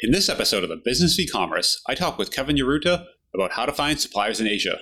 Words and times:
In 0.00 0.12
this 0.12 0.28
episode 0.28 0.62
of 0.62 0.68
the 0.68 0.80
Business 0.84 1.14
of 1.14 1.24
E-commerce, 1.24 1.82
I 1.88 1.96
talk 1.96 2.18
with 2.18 2.30
Kevin 2.30 2.54
Urrutia 2.54 3.04
about 3.34 3.50
how 3.50 3.66
to 3.66 3.72
find 3.72 3.98
suppliers 3.98 4.40
in 4.40 4.46
Asia. 4.46 4.78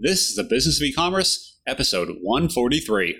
This 0.00 0.28
is 0.28 0.34
the 0.34 0.42
Business 0.42 0.80
of 0.80 0.82
E-commerce, 0.82 1.60
episode 1.68 2.16
143. 2.20 3.16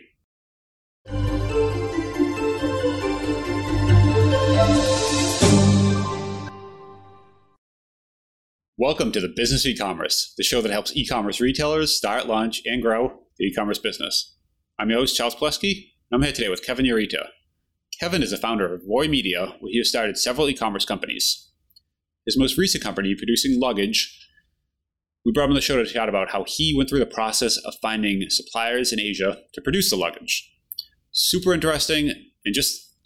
Welcome 8.77 9.13
to 9.13 9.21
the 9.21 9.33
Business 9.33 9.65
of 9.65 9.71
E-commerce, 9.71 10.35
the 10.37 10.43
show 10.43 10.61
that 10.61 10.73
helps 10.73 10.97
e-commerce 10.97 11.41
retailers 11.41 11.95
start, 11.95 12.27
launch, 12.27 12.61
and 12.65 12.83
grow 12.83 13.21
the 13.39 13.45
e-commerce 13.45 13.79
business. 13.79 14.37
I'm 14.81 14.91
your 14.91 14.99
host, 14.99 15.17
Charles 15.17 15.37
Palleschi, 15.37 15.91
and 16.11 16.19
I'm 16.19 16.23
here 16.23 16.33
today 16.33 16.49
with 16.49 16.67
Kevin 16.67 16.87
Urrutia. 16.87 17.29
Kevin 18.01 18.23
is 18.23 18.31
the 18.31 18.39
founder 18.39 18.73
of 18.73 18.81
Voy 18.87 19.09
Media, 19.09 19.57
where 19.61 19.71
he 19.71 19.77
has 19.77 19.91
started 19.91 20.17
several 20.17 20.49
e 20.49 20.55
commerce 20.55 20.87
companies. 20.87 21.51
His 22.25 22.39
most 22.39 22.57
recent 22.57 22.83
company, 22.83 23.15
producing 23.15 23.61
luggage, 23.61 24.27
we 25.25 25.33
brought 25.33 25.45
him 25.45 25.51
on 25.51 25.57
the 25.57 25.61
show 25.61 25.77
to 25.77 25.91
chat 25.91 26.09
about 26.09 26.31
how 26.31 26.45
he 26.47 26.75
went 26.75 26.89
through 26.89 27.01
the 27.01 27.07
process 27.07 27.59
of 27.59 27.75
finding 27.83 28.25
suppliers 28.31 28.91
in 28.91 28.99
Asia 28.99 29.37
to 29.53 29.61
produce 29.61 29.91
the 29.91 29.97
luggage. 29.97 30.51
Super 31.13 31.53
interesting, 31.53 32.11
and 32.47 32.55
just 32.55 32.97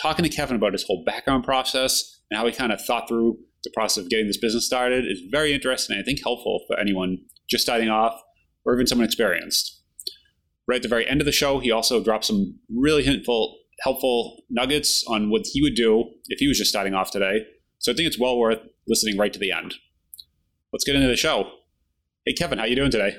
talking 0.00 0.22
to 0.22 0.28
Kevin 0.28 0.54
about 0.54 0.72
his 0.72 0.84
whole 0.84 1.02
background 1.04 1.42
process 1.42 2.20
and 2.30 2.38
how 2.38 2.46
he 2.46 2.52
kind 2.52 2.70
of 2.70 2.80
thought 2.80 3.08
through 3.08 3.38
the 3.64 3.72
process 3.74 4.04
of 4.04 4.10
getting 4.10 4.28
this 4.28 4.36
business 4.36 4.66
started 4.66 5.04
is 5.04 5.20
very 5.32 5.52
interesting 5.52 5.94
and 5.94 6.02
I 6.02 6.04
think 6.04 6.20
helpful 6.22 6.64
for 6.68 6.78
anyone 6.78 7.18
just 7.48 7.64
starting 7.64 7.88
off 7.88 8.20
or 8.64 8.74
even 8.74 8.86
someone 8.86 9.06
experienced. 9.06 9.82
Right 10.68 10.76
at 10.76 10.82
the 10.82 10.88
very 10.88 11.08
end 11.08 11.20
of 11.20 11.24
the 11.24 11.32
show, 11.32 11.58
he 11.58 11.70
also 11.70 12.02
dropped 12.02 12.26
some 12.26 12.58
really 12.68 13.04
helpful 13.04 13.58
helpful 13.80 14.42
nuggets 14.50 15.04
on 15.08 15.30
what 15.30 15.42
he 15.44 15.62
would 15.62 15.74
do 15.74 16.10
if 16.26 16.38
he 16.38 16.48
was 16.48 16.58
just 16.58 16.70
starting 16.70 16.94
off 16.94 17.10
today. 17.10 17.46
So 17.78 17.92
I 17.92 17.94
think 17.94 18.06
it's 18.06 18.18
well 18.18 18.38
worth 18.38 18.60
listening 18.86 19.18
right 19.18 19.32
to 19.32 19.38
the 19.38 19.52
end. 19.52 19.74
Let's 20.72 20.84
get 20.84 20.96
into 20.96 21.08
the 21.08 21.16
show. 21.16 21.50
Hey, 22.24 22.32
Kevin, 22.32 22.58
how 22.58 22.64
you 22.64 22.76
doing 22.76 22.90
today? 22.90 23.16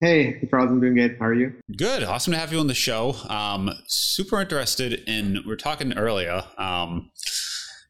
Hey, 0.00 0.40
Charles, 0.50 0.70
I'm 0.70 0.80
doing 0.80 0.96
good. 0.96 1.16
How 1.20 1.26
are 1.26 1.34
you? 1.34 1.52
Good. 1.76 2.02
Awesome 2.02 2.32
to 2.32 2.38
have 2.38 2.52
you 2.52 2.58
on 2.58 2.66
the 2.66 2.74
show. 2.74 3.14
Um, 3.28 3.70
super 3.86 4.40
interested 4.40 5.04
in, 5.06 5.38
we 5.46 5.52
are 5.52 5.56
talking 5.56 5.96
earlier 5.96 6.42
um, 6.58 7.10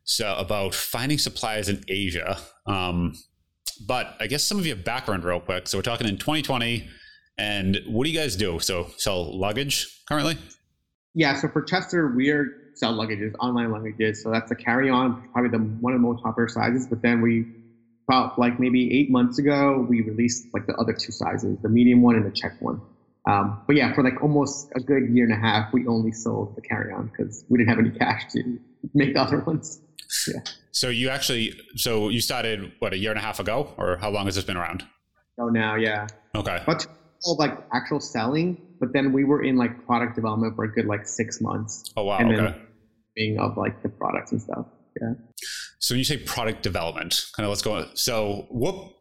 so 0.04 0.34
about 0.36 0.74
finding 0.74 1.16
suppliers 1.16 1.68
in 1.68 1.84
Asia. 1.88 2.38
Um, 2.66 3.14
but 3.86 4.14
I 4.20 4.26
guess 4.26 4.44
some 4.44 4.58
of 4.58 4.66
your 4.66 4.76
background 4.76 5.24
real 5.24 5.40
quick. 5.40 5.68
So 5.68 5.78
we're 5.78 5.82
talking 5.82 6.06
in 6.06 6.18
2020 6.18 6.86
and 7.38 7.80
what 7.86 8.04
do 8.04 8.10
you 8.10 8.18
guys 8.18 8.36
do? 8.36 8.58
So 8.60 8.90
sell 8.98 9.38
luggage 9.38 10.02
currently? 10.06 10.36
Yeah, 11.14 11.36
so 11.36 11.48
for 11.48 11.62
Chester, 11.62 12.12
we 12.14 12.30
are 12.30 12.46
sell 12.74 12.94
luggages, 12.94 13.34
online 13.38 13.68
luggages. 13.68 14.16
So 14.16 14.30
that's 14.30 14.50
a 14.50 14.54
carry-on, 14.54 15.28
probably 15.32 15.50
the 15.50 15.58
one 15.58 15.92
of 15.92 16.00
the 16.00 16.06
most 16.06 16.22
popular 16.22 16.48
sizes. 16.48 16.86
But 16.86 17.02
then 17.02 17.20
we, 17.20 17.46
about 18.08 18.38
like 18.38 18.58
maybe 18.58 18.98
eight 18.98 19.10
months 19.10 19.38
ago, 19.38 19.86
we 19.88 20.02
released 20.02 20.46
like 20.54 20.66
the 20.66 20.74
other 20.74 20.92
two 20.92 21.12
sizes, 21.12 21.58
the 21.62 21.68
medium 21.68 22.02
one 22.02 22.16
and 22.16 22.24
the 22.24 22.30
check 22.30 22.60
one. 22.60 22.80
Um, 23.26 23.62
but 23.66 23.76
yeah, 23.76 23.94
for 23.94 24.02
like 24.02 24.20
almost 24.22 24.72
a 24.74 24.80
good 24.80 25.08
year 25.10 25.24
and 25.24 25.32
a 25.32 25.36
half, 25.36 25.72
we 25.72 25.86
only 25.86 26.12
sold 26.12 26.56
the 26.56 26.62
carry-on 26.62 27.08
because 27.08 27.44
we 27.48 27.58
didn't 27.58 27.68
have 27.68 27.78
any 27.78 27.90
cash 27.90 28.32
to 28.32 28.58
make 28.94 29.14
the 29.14 29.20
other 29.20 29.38
ones. 29.40 29.80
Yeah. 30.26 30.40
So 30.72 30.88
you 30.88 31.10
actually, 31.10 31.54
so 31.76 32.08
you 32.08 32.20
started 32.20 32.72
what 32.80 32.92
a 32.92 32.98
year 32.98 33.10
and 33.10 33.18
a 33.18 33.22
half 33.22 33.38
ago, 33.38 33.72
or 33.76 33.98
how 33.98 34.10
long 34.10 34.26
has 34.26 34.34
this 34.34 34.44
been 34.44 34.56
around? 34.56 34.84
Oh, 35.38 35.48
now, 35.48 35.76
yeah. 35.76 36.08
Okay. 36.34 36.62
But 36.66 36.86
like 37.24 37.56
actual 37.72 38.00
selling, 38.00 38.60
but 38.80 38.92
then 38.92 39.12
we 39.12 39.24
were 39.24 39.42
in 39.42 39.56
like 39.56 39.86
product 39.86 40.14
development 40.14 40.56
for 40.56 40.64
a 40.64 40.72
good 40.72 40.86
like 40.86 41.06
six 41.06 41.40
months. 41.40 41.84
Oh 41.96 42.04
wow! 42.04 42.18
And 42.18 42.32
okay. 42.32 42.42
then 42.42 42.66
being 43.14 43.38
of 43.38 43.56
like 43.56 43.82
the 43.82 43.88
products 43.88 44.32
and 44.32 44.42
stuff. 44.42 44.66
Yeah. 45.00 45.14
So 45.78 45.94
when 45.94 45.98
you 45.98 46.04
say 46.04 46.18
product 46.18 46.62
development, 46.62 47.20
kind 47.36 47.44
of 47.44 47.50
let's 47.50 47.62
go. 47.62 47.88
So 47.94 48.46
what 48.50 48.92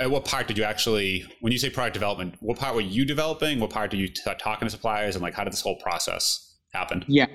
at 0.00 0.10
what 0.10 0.24
part 0.24 0.48
did 0.48 0.56
you 0.56 0.64
actually, 0.64 1.24
when 1.40 1.52
you 1.52 1.58
say 1.58 1.70
product 1.70 1.94
development, 1.94 2.36
what 2.40 2.58
part 2.58 2.74
were 2.74 2.80
you 2.80 3.04
developing? 3.04 3.60
What 3.60 3.70
part 3.70 3.90
did 3.90 4.00
you 4.00 4.08
t- 4.08 4.22
talking 4.38 4.66
to 4.66 4.70
suppliers, 4.70 5.14
and 5.14 5.22
like 5.22 5.34
how 5.34 5.44
did 5.44 5.52
this 5.52 5.60
whole 5.60 5.76
process 5.76 6.56
happen? 6.72 7.04
Yeah. 7.06 7.26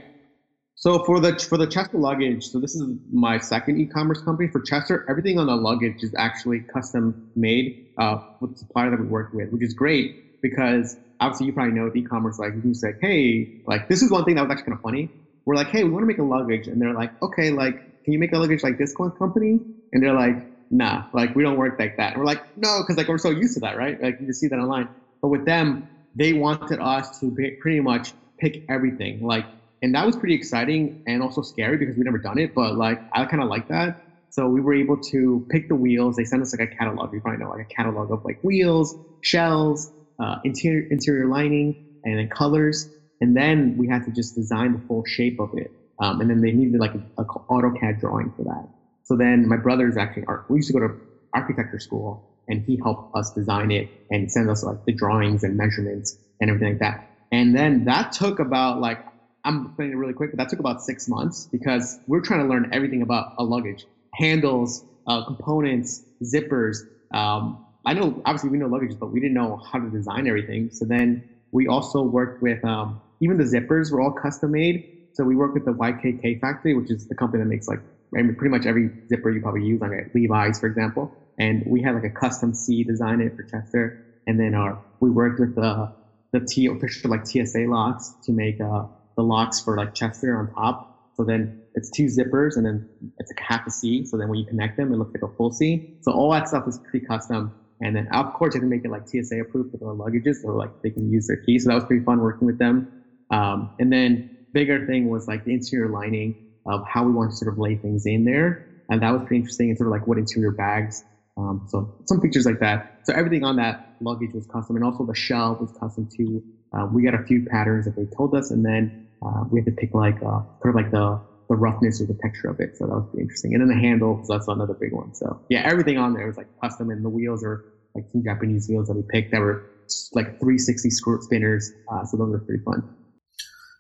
So 0.78 1.04
for 1.06 1.20
the 1.20 1.40
for 1.40 1.58
the 1.58 1.68
Chester 1.68 1.98
luggage, 1.98 2.46
so 2.46 2.60
this 2.60 2.76
is 2.76 2.84
my 3.12 3.38
second 3.38 3.80
e-commerce 3.80 4.22
company. 4.22 4.50
For 4.50 4.60
Chester, 4.62 5.06
everything 5.10 5.40
on 5.40 5.48
the 5.48 5.56
luggage 5.56 6.04
is 6.04 6.14
actually 6.18 6.60
custom 6.62 7.32
made 7.36 7.88
uh, 7.98 8.18
with 8.42 8.52
the 8.54 8.58
supplier 8.58 8.90
that 8.90 9.00
we 9.00 9.08
work 9.08 9.34
with, 9.34 9.52
which 9.52 9.64
is 9.64 9.74
great 9.74 10.25
because 10.50 10.96
obviously 11.20 11.48
you 11.48 11.54
probably 11.54 11.74
know 11.74 11.86
with 11.86 11.96
e-commerce, 11.96 12.38
like 12.38 12.54
you 12.56 12.62
can 12.62 12.76
say, 12.76 12.94
hey, 13.02 13.48
like 13.66 13.88
this 13.90 14.02
is 14.02 14.12
one 14.12 14.24
thing 14.26 14.36
that 14.36 14.42
was 14.44 14.52
actually 14.52 14.66
kind 14.66 14.78
of 14.78 14.82
funny. 14.82 15.12
We're 15.46 15.56
like, 15.56 15.70
hey, 15.70 15.84
we 15.84 15.90
want 15.90 16.04
to 16.04 16.08
make 16.08 16.18
a 16.18 16.24
luggage, 16.24 16.68
and 16.68 16.82
they're 16.82 16.94
like, 16.94 17.12
okay, 17.22 17.52
like 17.52 17.76
can 18.04 18.14
you 18.14 18.20
make 18.20 18.32
a 18.34 18.38
luggage 18.38 18.64
like 18.64 18.78
this 18.78 18.94
company? 18.94 19.60
And 19.92 20.04
they're 20.04 20.14
like, 20.14 20.36
nah, 20.70 21.04
like 21.14 21.36
we 21.36 21.44
don't 21.44 21.58
work 21.58 21.78
like 21.80 21.98
that. 21.98 22.14
And 22.14 22.20
we're 22.20 22.26
like, 22.26 22.42
no, 22.56 22.82
because 22.82 22.98
like 22.98 23.08
we're 23.08 23.18
so 23.18 23.32
used 23.32 23.56
to 23.56 23.60
that, 23.62 23.78
right? 23.78 24.00
Like 24.02 24.18
you 24.20 24.28
just 24.28 24.40
see 24.40 24.48
that 24.48 24.60
online. 24.60 24.88
But 25.22 25.30
with 25.30 25.46
them, 25.46 25.90
they 26.14 26.34
wanted 26.34 26.80
us 26.80 27.20
to 27.20 27.36
pretty 27.60 27.80
much 27.80 28.14
pick 28.40 28.64
everything, 28.70 29.20
like, 29.22 29.46
and 29.82 29.94
that 29.96 30.06
was 30.06 30.16
pretty 30.16 30.36
exciting 30.36 30.98
and 31.06 31.22
also 31.22 31.42
scary 31.42 31.78
because 31.78 31.96
we 31.98 32.04
never 32.04 32.18
done 32.18 32.38
it. 32.38 32.52
But 32.56 32.76
like 32.76 33.00
I 33.14 33.26
kind 33.26 33.42
of 33.42 33.50
like 33.50 33.68
that. 33.70 33.96
So 34.30 34.48
we 34.48 34.60
were 34.62 34.74
able 34.74 34.98
to 35.12 35.46
pick 35.50 35.70
the 35.70 35.76
wheels. 35.76 36.16
They 36.18 36.26
sent 36.26 36.42
us 36.42 36.54
like 36.58 36.70
a 36.70 36.76
catalog. 36.76 37.14
You 37.14 37.22
probably 37.22 37.40
know 37.40 37.50
like 37.50 37.66
a 37.66 37.74
catalog 37.74 38.12
of 38.12 38.22
like 38.26 38.38
wheels, 38.42 38.96
shells, 39.22 39.92
uh, 40.20 40.38
interior 40.44 40.88
interior 40.90 41.28
lining, 41.28 41.76
and 42.04 42.18
then 42.18 42.30
colors. 42.30 42.90
And 43.22 43.36
then 43.36 43.76
we 43.78 43.88
had 43.88 44.04
to 44.06 44.12
just 44.12 44.36
design 44.36 44.74
the 44.74 44.80
full 44.88 45.04
shape 45.06 45.40
of 45.40 45.50
it. 45.54 45.72
Um, 46.00 46.20
and 46.20 46.30
then 46.30 46.42
they 46.42 46.52
needed 46.52 46.80
like 46.80 46.94
a, 46.94 47.22
a, 47.22 47.26
AutoCAD 47.26 48.02
drawing 48.02 48.32
for 48.36 48.44
that. 48.44 48.68
So 49.04 49.16
then 49.16 49.48
my 49.48 49.56
brother 49.56 49.88
is 49.88 49.96
actually 49.96 50.26
art. 50.28 50.46
We 50.50 50.58
used 50.58 50.68
to 50.68 50.74
go 50.74 50.86
to 50.86 50.96
architecture 51.34 51.80
school, 51.80 52.30
and 52.48 52.64
he 52.66 52.78
helped 52.84 53.16
us 53.16 53.32
design 53.32 53.72
it 53.72 53.90
and 54.12 54.30
send 54.32 54.50
us 54.50 54.64
like 54.64 54.84
the 54.86 54.94
drawings 54.94 55.44
and 55.44 55.56
measurements 55.56 56.18
and 56.42 56.50
everything 56.50 56.74
like 56.74 56.80
that. 56.80 57.10
And 57.32 57.56
then 57.56 57.86
that 57.86 58.12
took 58.12 58.40
about 58.40 58.82
like 58.82 59.00
I'm 59.46 59.70
putting 59.76 59.92
it 59.92 59.96
really 59.96 60.14
quick, 60.14 60.32
but 60.32 60.38
that 60.40 60.50
took 60.50 60.60
about 60.60 60.82
six 60.82 61.08
months 61.08 61.48
because 61.52 62.00
we're 62.08 62.22
trying 62.22 62.42
to 62.42 62.48
learn 62.48 62.70
everything 62.74 63.04
about 63.04 63.34
a 63.38 63.44
luggage, 63.44 63.86
handles, 64.14 64.84
uh, 65.08 65.24
components, 65.26 66.04
zippers, 66.24 66.78
um, 67.14 67.64
I 67.86 67.94
know 67.94 68.22
obviously 68.26 68.50
we 68.50 68.58
know 68.58 68.68
luggage, 68.68 68.96
but 69.00 69.12
we 69.12 69.20
didn't 69.20 69.36
know 69.36 69.60
how 69.72 69.80
to 69.80 69.90
design 69.90 70.28
everything. 70.28 70.70
So 70.72 70.86
then 70.86 71.24
we 71.52 71.68
also 71.68 72.02
worked 72.02 72.42
with 72.42 72.64
um, 72.66 73.00
even 73.22 73.38
the 73.38 73.44
zippers 73.44 73.92
were 73.92 74.02
all 74.02 74.12
custom 74.12 74.52
made. 74.52 74.84
So 75.14 75.24
we 75.24 75.36
worked 75.36 75.54
with 75.54 75.66
the 75.66 75.74
YKK 75.74 76.40
factory, 76.42 76.74
which 76.74 76.92
is 76.92 77.06
the 77.08 77.16
company 77.16 77.42
that 77.44 77.48
makes 77.50 77.68
like 77.68 77.80
I 78.18 78.22
mean, 78.22 78.36
pretty 78.36 78.52
much 78.52 78.66
every 78.66 78.90
zipper 79.10 79.30
you 79.30 79.42
probably 79.42 79.64
use 79.64 79.82
on 79.82 79.94
it, 79.94 80.12
Levi's, 80.14 80.60
for 80.60 80.68
example. 80.68 81.12
And 81.38 81.64
we 81.66 81.82
had 81.82 81.96
like 81.96 82.04
a 82.04 82.10
custom 82.10 82.54
C 82.54 82.84
design 82.84 83.22
it 83.22 83.34
for 83.36 83.44
Chester. 83.44 83.96
And 84.28 84.40
then 84.40 84.56
our 84.56 84.80
we 85.00 85.10
worked 85.10 85.40
with 85.40 85.56
the 85.56 85.90
the 86.34 86.46
T 86.50 86.68
official 86.68 87.12
like 87.12 87.26
TSA 87.26 87.66
locks 87.68 88.14
to 88.24 88.34
make 88.34 88.60
uh, 88.60 88.84
the 89.16 89.24
locks 89.24 89.62
for 89.62 89.78
like 89.78 89.94
Chester 89.94 90.38
on 90.38 90.48
top. 90.48 90.92
So 91.16 91.24
then 91.24 91.54
it's 91.76 91.90
two 91.90 92.06
zippers 92.06 92.58
and 92.58 92.66
then 92.66 92.86
it's 93.20 93.32
like 93.32 93.46
half 93.48 93.62
a 93.68 93.72
C. 93.72 94.04
So 94.06 94.18
then 94.18 94.28
when 94.30 94.40
you 94.40 94.46
connect 94.46 94.78
them, 94.78 94.92
it 94.94 94.98
looks 94.98 95.12
like 95.14 95.30
a 95.30 95.34
full 95.36 95.52
C. 95.52 95.86
So 96.02 96.12
all 96.12 96.32
that 96.32 96.48
stuff 96.48 96.64
is 96.68 96.80
pretty 96.90 97.06
custom. 97.06 97.54
And 97.82 97.96
then 97.96 98.08
of 98.14 98.34
course 98.34 98.54
you 98.54 98.62
can 98.62 98.70
make 98.70 98.82
it 98.86 98.92
like 98.92 99.08
TSA 99.08 99.40
approved 99.42 99.72
for 99.72 99.78
their 99.78 99.90
luggages, 99.90 100.36
so 100.42 100.50
like 100.50 100.72
they 100.84 100.92
can 100.92 101.12
use 101.12 101.28
their 101.28 101.38
key. 101.38 101.60
So 101.60 101.70
that 101.70 101.76
was 101.76 101.84
pretty 101.86 102.04
fun 102.04 102.20
working 102.20 102.46
with 102.46 102.58
them. 102.58 102.88
Um, 103.30 103.72
and 103.80 103.92
then 103.92 104.30
bigger 104.54 104.86
thing 104.86 105.10
was 105.10 105.28
like 105.28 105.44
the 105.44 105.54
interior 105.54 105.90
lining 105.90 106.36
of 106.66 106.82
how 106.88 107.04
we 107.04 107.12
want 107.12 107.32
to 107.32 107.38
sort 107.38 107.52
of 107.52 107.60
lay 107.60 107.76
things 107.76 108.06
in 108.06 108.24
there, 108.24 108.66
and 108.90 109.02
that 109.02 109.12
was 109.12 109.22
pretty 109.22 109.38
interesting. 109.38 109.70
And 109.70 109.78
sort 109.78 109.88
of 109.88 109.92
like 109.92 110.08
what 110.08 110.18
interior 110.18 110.52
bags. 110.52 111.04
Um, 111.38 111.64
so 111.68 111.92
some 112.08 112.22
features 112.22 112.46
like 112.46 112.60
that. 112.60 112.86
So 113.04 113.14
everything 113.14 113.44
on 113.44 113.58
that 113.58 113.82
luggage 114.00 114.32
was 114.34 114.46
custom, 114.48 114.76
and 114.78 114.86
also 114.86 115.06
the 115.06 115.16
shell 115.16 115.58
was 115.60 115.72
custom 115.80 116.08
too. 116.16 116.44
Uh, 116.74 116.88
we 116.92 117.04
got 117.04 117.14
a 117.14 117.24
few 117.24 117.46
patterns 117.50 117.86
that 117.86 117.96
they 117.96 118.08
told 118.18 118.34
us, 118.36 118.52
and 118.52 118.66
then 118.66 118.92
uh, 119.26 119.44
we 119.50 119.60
had 119.60 119.66
to 119.66 119.72
pick 119.72 119.94
like 119.94 120.16
uh, 120.18 120.42
sort 120.62 120.70
of 120.70 120.76
like 120.76 120.92
the 120.92 121.20
the 121.48 121.56
roughness 121.56 122.02
or 122.02 122.06
the 122.06 122.18
texture 122.22 122.50
of 122.50 122.60
it. 122.60 122.78
So 122.78 122.86
that 122.86 122.94
was 122.94 123.06
pretty 123.12 123.24
interesting. 123.24 123.54
And 123.54 123.62
then 123.62 123.70
the 123.70 123.82
handle, 123.82 124.22
so 124.24 124.34
that's 124.34 124.48
another 124.48 124.74
big 124.74 124.94
one. 124.94 125.14
So 125.14 125.40
yeah, 125.50 125.62
everything 125.66 125.98
on 125.98 126.14
there 126.14 126.28
was 126.28 126.38
like 126.38 126.48
custom, 126.62 126.90
and 126.90 127.04
the 127.04 127.10
wheels 127.10 127.44
are 127.44 127.66
like 127.94 128.06
some 128.12 128.24
Japanese 128.24 128.68
wheels 128.68 128.88
that 128.88 128.94
we 128.94 129.04
picked 129.10 129.32
that 129.32 129.40
were 129.40 129.66
like 130.14 130.40
360 130.40 130.90
screw 130.90 131.22
spinners. 131.22 131.72
Uh, 131.92 132.06
so 132.06 132.18
those 132.18 132.32
were 132.32 132.40
pretty 132.40 132.64
fun. 132.64 132.84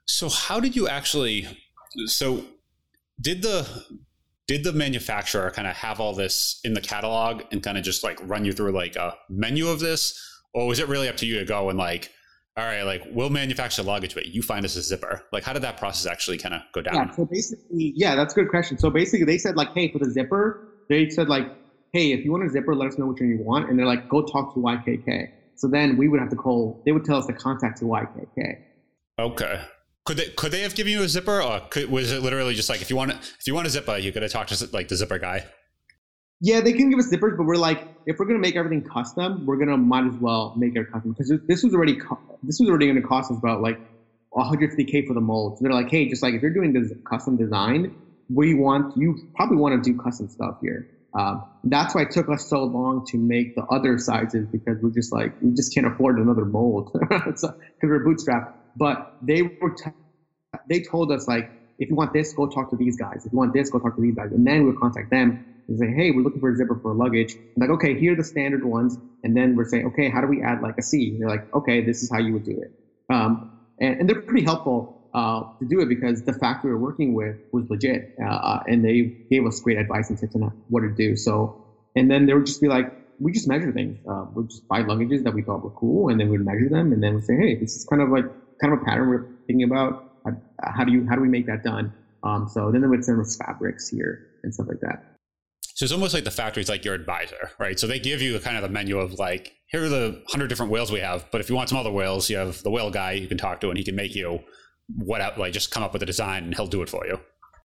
So 0.06 0.29
how 0.29 0.59
did 0.59 0.75
you 0.75 0.88
actually? 0.88 1.47
So 2.07 2.44
did 3.19 3.41
the 3.41 3.67
did 4.47 4.63
the 4.63 4.73
manufacturer 4.73 5.50
kind 5.51 5.67
of 5.67 5.75
have 5.75 6.00
all 6.00 6.13
this 6.13 6.59
in 6.63 6.73
the 6.73 6.81
catalog 6.81 7.41
and 7.51 7.63
kind 7.63 7.77
of 7.77 7.83
just 7.83 8.03
like 8.03 8.19
run 8.27 8.45
you 8.45 8.53
through 8.53 8.71
like 8.71 8.95
a 8.95 9.15
menu 9.29 9.67
of 9.67 9.79
this, 9.79 10.17
or 10.53 10.67
was 10.67 10.79
it 10.79 10.88
really 10.88 11.09
up 11.09 11.17
to 11.17 11.25
you 11.25 11.39
to 11.39 11.45
go 11.45 11.69
and 11.69 11.79
like 11.79 12.12
all 12.57 12.63
right, 12.63 12.83
like 12.83 13.03
we'll 13.11 13.29
manufacture 13.29 13.83
luggage, 13.83 14.13
but 14.13 14.27
you 14.27 14.41
find 14.41 14.63
us 14.63 14.77
a 14.77 14.81
zipper. 14.81 15.23
Like, 15.33 15.43
how 15.43 15.51
did 15.51 15.61
that 15.63 15.77
process 15.77 16.09
actually 16.09 16.37
kind 16.37 16.55
of 16.55 16.61
go 16.73 16.81
down? 16.81 16.95
Yeah, 16.95 17.11
so 17.11 17.25
basically, 17.25 17.93
yeah, 17.95 18.15
that's 18.15 18.33
a 18.33 18.35
good 18.35 18.49
question. 18.49 18.77
So 18.77 18.89
basically, 18.89 19.25
they 19.25 19.37
said 19.37 19.57
like, 19.57 19.73
hey, 19.73 19.91
for 19.91 19.99
the 19.99 20.09
zipper, 20.09 20.69
they 20.87 21.09
said 21.09 21.27
like, 21.27 21.47
hey, 21.91 22.13
if 22.13 22.23
you 22.23 22.31
want 22.31 22.45
a 22.45 22.49
zipper, 22.49 22.73
let 22.73 22.87
us 22.87 22.97
know 22.97 23.07
which 23.07 23.19
one 23.19 23.29
you 23.29 23.43
want, 23.43 23.69
and 23.69 23.77
they're 23.77 23.85
like, 23.85 24.07
go 24.07 24.21
talk 24.21 24.53
to 24.53 24.59
YKK. 24.61 25.29
So 25.55 25.67
then 25.67 25.97
we 25.97 26.07
would 26.07 26.19
have 26.19 26.29
to 26.29 26.35
call. 26.35 26.81
They 26.85 26.93
would 26.93 27.03
tell 27.03 27.17
us 27.17 27.25
to 27.25 27.33
contact 27.33 27.79
to 27.79 27.85
YKK. 27.85 28.55
Okay. 29.19 29.61
Could 30.05 30.17
they 30.17 30.29
could 30.29 30.51
they 30.51 30.61
have 30.61 30.75
given 30.75 30.93
you 30.93 31.03
a 31.03 31.09
zipper, 31.09 31.41
or 31.41 31.61
could, 31.69 31.89
was 31.89 32.11
it 32.11 32.21
literally 32.21 32.53
just 32.53 32.69
like 32.69 32.81
if 32.81 32.89
you 32.89 32.95
want 32.95 33.11
to 33.11 33.17
if 33.17 33.47
you 33.47 33.53
want 33.53 33.67
a 33.67 33.69
zipper, 33.69 33.97
you 33.97 34.11
got 34.11 34.21
to 34.21 34.29
talk 34.29 34.47
to 34.47 34.69
like 34.71 34.87
the 34.87 34.95
zipper 34.95 35.17
guy? 35.17 35.45
Yeah, 36.41 36.61
they 36.61 36.73
can 36.73 36.89
give 36.89 36.99
us 36.99 37.09
zippers, 37.11 37.35
but 37.37 37.45
we're 37.45 37.55
like, 37.57 37.83
if 38.05 38.17
we're 38.19 38.25
gonna 38.27 38.39
make 38.39 38.55
everything 38.55 38.83
custom, 38.83 39.43
we're 39.45 39.57
gonna 39.57 39.77
might 39.77 40.05
as 40.05 40.15
well 40.19 40.53
make 40.55 40.73
it 40.75 40.85
custom 40.93 41.11
because 41.17 41.33
this 41.47 41.63
was 41.63 41.73
already 41.73 41.97
this 42.43 42.57
was 42.59 42.69
already 42.69 42.87
gonna 42.87 43.01
cost 43.01 43.31
us 43.31 43.37
about 43.37 43.61
like 43.61 43.77
150k 44.35 45.05
for 45.07 45.13
the 45.15 45.21
molds. 45.21 45.59
They're 45.61 45.71
like, 45.73 45.89
hey, 45.89 46.07
just 46.09 46.21
like 46.23 46.33
if 46.35 46.41
you're 46.41 46.53
doing 46.53 46.73
this 46.73 46.93
custom 47.09 47.37
design, 47.37 47.91
we 48.29 48.53
want 48.53 48.93
you 48.95 49.17
probably 49.35 49.57
want 49.57 49.83
to 49.83 49.89
do 49.91 49.97
custom 49.97 50.29
stuff 50.29 50.55
here. 50.61 50.87
Um, 51.17 51.43
that's 51.63 51.95
why 51.95 52.03
it 52.03 52.11
took 52.11 52.29
us 52.29 52.47
so 52.49 52.63
long 52.65 53.03
to 53.07 53.17
make 53.17 53.55
the 53.55 53.63
other 53.71 53.97
sizes 53.97 54.47
because 54.51 54.77
we're 54.81 54.91
just 54.91 55.11
like 55.13 55.31
we 55.41 55.53
just 55.55 55.73
can't 55.73 55.88
afford 55.88 56.19
another 56.19 56.45
mold 56.45 56.89
because 57.09 57.41
so, 57.41 57.49
we're 57.83 58.05
bootstrapped. 58.05 58.45
But 58.75 58.99
they 59.21 59.43
were 59.43 59.73
t- 59.83 59.91
they 60.69 60.83
told 60.91 61.11
us 61.11 61.27
like 61.27 61.45
if 61.79 61.89
you 61.89 61.95
want 61.95 62.13
this, 62.13 62.33
go 62.33 62.47
talk 62.47 62.69
to 62.71 62.77
these 62.77 62.97
guys. 62.97 63.23
If 63.25 63.33
you 63.33 63.38
want 63.39 63.53
this, 63.53 63.69
go 63.69 63.79
talk 63.79 63.95
to 63.95 64.01
these 64.01 64.15
guys, 64.15 64.31
and 64.31 64.45
then 64.47 64.65
we'll 64.65 64.75
contact 64.81 65.09
them 65.11 65.39
and 65.67 65.79
say, 65.79 65.88
hey, 65.88 66.12
we're 66.12 66.21
looking 66.21 66.39
for 66.39 66.51
a 66.51 66.56
zipper 66.56 66.75
for 66.81 66.94
luggage. 66.94 67.35
I'm 67.35 67.62
like, 67.62 67.69
okay, 67.71 68.00
here 68.00 68.13
are 68.13 68.15
the 68.15 68.23
standard 68.23 68.63
ones. 68.63 68.97
And 69.23 69.35
then 69.35 69.56
we're 69.56 69.67
saying, 69.67 69.88
okay, 69.88 70.09
how 70.09 70.21
do 70.21 70.27
we 70.27 70.41
add 70.41 70.62
like 70.62 70.77
a 70.77 70.81
C? 70.81 71.12
And 71.12 71.21
they're 71.21 71.29
like, 71.29 71.53
okay, 71.53 71.83
this 71.83 72.03
is 72.03 72.12
how 72.12 72.19
you 72.19 72.33
would 72.33 72.45
do 72.45 72.59
it. 72.62 72.71
Um, 73.13 73.51
and, 73.79 74.01
and, 74.01 74.09
they're 74.09 74.21
pretty 74.21 74.44
helpful 74.44 75.09
uh, 75.13 75.44
to 75.59 75.65
do 75.65 75.79
it 75.81 75.89
because 75.89 76.23
the 76.23 76.33
factory 76.33 76.71
we 76.71 76.75
are 76.75 76.79
working 76.79 77.13
with 77.13 77.38
was 77.51 77.69
legit. 77.69 78.15
Uh, 78.23 78.59
and 78.67 78.83
they 78.83 79.01
gave 79.29 79.45
us 79.45 79.59
great 79.59 79.77
advice 79.77 80.09
and 80.09 80.19
tips 80.19 80.35
on 80.35 80.41
what 80.69 80.81
to 80.81 80.89
do. 80.89 81.15
So, 81.15 81.65
and 81.95 82.09
then 82.09 82.25
they 82.25 82.33
would 82.33 82.45
just 82.45 82.62
be 82.62 82.67
like, 82.67 82.91
we 83.19 83.31
just 83.31 83.47
measure 83.47 83.71
things. 83.71 83.97
Uh, 84.07 84.25
we'd 84.33 84.50
just 84.50 84.67
buy 84.67 84.83
luggages 84.83 85.23
that 85.23 85.33
we 85.33 85.41
thought 85.41 85.63
were 85.63 85.69
cool, 85.71 86.09
and 86.09 86.19
then 86.19 86.29
we'd 86.29 86.41
measure 86.41 86.69
them, 86.69 86.91
and 86.91 87.01
then 87.01 87.15
we'd 87.15 87.23
say, 87.23 87.35
hey, 87.35 87.56
this 87.56 87.75
is 87.75 87.85
kind 87.85 88.01
of 88.01 88.09
like 88.09 88.25
kind 88.62 88.73
of 88.73 88.81
a 88.81 88.85
pattern 88.85 89.09
we're 89.09 89.25
thinking 89.47 89.63
about. 89.63 90.03
How 90.62 90.83
do 90.83 90.91
you 90.91 91.06
how 91.07 91.15
do 91.15 91.21
we 91.21 91.29
make 91.29 91.45
that 91.47 91.63
done? 91.63 91.94
Um, 92.23 92.50
so 92.50 92.71
then 92.71 92.81
they 92.81 92.88
would 92.88 93.06
send 93.06 93.21
us 93.21 93.38
fabrics 93.38 93.88
here 93.88 94.27
and 94.44 94.53
stuff 94.53 94.67
like 94.67 94.79
that. 94.81 95.14
So 95.75 95.83
it's 95.83 95.92
almost 95.92 96.13
like 96.13 96.24
the 96.24 96.31
factory's 96.31 96.69
like 96.69 96.86
your 96.86 96.94
advisor, 96.94 97.51
right? 97.60 97.77
So 97.77 97.86
they 97.86 98.00
give 98.00 98.22
you 98.22 98.38
a 98.38 98.39
kind 98.39 98.57
of 98.57 98.63
a 98.63 98.69
menu 98.69 98.98
of 98.98 99.13
like, 99.19 99.51
here 99.68 99.83
are 99.83 99.89
the 99.89 100.24
hundred 100.30 100.48
different 100.48 100.72
whales 100.72 100.89
we 100.89 101.01
have, 101.01 101.25
but 101.33 101.42
if 101.42 101.50
you 101.50 101.56
want 101.56 101.68
some 101.68 101.77
other 101.77 101.92
whales, 101.92 102.30
you 102.30 102.38
have 102.38 102.63
the 102.63 102.72
whale 102.72 102.89
guy 102.89 103.12
you 103.12 103.27
can 103.27 103.38
talk 103.38 103.60
to, 103.60 103.68
and 103.68 103.77
he 103.77 103.83
can 103.83 103.94
make 103.94 104.16
you 104.16 104.39
what 104.95 105.38
like 105.38 105.51
just 105.51 105.72
come 105.72 105.83
up 105.83 105.92
with 105.92 106.01
a 106.01 106.06
design, 106.06 106.45
and 106.45 106.56
he'll 106.56 106.68
do 106.68 106.81
it 106.81 106.89
for 106.89 107.06
you. 107.06 107.19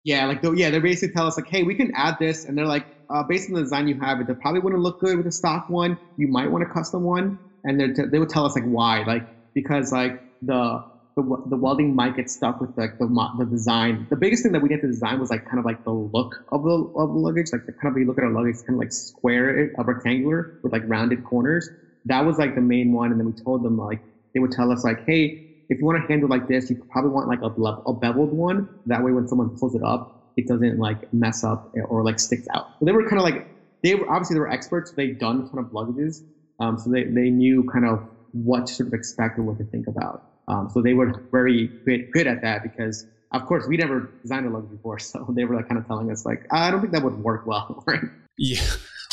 Yeah, 0.05 0.27
like 0.27 0.39
yeah, 0.55 0.71
they 0.71 0.79
basically 0.79 1.13
tell 1.13 1.27
us 1.27 1.37
like, 1.37 1.49
hey, 1.49 1.65
we 1.65 1.75
can 1.75 1.91
add 1.97 2.17
this, 2.21 2.45
and 2.45 2.57
they're 2.57 2.67
like, 2.67 2.87
uh, 3.11 3.25
based 3.25 3.51
on 3.51 3.57
the 3.57 3.63
design 3.63 3.89
you 3.89 3.99
have, 4.01 4.21
it 4.21 4.29
probably 4.41 4.61
wouldn't 4.61 4.81
look 4.81 5.01
good 5.01 5.17
with 5.17 5.27
a 5.27 5.33
stock 5.33 5.69
one. 5.69 5.99
You 6.17 6.29
might 6.29 6.49
want 6.49 6.63
a 6.63 6.73
custom 6.73 7.03
one, 7.03 7.37
and 7.65 7.81
they 7.81 8.05
they 8.13 8.21
would 8.21 8.29
tell 8.29 8.47
us 8.47 8.55
like 8.55 8.65
why, 8.65 9.03
like 9.03 9.25
because 9.55 9.91
like 9.91 10.13
the 10.43 10.85
the, 11.23 11.43
the 11.51 11.57
welding 11.57 11.95
might 11.97 12.17
get 12.17 12.31
stuck 12.31 12.61
with 12.61 12.71
like 12.77 12.93
the, 12.99 13.07
the 13.39 13.47
design. 13.47 14.07
The 14.11 14.17
biggest 14.17 14.43
thing 14.45 14.53
that 14.53 14.63
we 14.63 14.71
had 14.71 14.81
to 14.83 14.87
design 14.89 15.21
was 15.21 15.31
like 15.31 15.45
kind 15.47 15.59
of 15.59 15.65
like 15.65 15.83
the 15.85 15.93
look 15.93 16.37
of 16.53 16.63
the 16.63 16.91
of 16.97 17.13
the 17.13 17.19
luggage. 17.19 17.49
Like 17.53 17.63
the 17.67 17.73
kind 17.73 17.93
of 17.95 17.99
you 18.01 18.07
look 18.07 18.19
at 18.19 18.25
a 18.25 18.31
luggage, 18.31 18.53
it's 18.53 18.63
kind 18.63 18.77
of 18.77 18.81
like 18.81 18.93
square, 18.93 19.71
a 19.79 19.85
rectangular 19.85 20.53
with 20.63 20.73
like 20.73 20.83
rounded 20.87 21.25
corners. 21.25 21.69
That 22.07 22.25
was 22.25 22.39
like 22.39 22.55
the 22.55 22.63
main 22.63 22.93
one. 22.93 23.11
And 23.11 23.21
then 23.21 23.27
we 23.27 23.35
told 23.45 23.65
them 23.65 23.77
like 23.77 24.01
they 24.35 24.41
would 24.41 24.53
tell 24.53 24.73
us 24.73 24.85
like, 24.85 24.99
hey, 25.07 25.41
if 25.69 25.81
you 25.81 25.87
want 25.87 26.01
to 26.03 26.09
handle 26.09 26.29
like 26.29 26.49
this, 26.49 26.71
you 26.71 26.77
probably 26.91 27.11
want 27.11 27.29
like 27.29 27.41
a, 27.43 27.51
a 27.91 27.95
beveled 27.95 28.33
one. 28.33 28.69
That 28.87 29.03
way, 29.03 29.13
when 29.13 29.27
someone 29.29 29.51
pulls 29.59 29.75
it 29.75 29.83
up, 29.85 30.15
it 30.37 30.47
doesn't 30.47 30.79
like 30.79 30.99
mess 31.13 31.45
up 31.45 31.65
or 31.89 32.05
like 32.05 32.21
sticks 32.21 32.47
out. 32.55 32.67
So 32.79 32.87
they 32.87 32.93
were 32.93 33.05
kind 33.09 33.19
of 33.19 33.25
like 33.25 33.49
they 33.83 33.97
were 33.97 34.11
obviously 34.11 34.35
they 34.35 34.41
were 34.41 34.51
experts. 34.51 34.93
They've 34.97 35.19
done 35.19 35.45
ton 35.51 35.59
of 35.59 35.67
luggages, 35.73 36.23
um, 36.61 36.79
so 36.79 36.91
they 36.91 37.05
they 37.05 37.31
knew 37.31 37.65
kind 37.73 37.87
of 37.87 38.01
what 38.33 38.67
to 38.69 38.75
sort 38.75 38.89
of 38.89 38.95
expect 38.95 39.39
or 39.39 39.43
what 39.43 39.59
to 39.59 39.65
think 39.65 39.87
about. 39.89 40.23
Um, 40.49 40.69
so 40.73 40.83
they 40.83 40.95
were 40.95 41.23
very 41.31 41.69
good, 41.85 42.11
good 42.13 42.27
at 42.27 42.43
that 42.43 42.63
because, 42.63 43.07
of 43.33 43.47
course, 43.47 43.67
we 43.69 43.77
never 43.77 44.11
designed 44.23 44.47
a 44.47 44.51
logo 44.51 44.67
before. 44.67 44.99
So 45.09 45.27
they 45.31 45.45
were 45.45 45.55
like 45.55 45.69
kind 45.69 45.79
of 45.79 45.87
telling 45.87 46.11
us 46.11 46.27
like, 46.27 46.47
I 46.51 46.71
don't 46.71 46.81
think 46.81 46.93
that 46.95 47.05
would 47.05 47.23
work 47.23 47.47
well, 47.47 47.85
right? 47.87 48.01
Yeah. 48.37 48.63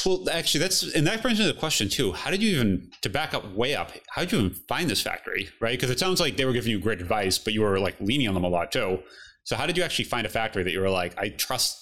Well, 0.06 0.26
actually, 0.32 0.60
that's 0.60 0.94
and 0.94 1.08
that 1.08 1.22
brings 1.22 1.40
me 1.40 1.48
to 1.48 1.54
the 1.54 1.60
question 1.60 1.90
too. 1.90 2.12
How 2.14 2.30
did 2.30 2.44
you 2.44 2.56
even 2.56 2.92
to 3.02 3.10
back 3.10 3.34
up 3.34 3.52
way 3.54 3.76
up? 3.76 3.92
How 4.10 4.22
did 4.22 4.32
you 4.32 4.40
even 4.40 4.52
find 4.68 4.90
this 4.90 5.02
factory, 5.02 5.50
right? 5.60 5.72
Because 5.72 5.90
it 5.90 6.00
sounds 6.00 6.20
like 6.20 6.38
they 6.38 6.46
were 6.46 6.54
giving 6.54 6.72
you 6.72 6.80
great 6.80 7.02
advice, 7.02 7.40
but 7.40 7.54
you 7.54 7.62
were 7.62 7.80
like 7.80 8.00
leaning 8.00 8.28
on 8.28 8.36
them 8.36 8.44
a 8.44 8.50
lot 8.50 8.72
too. 8.72 9.00
So 9.46 9.56
how 9.56 9.66
did 9.66 9.78
you 9.78 9.84
actually 9.84 10.06
find 10.06 10.26
a 10.28 10.30
factory 10.30 10.64
that 10.64 10.72
you 10.72 10.80
were 10.80 10.90
like, 10.90 11.18
I 11.18 11.30
trust, 11.30 11.80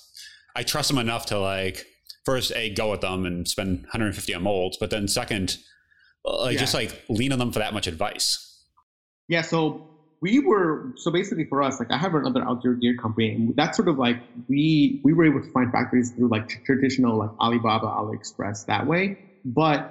I 0.56 0.64
trust 0.64 0.90
them 0.90 0.98
enough 0.98 1.26
to 1.28 1.40
like 1.40 1.86
first 2.26 2.52
a 2.56 2.70
go 2.70 2.92
with 2.92 3.02
them 3.02 3.26
and 3.26 3.48
spend 3.48 3.82
150 3.82 4.34
on 4.34 4.44
molds, 4.44 4.78
but 4.78 4.90
then 4.90 5.08
second, 5.08 5.58
like 6.24 6.54
yeah. 6.54 6.60
just 6.60 6.74
like 6.74 7.04
lean 7.10 7.34
on 7.34 7.40
them 7.40 7.52
for 7.52 7.60
that 7.60 7.74
much 7.74 7.88
advice. 7.88 8.53
Yeah, 9.34 9.42
so 9.42 9.82
we 10.22 10.40
were 10.40 10.92
so 10.98 11.12
basically 11.12 11.46
for 11.50 11.64
us, 11.64 11.80
like 11.80 11.92
I 11.92 11.98
have 11.98 12.14
another 12.14 12.44
outdoor 12.48 12.76
gear 12.76 12.96
company, 13.02 13.34
and 13.34 13.54
that's 13.58 13.78
sort 13.78 13.90
of 13.90 13.98
like 13.98 14.18
we 14.48 15.00
we 15.04 15.14
were 15.14 15.26
able 15.26 15.42
to 15.42 15.50
find 15.54 15.72
factories 15.72 16.14
through 16.16 16.30
like 16.30 16.44
traditional 16.68 17.20
like 17.20 17.32
Alibaba, 17.42 17.88
AliExpress 17.88 18.66
that 18.68 18.88
way. 18.88 19.18
But 19.46 19.90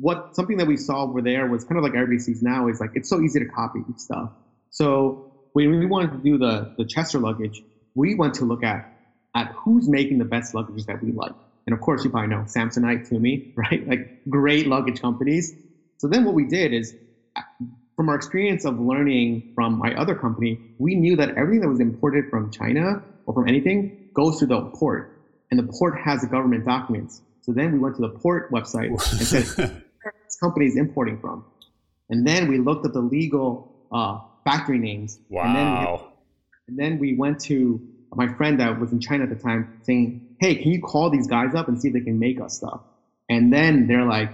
what 0.00 0.34
something 0.34 0.56
that 0.58 0.66
we 0.68 0.78
saw 0.78 1.04
over 1.04 1.22
there 1.22 1.46
was 1.48 1.64
kind 1.64 1.78
of 1.78 1.84
like 1.84 1.94
everybody 1.94 2.20
sees 2.20 2.42
now 2.42 2.68
is 2.68 2.80
like 2.80 2.90
it's 2.94 3.10
so 3.10 3.20
easy 3.22 3.40
to 3.40 3.46
copy 3.46 3.80
stuff. 3.98 4.30
So 4.70 5.20
when 5.52 5.78
we 5.78 5.86
wanted 5.86 6.12
to 6.12 6.18
do 6.24 6.38
the 6.38 6.68
the 6.78 6.86
Chester 6.86 7.20
luggage, 7.20 7.62
we 7.94 8.14
went 8.14 8.34
to 8.36 8.46
look 8.46 8.64
at 8.64 8.82
at 9.36 9.52
who's 9.64 9.88
making 9.90 10.18
the 10.18 10.26
best 10.26 10.54
luggage 10.54 10.86
that 10.86 11.02
we 11.02 11.12
like. 11.12 11.32
And 11.66 11.74
of 11.74 11.80
course, 11.80 12.04
you 12.04 12.10
probably 12.10 12.30
know 12.30 12.44
Samsonite, 12.56 13.02
Tumi, 13.12 13.44
right? 13.56 13.86
Like 13.86 14.00
great 14.28 14.68
luggage 14.68 15.00
companies. 15.02 15.54
So 15.98 16.08
then 16.08 16.24
what 16.24 16.34
we 16.34 16.46
did 16.46 16.72
is 16.74 16.94
from 18.00 18.08
our 18.08 18.14
experience 18.14 18.64
of 18.64 18.80
learning 18.80 19.52
from 19.54 19.76
my 19.76 19.92
other 19.92 20.14
company, 20.14 20.58
we 20.78 20.94
knew 20.94 21.16
that 21.16 21.36
everything 21.36 21.60
that 21.60 21.68
was 21.68 21.80
imported 21.80 22.30
from 22.30 22.50
China 22.50 23.02
or 23.26 23.34
from 23.34 23.46
anything 23.46 24.08
goes 24.14 24.38
to 24.38 24.46
the 24.46 24.58
port, 24.72 25.20
and 25.50 25.60
the 25.60 25.70
port 25.70 26.00
has 26.02 26.22
the 26.22 26.26
government 26.26 26.64
documents. 26.64 27.20
So 27.42 27.52
then 27.52 27.74
we 27.74 27.78
went 27.78 27.96
to 27.96 28.00
the 28.00 28.08
port 28.08 28.50
website 28.52 28.88
and 28.88 29.02
said, 29.02 29.44
where 29.58 30.14
this 30.24 30.38
company 30.40 30.64
is 30.64 30.78
importing 30.78 31.20
from? 31.20 31.44
And 32.08 32.26
then 32.26 32.48
we 32.48 32.56
looked 32.56 32.86
at 32.86 32.94
the 32.94 33.02
legal 33.02 33.70
uh, 33.92 34.20
factory 34.46 34.78
names. 34.78 35.18
Wow. 35.28 35.44
And 35.44 35.54
then, 35.58 35.68
we, 35.76 35.98
and 36.68 36.78
then 36.78 36.98
we 37.00 37.18
went 37.18 37.38
to 37.40 37.86
my 38.14 38.28
friend 38.28 38.60
that 38.60 38.80
was 38.80 38.92
in 38.92 39.00
China 39.00 39.24
at 39.24 39.28
the 39.28 39.36
time 39.36 39.78
saying, 39.82 40.36
hey, 40.40 40.54
can 40.54 40.72
you 40.72 40.80
call 40.80 41.10
these 41.10 41.26
guys 41.26 41.54
up 41.54 41.68
and 41.68 41.78
see 41.78 41.88
if 41.88 41.92
they 41.92 42.00
can 42.00 42.18
make 42.18 42.40
us 42.40 42.56
stuff? 42.56 42.80
And 43.28 43.52
then 43.52 43.88
they're 43.88 44.06
like, 44.06 44.32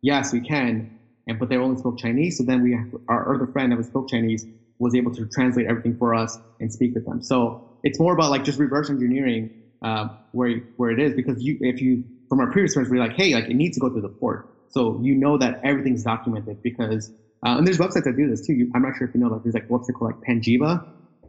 yes, 0.00 0.32
we 0.32 0.42
can 0.42 0.99
and 1.30 1.38
but 1.38 1.48
they 1.48 1.56
only 1.56 1.76
spoke 1.76 1.98
Chinese. 1.98 2.36
So 2.36 2.44
then 2.44 2.62
we, 2.62 2.78
our 3.08 3.34
other 3.34 3.46
friend 3.46 3.72
that 3.72 3.82
spoke 3.84 4.08
Chinese 4.10 4.46
was 4.78 4.94
able 4.94 5.12
to 5.14 5.26
translate 5.32 5.66
everything 5.66 5.96
for 5.96 6.14
us 6.14 6.38
and 6.58 6.70
speak 6.72 6.94
with 6.94 7.04
them. 7.06 7.22
So 7.22 7.62
it's 7.82 7.98
more 7.98 8.12
about 8.12 8.30
like 8.30 8.44
just 8.44 8.58
reverse 8.58 8.90
engineering 8.90 9.50
uh, 9.82 10.08
where 10.32 10.60
where 10.76 10.90
it 10.90 11.00
is 11.00 11.14
because 11.14 11.42
you 11.42 11.56
if 11.60 11.80
you 11.80 12.04
from 12.28 12.40
our 12.40 12.50
previous 12.50 12.74
friends 12.74 12.90
we're 12.90 13.00
like 13.00 13.14
hey 13.14 13.34
like 13.34 13.48
it 13.48 13.54
needs 13.54 13.76
to 13.76 13.80
go 13.80 13.88
through 13.90 14.02
the 14.02 14.10
port 14.20 14.44
so 14.68 15.00
you 15.02 15.14
know 15.14 15.38
that 15.38 15.58
everything's 15.64 16.02
documented 16.02 16.58
because 16.62 17.10
uh, 17.44 17.56
and 17.56 17.66
there's 17.66 17.78
websites 17.78 18.04
that 18.04 18.16
do 18.16 18.28
this 18.28 18.46
too. 18.46 18.52
You, 18.52 18.70
I'm 18.74 18.82
not 18.82 18.96
sure 18.96 19.06
if 19.06 19.14
you 19.14 19.20
know 19.20 19.28
like 19.28 19.42
there's 19.42 19.54
like 19.54 19.68
website 19.68 19.94
called 19.94 20.12
like 20.12 20.20
Panjiva, 20.28 20.80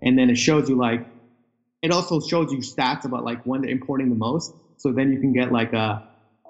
and 0.01 0.17
then 0.17 0.29
it 0.29 0.37
shows 0.37 0.67
you 0.67 0.75
like 0.75 1.01
it 1.81 1.91
also 1.91 2.19
shows 2.19 2.51
you 2.51 2.59
stats 2.59 3.05
about 3.05 3.23
like 3.23 3.39
when 3.43 3.61
they're 3.61 3.71
importing 3.71 4.09
the 4.09 4.15
most. 4.15 4.51
So 4.77 4.91
then 4.91 5.11
you 5.11 5.19
can 5.19 5.33
get 5.33 5.51
like 5.51 5.73
a 5.73 6.01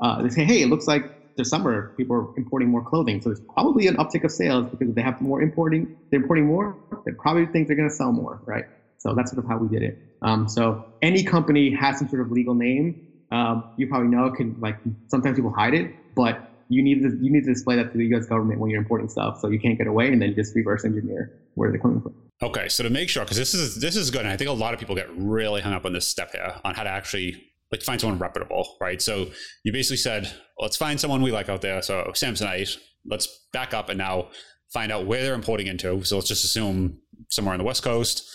uh, 0.02 0.22
they 0.24 0.30
say 0.30 0.46
hey 0.46 0.62
it 0.64 0.68
looks 0.68 0.88
like 0.88 1.04
this 1.38 1.50
summer, 1.50 1.94
people 1.98 2.16
are 2.16 2.28
importing 2.38 2.70
more 2.70 2.84
clothing. 2.84 3.22
So 3.22 3.30
there's 3.30 3.42
probably 3.54 3.88
an 3.88 3.96
uptick 3.98 4.24
of 4.24 4.32
sales 4.32 4.68
because 4.70 4.94
they 4.96 5.02
have 5.02 5.20
more 5.22 5.42
importing, 5.42 5.88
they're 6.12 6.22
importing 6.22 6.46
more, 6.46 6.78
they 7.06 7.12
probably 7.18 7.46
think 7.48 7.68
they're 7.68 7.78
going 7.78 7.90
to 7.90 7.96
sell 7.96 8.12
more, 8.12 8.42
right? 8.46 8.66
So 8.98 9.14
that's 9.16 9.32
sort 9.32 9.44
of 9.44 9.50
how 9.50 9.58
we 9.58 9.68
did 9.68 9.84
it. 9.84 9.98
Um, 10.22 10.48
so 10.48 10.86
any 11.02 11.24
company 11.24 11.74
has 11.74 11.98
some 11.98 12.08
sort 12.08 12.22
of 12.22 12.32
legal 12.32 12.54
name. 12.54 12.96
Um, 13.32 13.64
you 13.78 13.88
probably 13.88 14.10
know 14.10 14.30
can 14.30 14.56
like 14.60 14.76
sometimes 15.08 15.38
people 15.38 15.52
hide 15.52 15.74
it, 15.74 15.90
but 16.16 16.52
you 16.70 16.84
need 16.84 17.02
to 17.02 17.10
you 17.22 17.32
need 17.32 17.44
to 17.44 17.54
display 17.54 17.76
that 17.78 17.92
to 17.92 17.98
the 17.98 18.06
U.S. 18.08 18.26
government 18.28 18.60
when 18.60 18.70
you're 18.70 18.80
importing 18.80 19.10
stuff, 19.10 19.40
so 19.40 19.50
you 19.50 19.60
can't 19.60 19.78
get 19.78 19.88
away, 19.88 20.08
and 20.08 20.22
then 20.22 20.34
just 20.36 20.54
reverse 20.56 20.86
engineer 20.86 21.32
where 21.56 21.70
they're 21.72 21.80
coming 21.80 22.02
from. 22.02 22.14
Okay, 22.44 22.70
so 22.70 22.84
to 22.84 22.90
make 22.90 23.10
sure, 23.10 23.24
because 23.24 23.38
this 23.38 23.54
is 23.54 23.80
this 23.80 23.96
is 23.96 24.12
good, 24.12 24.22
and 24.22 24.30
I 24.30 24.38
think 24.38 24.50
a 24.50 24.54
lot 24.54 24.74
of 24.74 24.80
people 24.80 24.96
get 24.96 25.08
really 25.16 25.62
hung 25.62 25.74
up 25.74 25.86
on 25.86 25.94
this 25.94 26.08
step 26.08 26.32
here 26.32 26.56
on 26.64 26.76
how 26.76 26.84
to 26.84 26.90
actually 26.90 27.42
like 27.72 27.82
find 27.82 28.02
someone 28.02 28.20
reputable, 28.20 28.76
right? 28.82 29.02
So 29.02 29.28
you 29.64 29.72
basically 29.72 29.98
said, 29.98 30.32
let's 30.60 30.76
find 30.78 31.00
someone 31.00 31.22
we 31.22 31.32
like 31.32 31.50
out 31.50 31.62
there. 31.62 31.82
So 31.82 32.12
Samsonite, 32.14 32.78
let's 33.06 33.28
back 33.54 33.74
up 33.74 33.90
and 33.90 33.98
now 33.98 34.30
find 34.74 34.92
out 34.92 35.06
where 35.06 35.24
they're 35.24 35.34
importing 35.34 35.68
into. 35.68 36.04
So 36.04 36.18
let's 36.18 36.28
just 36.28 36.44
assume 36.44 37.00
somewhere 37.30 37.54
on 37.54 37.60
the 37.60 37.64
West 37.64 37.84
Coast 37.84 38.30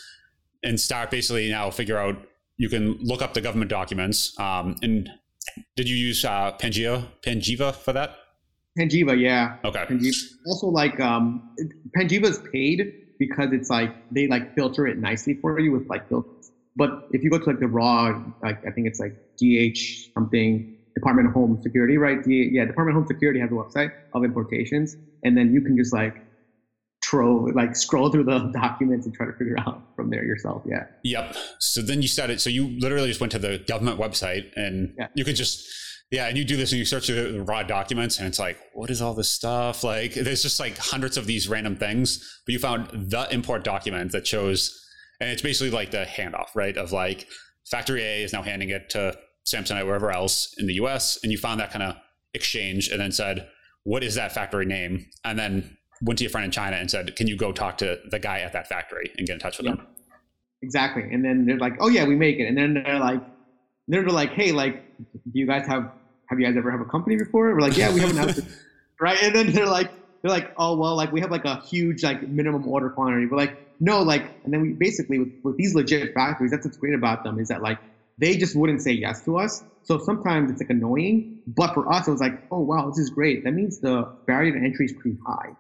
and 0.63 0.81
start 0.81 1.11
basically 1.11 1.51
now 1.51 1.71
figure 1.71 1.99
out, 1.99 2.17
you 2.57 2.71
can 2.71 2.99
look 3.03 3.21
up 3.21 3.35
the 3.35 3.43
government 3.43 3.71
documents. 3.71 4.39
Um, 4.41 4.77
and 4.81 5.11
did 5.77 5.89
you 5.89 5.97
use 5.97 6.25
uh, 6.25 6.53
Panjiva 6.59 7.75
for 7.75 7.93
that? 7.93 8.17
Panjiva, 8.79 9.19
yeah. 9.19 9.57
Okay. 9.65 9.85
Panjiva. 9.85 10.23
Also, 10.47 10.69
like 10.69 10.99
um, 11.01 11.55
is 11.95 12.41
paid 12.53 12.93
because 13.19 13.53
it's 13.53 13.69
like 13.69 13.95
they 14.11 14.27
like 14.27 14.55
filter 14.55 14.87
it 14.87 14.99
nicely 14.99 15.35
for 15.35 15.59
you 15.61 15.73
with 15.73 15.89
like 15.89 16.09
filters 16.09 16.53
but 16.77 17.09
if 17.11 17.23
you 17.25 17.31
go 17.31 17.39
to 17.39 17.45
like 17.45 17.61
the 17.61 17.69
raw, 17.69 18.23
like 18.43 18.65
I 18.67 18.71
think 18.71 18.87
it's 18.87 19.01
like 19.01 19.17
DH 19.41 20.13
something, 20.15 20.77
Department 20.95 21.29
of 21.29 21.35
Home 21.35 21.61
Security, 21.63 21.97
right? 21.97 22.23
D- 22.23 22.51
yeah, 22.53 22.65
Department 22.65 22.97
of 22.97 23.03
Home 23.03 23.07
Security 23.09 23.41
has 23.41 23.51
a 23.51 23.55
website 23.55 23.93
of 24.13 24.25
importations, 24.25 24.97
and 25.25 25.37
then 25.37 25.53
you 25.53 25.61
can 25.61 25.77
just 25.77 25.93
like 25.93 26.27
troll 27.03 27.51
like 27.55 27.77
scroll 27.77 28.11
through 28.11 28.25
the 28.25 28.39
documents 28.55 29.07
and 29.07 29.15
try 29.15 29.27
to 29.27 29.33
figure 29.33 29.57
out 29.61 29.83
from 29.95 30.11
there 30.11 30.25
yourself 30.25 30.63
yeah 30.67 30.87
yep 31.05 31.37
so 31.61 31.81
then 31.81 32.03
you 32.03 32.09
started 32.09 32.41
so 32.41 32.51
you 32.51 32.69
literally 32.81 33.07
just 33.07 33.21
went 33.21 33.31
to 33.31 33.39
the 33.39 33.63
government 33.69 33.99
website 34.01 34.51
and 34.57 34.93
yeah. 34.99 35.07
you 35.15 35.25
could 35.25 35.37
just 35.37 35.69
yeah 36.11 36.27
and 36.27 36.37
you 36.37 36.45
do 36.45 36.57
this 36.57 36.73
and 36.73 36.79
you 36.79 36.85
search 36.85 37.07
the 37.07 37.45
raw 37.47 37.63
documents 37.63 38.19
and 38.19 38.27
it's 38.27 38.39
like 38.39 38.59
what 38.75 38.91
is 38.91 39.01
all 39.01 39.15
this 39.15 39.31
stuff 39.31 39.85
like 39.85 40.15
there's 40.15 40.43
just 40.43 40.59
like 40.59 40.77
hundreds 40.79 41.17
of 41.17 41.27
these 41.27 41.49
random 41.49 41.77
things 41.77 42.41
but 42.45 42.53
you 42.53 42.59
found 42.59 42.89
the 42.93 43.29
import 43.31 43.63
document 43.63 44.11
that 44.11 44.27
shows 44.27 44.86
and 45.21 45.31
it's 45.31 45.43
basically 45.43 45.71
like 45.71 45.91
the 45.91 46.05
handoff 46.05 46.49
right 46.55 46.77
of 46.77 46.93
like 46.93 47.27
factory 47.65 48.03
a 48.03 48.23
is 48.23 48.33
now 48.33 48.43
handing 48.43 48.71
it 48.71 48.91
to 48.91 49.17
samsonite 49.47 49.87
wherever 49.87 50.11
else 50.11 50.55
in 50.59 50.67
the 50.67 50.75
us 50.75 51.19
and 51.23 51.33
you 51.33 51.39
found 51.39 51.61
that 51.61 51.71
kind 51.71 51.83
of 51.83 51.97
exchange 52.35 52.89
and 52.89 53.01
then 53.01 53.13
said 53.13 53.49
what 53.85 54.03
is 54.03 54.17
that 54.17 54.33
factory 54.33 54.67
name 54.67 55.07
and 55.25 55.39
then 55.39 55.77
went 56.03 56.19
to 56.19 56.25
your 56.25 56.31
friend 56.31 56.45
in 56.45 56.51
China 56.51 56.77
and 56.77 56.91
said, 56.91 57.17
"Can 57.17 57.27
you 57.27 57.37
go 57.37 57.53
talk 57.53 57.79
to 57.79 57.99
the 58.11 58.19
guy 58.19 58.41
at 58.41 58.53
that 58.53 58.69
factory 58.69 59.11
and 59.17 59.27
get 59.27 59.35
in 59.35 59.39
touch 59.39 59.59
with 59.59 59.67
yeah. 59.67 59.77
them?" 59.77 59.87
Exactly. 60.63 61.03
And 61.03 61.25
then 61.25 61.47
they're 61.47 61.59
like, 61.59 61.75
"Oh 61.81 61.89
yeah, 61.89 62.05
we 62.05 62.17
make 62.17 62.39
it." 62.39 62.47
And 62.47 62.57
then 62.57 62.75
they're 62.75 62.99
like, 62.99 63.23
they're 63.89 64.07
like, 64.07 64.33
"Hey, 64.33 64.53
like, 64.53 64.83
do 64.99 65.39
you 65.39 65.47
guys 65.47 65.67
have 65.67 65.91
have 66.29 66.41
you 66.41 66.47
guys 66.47 66.57
ever 66.57 66.71
have 66.71 66.81
a 66.81 66.85
company 66.85 67.17
before?" 67.17 67.55
We're 67.55 67.61
like, 67.61 67.77
"Yeah, 67.77 67.93
we 67.93 68.01
haven't 68.01 68.17
had 68.17 68.47
right." 69.01 69.23
And 69.23 69.35
then 69.35 69.53
they're 69.53 69.67
like, 69.67 69.91
they're 70.27 70.37
like, 70.37 70.51
"Oh 70.57 70.77
well, 70.77 70.97
like 70.97 71.13
we 71.13 71.21
have 71.21 71.31
like 71.31 71.45
a 71.45 71.61
huge 71.71 72.03
like 72.05 72.27
minimum 72.29 72.67
order 72.67 72.91
quantity." 72.91 73.27
We're 73.27 73.37
like, 73.37 73.55
"No, 73.81 74.03
like," 74.03 74.33
and 74.45 74.53
then 74.53 74.61
we 74.61 74.75
basically 74.79 75.19
with, 75.19 75.31
with 75.45 75.57
these 75.57 75.75
legit 75.75 76.13
factories, 76.15 76.51
that's 76.51 76.65
what's 76.65 76.77
great 76.77 76.95
about 76.95 77.25
them 77.25 77.39
is 77.39 77.49
that 77.49 77.63
like 77.63 77.79
they 78.19 78.37
just 78.37 78.57
wouldn't 78.57 78.83
say 78.83 78.93
yes 78.93 79.23
to 79.25 79.39
us. 79.39 79.63
So 79.83 79.99
sometimes 79.99 80.51
it's 80.51 80.61
like 80.61 80.71
annoying, 80.71 81.27
but 81.47 81.73
for 81.75 81.91
us, 81.93 82.09
it 82.09 82.11
was 82.11 82.21
like, 82.21 82.35
oh 82.51 82.61
wow, 82.61 82.89
this 82.89 82.99
is 82.99 83.11
great. 83.11 83.45
That 83.45 83.53
means 83.53 83.79
the 83.81 84.05
barrier 84.27 84.53
to 84.53 84.59
entry 84.59 84.87
is 84.87 84.95
pretty 85.01 85.17
high. 85.27 85.51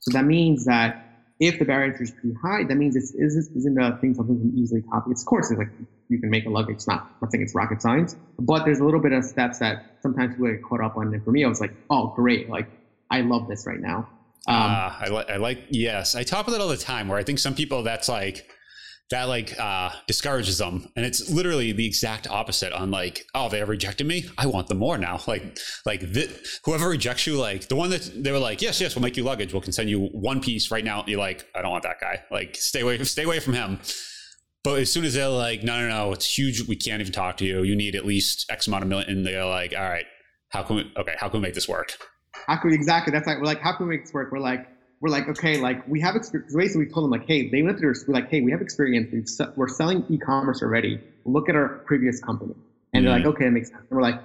So 0.00 0.10
that 0.12 0.24
means 0.24 0.64
that 0.66 0.96
if 1.38 1.58
the 1.58 1.64
barrier 1.64 1.88
to 1.88 1.92
entry 1.92 2.04
is 2.04 2.12
pretty 2.20 2.36
high, 2.42 2.64
that 2.64 2.76
means 2.76 2.96
it's 2.96 3.14
is 3.14 3.50
isn't 3.54 3.78
a 3.78 3.96
thing 4.00 4.14
something 4.14 4.38
can 4.38 4.52
easily 4.58 4.82
copy. 4.92 5.10
It's 5.12 5.22
of 5.22 5.26
course 5.26 5.50
it's 5.50 5.58
like 5.58 5.68
you 6.08 6.18
can 6.20 6.30
make 6.30 6.46
a 6.46 6.50
luggage. 6.50 6.76
It's 6.76 6.86
not 6.88 7.02
I'm 7.22 7.30
saying 7.30 7.42
it's 7.44 7.54
rocket 7.54 7.82
science, 7.82 8.16
but 8.38 8.64
there's 8.64 8.80
a 8.80 8.84
little 8.84 9.00
bit 9.00 9.12
of 9.12 9.24
steps 9.24 9.58
that 9.60 9.78
sometimes 10.02 10.34
people 10.34 10.50
get 10.50 10.62
caught 10.62 10.82
up 10.82 10.96
on. 10.96 11.12
And 11.12 11.22
for 11.22 11.30
me, 11.30 11.44
I 11.44 11.48
was 11.48 11.60
like, 11.60 11.72
oh 11.90 12.12
great, 12.16 12.48
like 12.48 12.68
I 13.10 13.20
love 13.20 13.46
this 13.48 13.64
right 13.66 13.80
now. 13.80 14.08
Um, 14.48 14.56
uh, 14.56 14.92
I 15.00 15.08
like 15.08 15.30
I 15.30 15.36
like 15.36 15.64
yes, 15.70 16.14
I 16.14 16.22
talk 16.22 16.46
about 16.46 16.56
it 16.56 16.62
all 16.62 16.68
the 16.68 16.76
time. 16.76 17.08
Where 17.08 17.18
I 17.18 17.24
think 17.24 17.38
some 17.38 17.54
people 17.54 17.82
that's 17.82 18.08
like 18.08 18.46
that 19.10 19.24
like 19.24 19.58
uh, 19.58 19.90
discourages 20.06 20.58
them. 20.58 20.88
And 20.96 21.06
it's 21.06 21.30
literally 21.30 21.72
the 21.72 21.86
exact 21.86 22.28
opposite 22.28 22.72
on 22.72 22.90
like 22.90 23.26
oh 23.34 23.48
they 23.48 23.58
have 23.58 23.68
rejected 23.68 24.06
me? 24.06 24.26
I 24.36 24.46
want 24.46 24.68
them 24.68 24.78
more 24.78 24.98
now. 24.98 25.20
Like 25.26 25.58
like 25.84 26.12
th- 26.12 26.60
whoever 26.64 26.88
rejects 26.88 27.26
you 27.26 27.36
like 27.36 27.66
the 27.68 27.74
one 27.74 27.90
that 27.90 28.10
they 28.14 28.30
were 28.30 28.38
like 28.38 28.62
yes 28.62 28.80
yes 28.80 28.94
we'll 28.94 29.02
make 29.02 29.16
you 29.16 29.24
luggage. 29.24 29.52
We'll 29.52 29.62
can 29.62 29.72
send 29.72 29.90
you 29.90 30.06
one 30.12 30.40
piece 30.40 30.70
right 30.70 30.84
now. 30.84 31.04
You're 31.06 31.18
like 31.18 31.46
i 31.54 31.62
don't 31.62 31.70
want 31.70 31.82
that 31.82 32.00
guy. 32.00 32.22
Like 32.30 32.56
stay 32.56 32.80
away 32.80 33.02
stay 33.04 33.24
away 33.24 33.40
from 33.40 33.54
him. 33.54 33.80
But 34.62 34.80
as 34.80 34.92
soon 34.92 35.04
as 35.04 35.14
they're 35.14 35.28
like 35.28 35.62
no 35.62 35.80
no 35.80 35.88
no 35.88 36.12
it's 36.12 36.38
huge. 36.38 36.66
We 36.68 36.76
can't 36.76 37.00
even 37.00 37.12
talk 37.12 37.36
to 37.38 37.44
you. 37.44 37.62
You 37.62 37.74
need 37.74 37.96
at 37.96 38.06
least 38.06 38.46
x 38.50 38.66
amount 38.66 38.84
of 38.84 38.88
million. 38.88 39.10
And 39.10 39.26
they're 39.26 39.44
like 39.44 39.74
all 39.76 39.88
right 39.88 40.06
how 40.50 40.62
can 40.62 40.76
we 40.76 40.92
okay 40.96 41.14
how 41.18 41.28
can 41.28 41.40
we 41.40 41.46
make 41.46 41.54
this 41.54 41.68
work 41.68 41.92
how 42.46 42.56
can 42.56 42.70
we 42.70 42.76
exactly 42.76 43.12
that's 43.12 43.26
like 43.26 43.38
we're 43.38 43.44
like 43.44 43.60
how 43.60 43.72
can 43.76 43.86
we 43.86 43.96
make 43.96 44.04
this 44.04 44.14
work 44.14 44.30
we're 44.32 44.38
like 44.38 44.68
we're 45.00 45.10
like, 45.10 45.28
okay, 45.28 45.58
like 45.58 45.86
we 45.86 46.00
have 46.00 46.16
experience. 46.16 46.54
Basically, 46.54 46.86
we 46.86 46.92
told 46.92 47.04
them 47.04 47.10
like, 47.10 47.26
hey, 47.26 47.50
they 47.50 47.62
went 47.62 47.78
through. 47.78 47.94
We're 48.08 48.14
like, 48.14 48.30
hey, 48.30 48.40
we 48.40 48.50
have 48.52 48.62
experience. 48.62 49.08
we 49.12 49.46
we're 49.54 49.68
selling 49.68 50.04
e-commerce 50.08 50.62
already. 50.62 51.00
Look 51.24 51.48
at 51.48 51.54
our 51.54 51.82
previous 51.86 52.20
company, 52.20 52.54
and 52.92 53.04
mm-hmm. 53.04 53.04
they're 53.04 53.12
like, 53.12 53.22
mm-hmm. 53.22 53.28
okay, 53.36 53.46
it 53.46 53.50
makes 53.50 53.68
sense. 53.68 53.82
And 53.90 53.96
we're 53.96 54.02
like, 54.02 54.20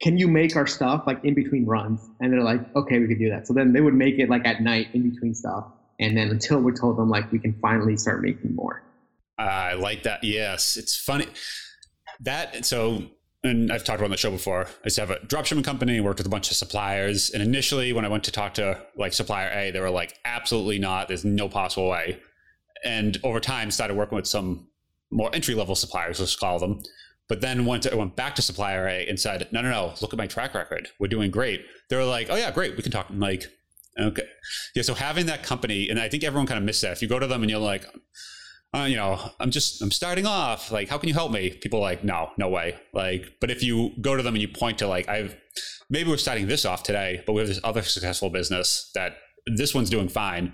can 0.00 0.18
you 0.18 0.28
make 0.28 0.56
our 0.56 0.66
stuff 0.66 1.04
like 1.06 1.22
in 1.24 1.34
between 1.34 1.66
runs? 1.66 2.00
And 2.20 2.32
they're 2.32 2.42
like, 2.42 2.74
okay, 2.74 2.98
we 2.98 3.08
could 3.08 3.18
do 3.18 3.30
that. 3.30 3.46
So 3.46 3.52
then 3.52 3.72
they 3.72 3.80
would 3.80 3.94
make 3.94 4.18
it 4.18 4.30
like 4.30 4.46
at 4.46 4.62
night 4.62 4.88
in 4.94 5.10
between 5.10 5.34
stuff, 5.34 5.66
and 6.00 6.16
then 6.16 6.30
until 6.30 6.60
we 6.60 6.72
told 6.72 6.96
them 6.96 7.10
like 7.10 7.30
we 7.30 7.38
can 7.38 7.52
finally 7.60 7.96
start 7.96 8.22
making 8.22 8.54
more. 8.54 8.82
I 9.38 9.74
like 9.74 10.04
that. 10.04 10.24
Yes, 10.24 10.78
it's 10.78 10.96
funny 10.96 11.26
that 12.20 12.64
so 12.64 13.02
and 13.46 13.72
I've 13.72 13.84
talked 13.84 14.00
about 14.00 14.06
on 14.06 14.10
the 14.10 14.16
show 14.16 14.30
before. 14.30 14.66
I 14.66 14.84
used 14.84 14.96
to 14.96 15.06
have 15.06 15.10
a 15.10 15.18
dropshipping 15.18 15.64
company, 15.64 16.00
worked 16.00 16.18
with 16.18 16.26
a 16.26 16.30
bunch 16.30 16.50
of 16.50 16.56
suppliers. 16.56 17.30
And 17.30 17.42
initially, 17.42 17.92
when 17.92 18.04
I 18.04 18.08
went 18.08 18.24
to 18.24 18.32
talk 18.32 18.54
to 18.54 18.82
like 18.96 19.12
supplier 19.12 19.50
A, 19.50 19.70
they 19.70 19.80
were 19.80 19.90
like, 19.90 20.18
absolutely 20.24 20.78
not. 20.78 21.08
There's 21.08 21.24
no 21.24 21.48
possible 21.48 21.88
way. 21.88 22.20
And 22.84 23.18
over 23.24 23.40
time, 23.40 23.70
started 23.70 23.96
working 23.96 24.16
with 24.16 24.26
some 24.26 24.68
more 25.10 25.34
entry 25.34 25.54
level 25.54 25.74
suppliers, 25.74 26.20
let's 26.20 26.36
call 26.36 26.58
them. 26.58 26.82
But 27.28 27.40
then 27.40 27.66
went 27.66 27.82
to, 27.84 27.96
went 27.96 28.14
back 28.14 28.36
to 28.36 28.42
supplier 28.42 28.86
A 28.86 29.06
and 29.06 29.18
said, 29.18 29.48
no, 29.50 29.60
no, 29.60 29.70
no, 29.70 29.94
look 30.00 30.12
at 30.12 30.18
my 30.18 30.26
track 30.26 30.54
record. 30.54 30.88
We're 31.00 31.08
doing 31.08 31.30
great. 31.30 31.64
They 31.90 31.96
were 31.96 32.04
like, 32.04 32.28
oh, 32.30 32.36
yeah, 32.36 32.52
great. 32.52 32.76
We 32.76 32.82
can 32.82 32.92
talk. 32.92 33.10
I'm 33.10 33.18
like, 33.18 33.46
okay. 33.98 34.22
Yeah. 34.76 34.82
So 34.82 34.94
having 34.94 35.26
that 35.26 35.42
company, 35.42 35.88
and 35.88 35.98
I 35.98 36.08
think 36.08 36.22
everyone 36.22 36.46
kind 36.46 36.58
of 36.58 36.64
missed 36.64 36.82
that. 36.82 36.92
If 36.92 37.02
you 37.02 37.08
go 37.08 37.18
to 37.18 37.26
them 37.26 37.42
and 37.42 37.50
you're 37.50 37.58
like, 37.58 37.84
uh, 38.74 38.84
you 38.84 38.96
know, 38.96 39.18
I'm 39.40 39.50
just, 39.50 39.80
I'm 39.82 39.90
starting 39.90 40.26
off. 40.26 40.70
Like, 40.70 40.88
how 40.88 40.98
can 40.98 41.08
you 41.08 41.14
help 41.14 41.32
me? 41.32 41.50
People 41.50 41.80
like, 41.80 42.04
no, 42.04 42.30
no 42.36 42.48
way. 42.48 42.76
Like, 42.92 43.34
but 43.40 43.50
if 43.50 43.62
you 43.62 43.92
go 44.00 44.16
to 44.16 44.22
them 44.22 44.34
and 44.34 44.42
you 44.42 44.48
point 44.48 44.78
to 44.78 44.88
like, 44.88 45.08
I've, 45.08 45.36
maybe 45.88 46.10
we're 46.10 46.16
starting 46.16 46.46
this 46.46 46.64
off 46.64 46.82
today, 46.82 47.22
but 47.26 47.32
we 47.32 47.40
have 47.40 47.48
this 47.48 47.60
other 47.64 47.82
successful 47.82 48.30
business 48.30 48.90
that 48.94 49.16
this 49.46 49.74
one's 49.74 49.90
doing 49.90 50.08
fine. 50.08 50.52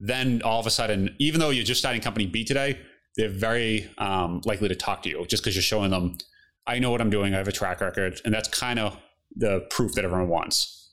Then 0.00 0.42
all 0.42 0.60
of 0.60 0.66
a 0.66 0.70
sudden, 0.70 1.14
even 1.18 1.40
though 1.40 1.50
you're 1.50 1.64
just 1.64 1.80
starting 1.80 2.02
company 2.02 2.26
B 2.26 2.44
today, 2.44 2.78
they're 3.16 3.30
very 3.30 3.88
um, 3.96 4.42
likely 4.44 4.68
to 4.68 4.74
talk 4.74 5.02
to 5.04 5.08
you 5.08 5.24
just 5.26 5.42
because 5.42 5.54
you're 5.54 5.62
showing 5.62 5.90
them, 5.90 6.18
I 6.66 6.78
know 6.78 6.90
what 6.90 7.00
I'm 7.00 7.10
doing. 7.10 7.34
I 7.34 7.38
have 7.38 7.48
a 7.48 7.52
track 7.52 7.80
record. 7.80 8.20
And 8.24 8.34
that's 8.34 8.48
kind 8.48 8.78
of 8.78 8.98
the 9.34 9.66
proof 9.70 9.92
that 9.94 10.04
everyone 10.04 10.28
wants. 10.28 10.85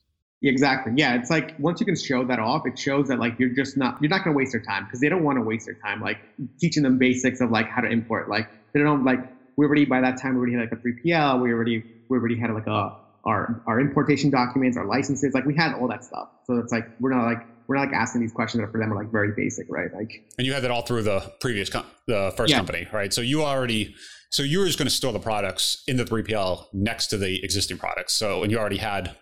Exactly. 0.43 0.91
Yeah, 0.97 1.15
it's 1.15 1.29
like 1.29 1.55
once 1.57 1.79
you 1.79 1.85
can 1.85 1.95
show 1.95 2.25
that 2.25 2.39
off, 2.39 2.67
it 2.67 2.77
shows 2.77 3.07
that 3.07 3.19
like 3.19 3.39
you're 3.39 3.50
just 3.50 3.77
not 3.77 4.01
you're 4.01 4.09
not 4.09 4.23
gonna 4.23 4.35
waste 4.35 4.51
their 4.51 4.62
time 4.62 4.83
because 4.83 5.00
they 5.00 5.07
don't 5.07 5.23
want 5.23 5.38
to 5.38 5.41
waste 5.41 5.65
their 5.65 5.75
time 5.75 6.01
like 6.01 6.17
teaching 6.59 6.83
them 6.83 6.97
basics 6.97 7.39
of 7.39 7.50
like 7.50 7.69
how 7.69 7.81
to 7.81 7.89
import. 7.89 8.29
Like 8.29 8.50
they 8.73 8.81
don't 8.81 9.05
like 9.05 9.19
we 9.55 9.65
already 9.65 9.85
by 9.85 10.01
that 10.01 10.21
time 10.21 10.33
we 10.33 10.39
already 10.39 10.53
had 10.53 10.62
like 10.62 10.71
a 10.73 10.75
3PL. 10.75 11.41
We 11.41 11.51
already 11.53 11.83
we 12.09 12.17
already 12.17 12.38
had 12.38 12.51
like 12.51 12.67
a 12.67 12.97
our 13.25 13.63
our 13.67 13.79
importation 13.79 14.29
documents, 14.29 14.77
our 14.77 14.85
licenses. 14.85 15.33
Like 15.33 15.45
we 15.45 15.55
had 15.55 15.73
all 15.75 15.88
that 15.88 16.03
stuff. 16.03 16.27
So 16.45 16.57
it's 16.57 16.73
like 16.73 16.89
we're 17.00 17.13
not 17.13 17.25
like 17.25 17.45
we're 17.67 17.77
not 17.77 17.88
like 17.88 17.95
asking 17.95 18.19
these 18.19 18.33
questions 18.33 18.62
that 18.62 18.71
for 18.71 18.79
them 18.79 18.91
are 18.91 18.95
like 18.95 19.12
very 19.12 19.31
basic, 19.35 19.67
right? 19.69 19.93
Like 19.93 20.25
and 20.38 20.45
you 20.45 20.53
had 20.53 20.63
that 20.63 20.71
all 20.71 20.81
through 20.81 21.03
the 21.03 21.31
previous 21.39 21.69
com- 21.69 21.85
the 22.07 22.33
first 22.35 22.51
yeah. 22.51 22.57
company, 22.57 22.88
right? 22.91 23.13
So 23.13 23.21
you 23.21 23.43
already 23.43 23.95
so 24.29 24.43
you 24.43 24.59
were 24.59 24.65
just 24.65 24.77
going 24.77 24.88
to 24.88 24.93
store 24.93 25.13
the 25.13 25.19
products 25.19 25.83
in 25.88 25.95
the 25.95 26.05
3PL 26.05 26.65
next 26.73 27.07
to 27.07 27.17
the 27.17 27.41
existing 27.43 27.77
products. 27.77 28.13
So 28.13 28.43
and 28.43 28.51
you 28.51 28.57
already 28.57 28.77
had 28.77 29.15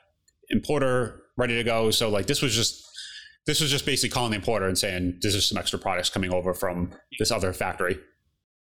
importer 0.51 1.23
ready 1.37 1.55
to 1.55 1.63
go. 1.63 1.91
So 1.91 2.09
like 2.09 2.27
this 2.27 2.41
was 2.41 2.55
just 2.55 2.87
this 3.45 3.61
was 3.61 3.71
just 3.71 3.85
basically 3.85 4.09
calling 4.13 4.31
the 4.31 4.37
importer 4.37 4.67
and 4.67 4.77
saying 4.77 5.19
this 5.21 5.33
is 5.33 5.47
some 5.47 5.57
extra 5.57 5.79
products 5.79 6.09
coming 6.09 6.31
over 6.31 6.53
from 6.53 6.91
this 7.17 7.31
other 7.31 7.53
factory. 7.53 7.99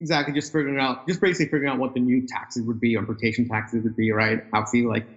Exactly, 0.01 0.33
just 0.33 0.51
figuring 0.51 0.77
out, 0.77 1.07
just 1.07 1.21
basically 1.21 1.45
figuring 1.45 1.69
out 1.69 1.79
what 1.79 1.93
the 1.93 2.01
new 2.01 2.27
taxes 2.27 2.63
would 2.63 2.81
be, 2.81 2.95
importation 2.95 3.47
taxes 3.47 3.83
would 3.83 3.95
be, 3.95 4.11
right? 4.11 4.43
Obviously, 4.53 4.83
like 4.83 5.07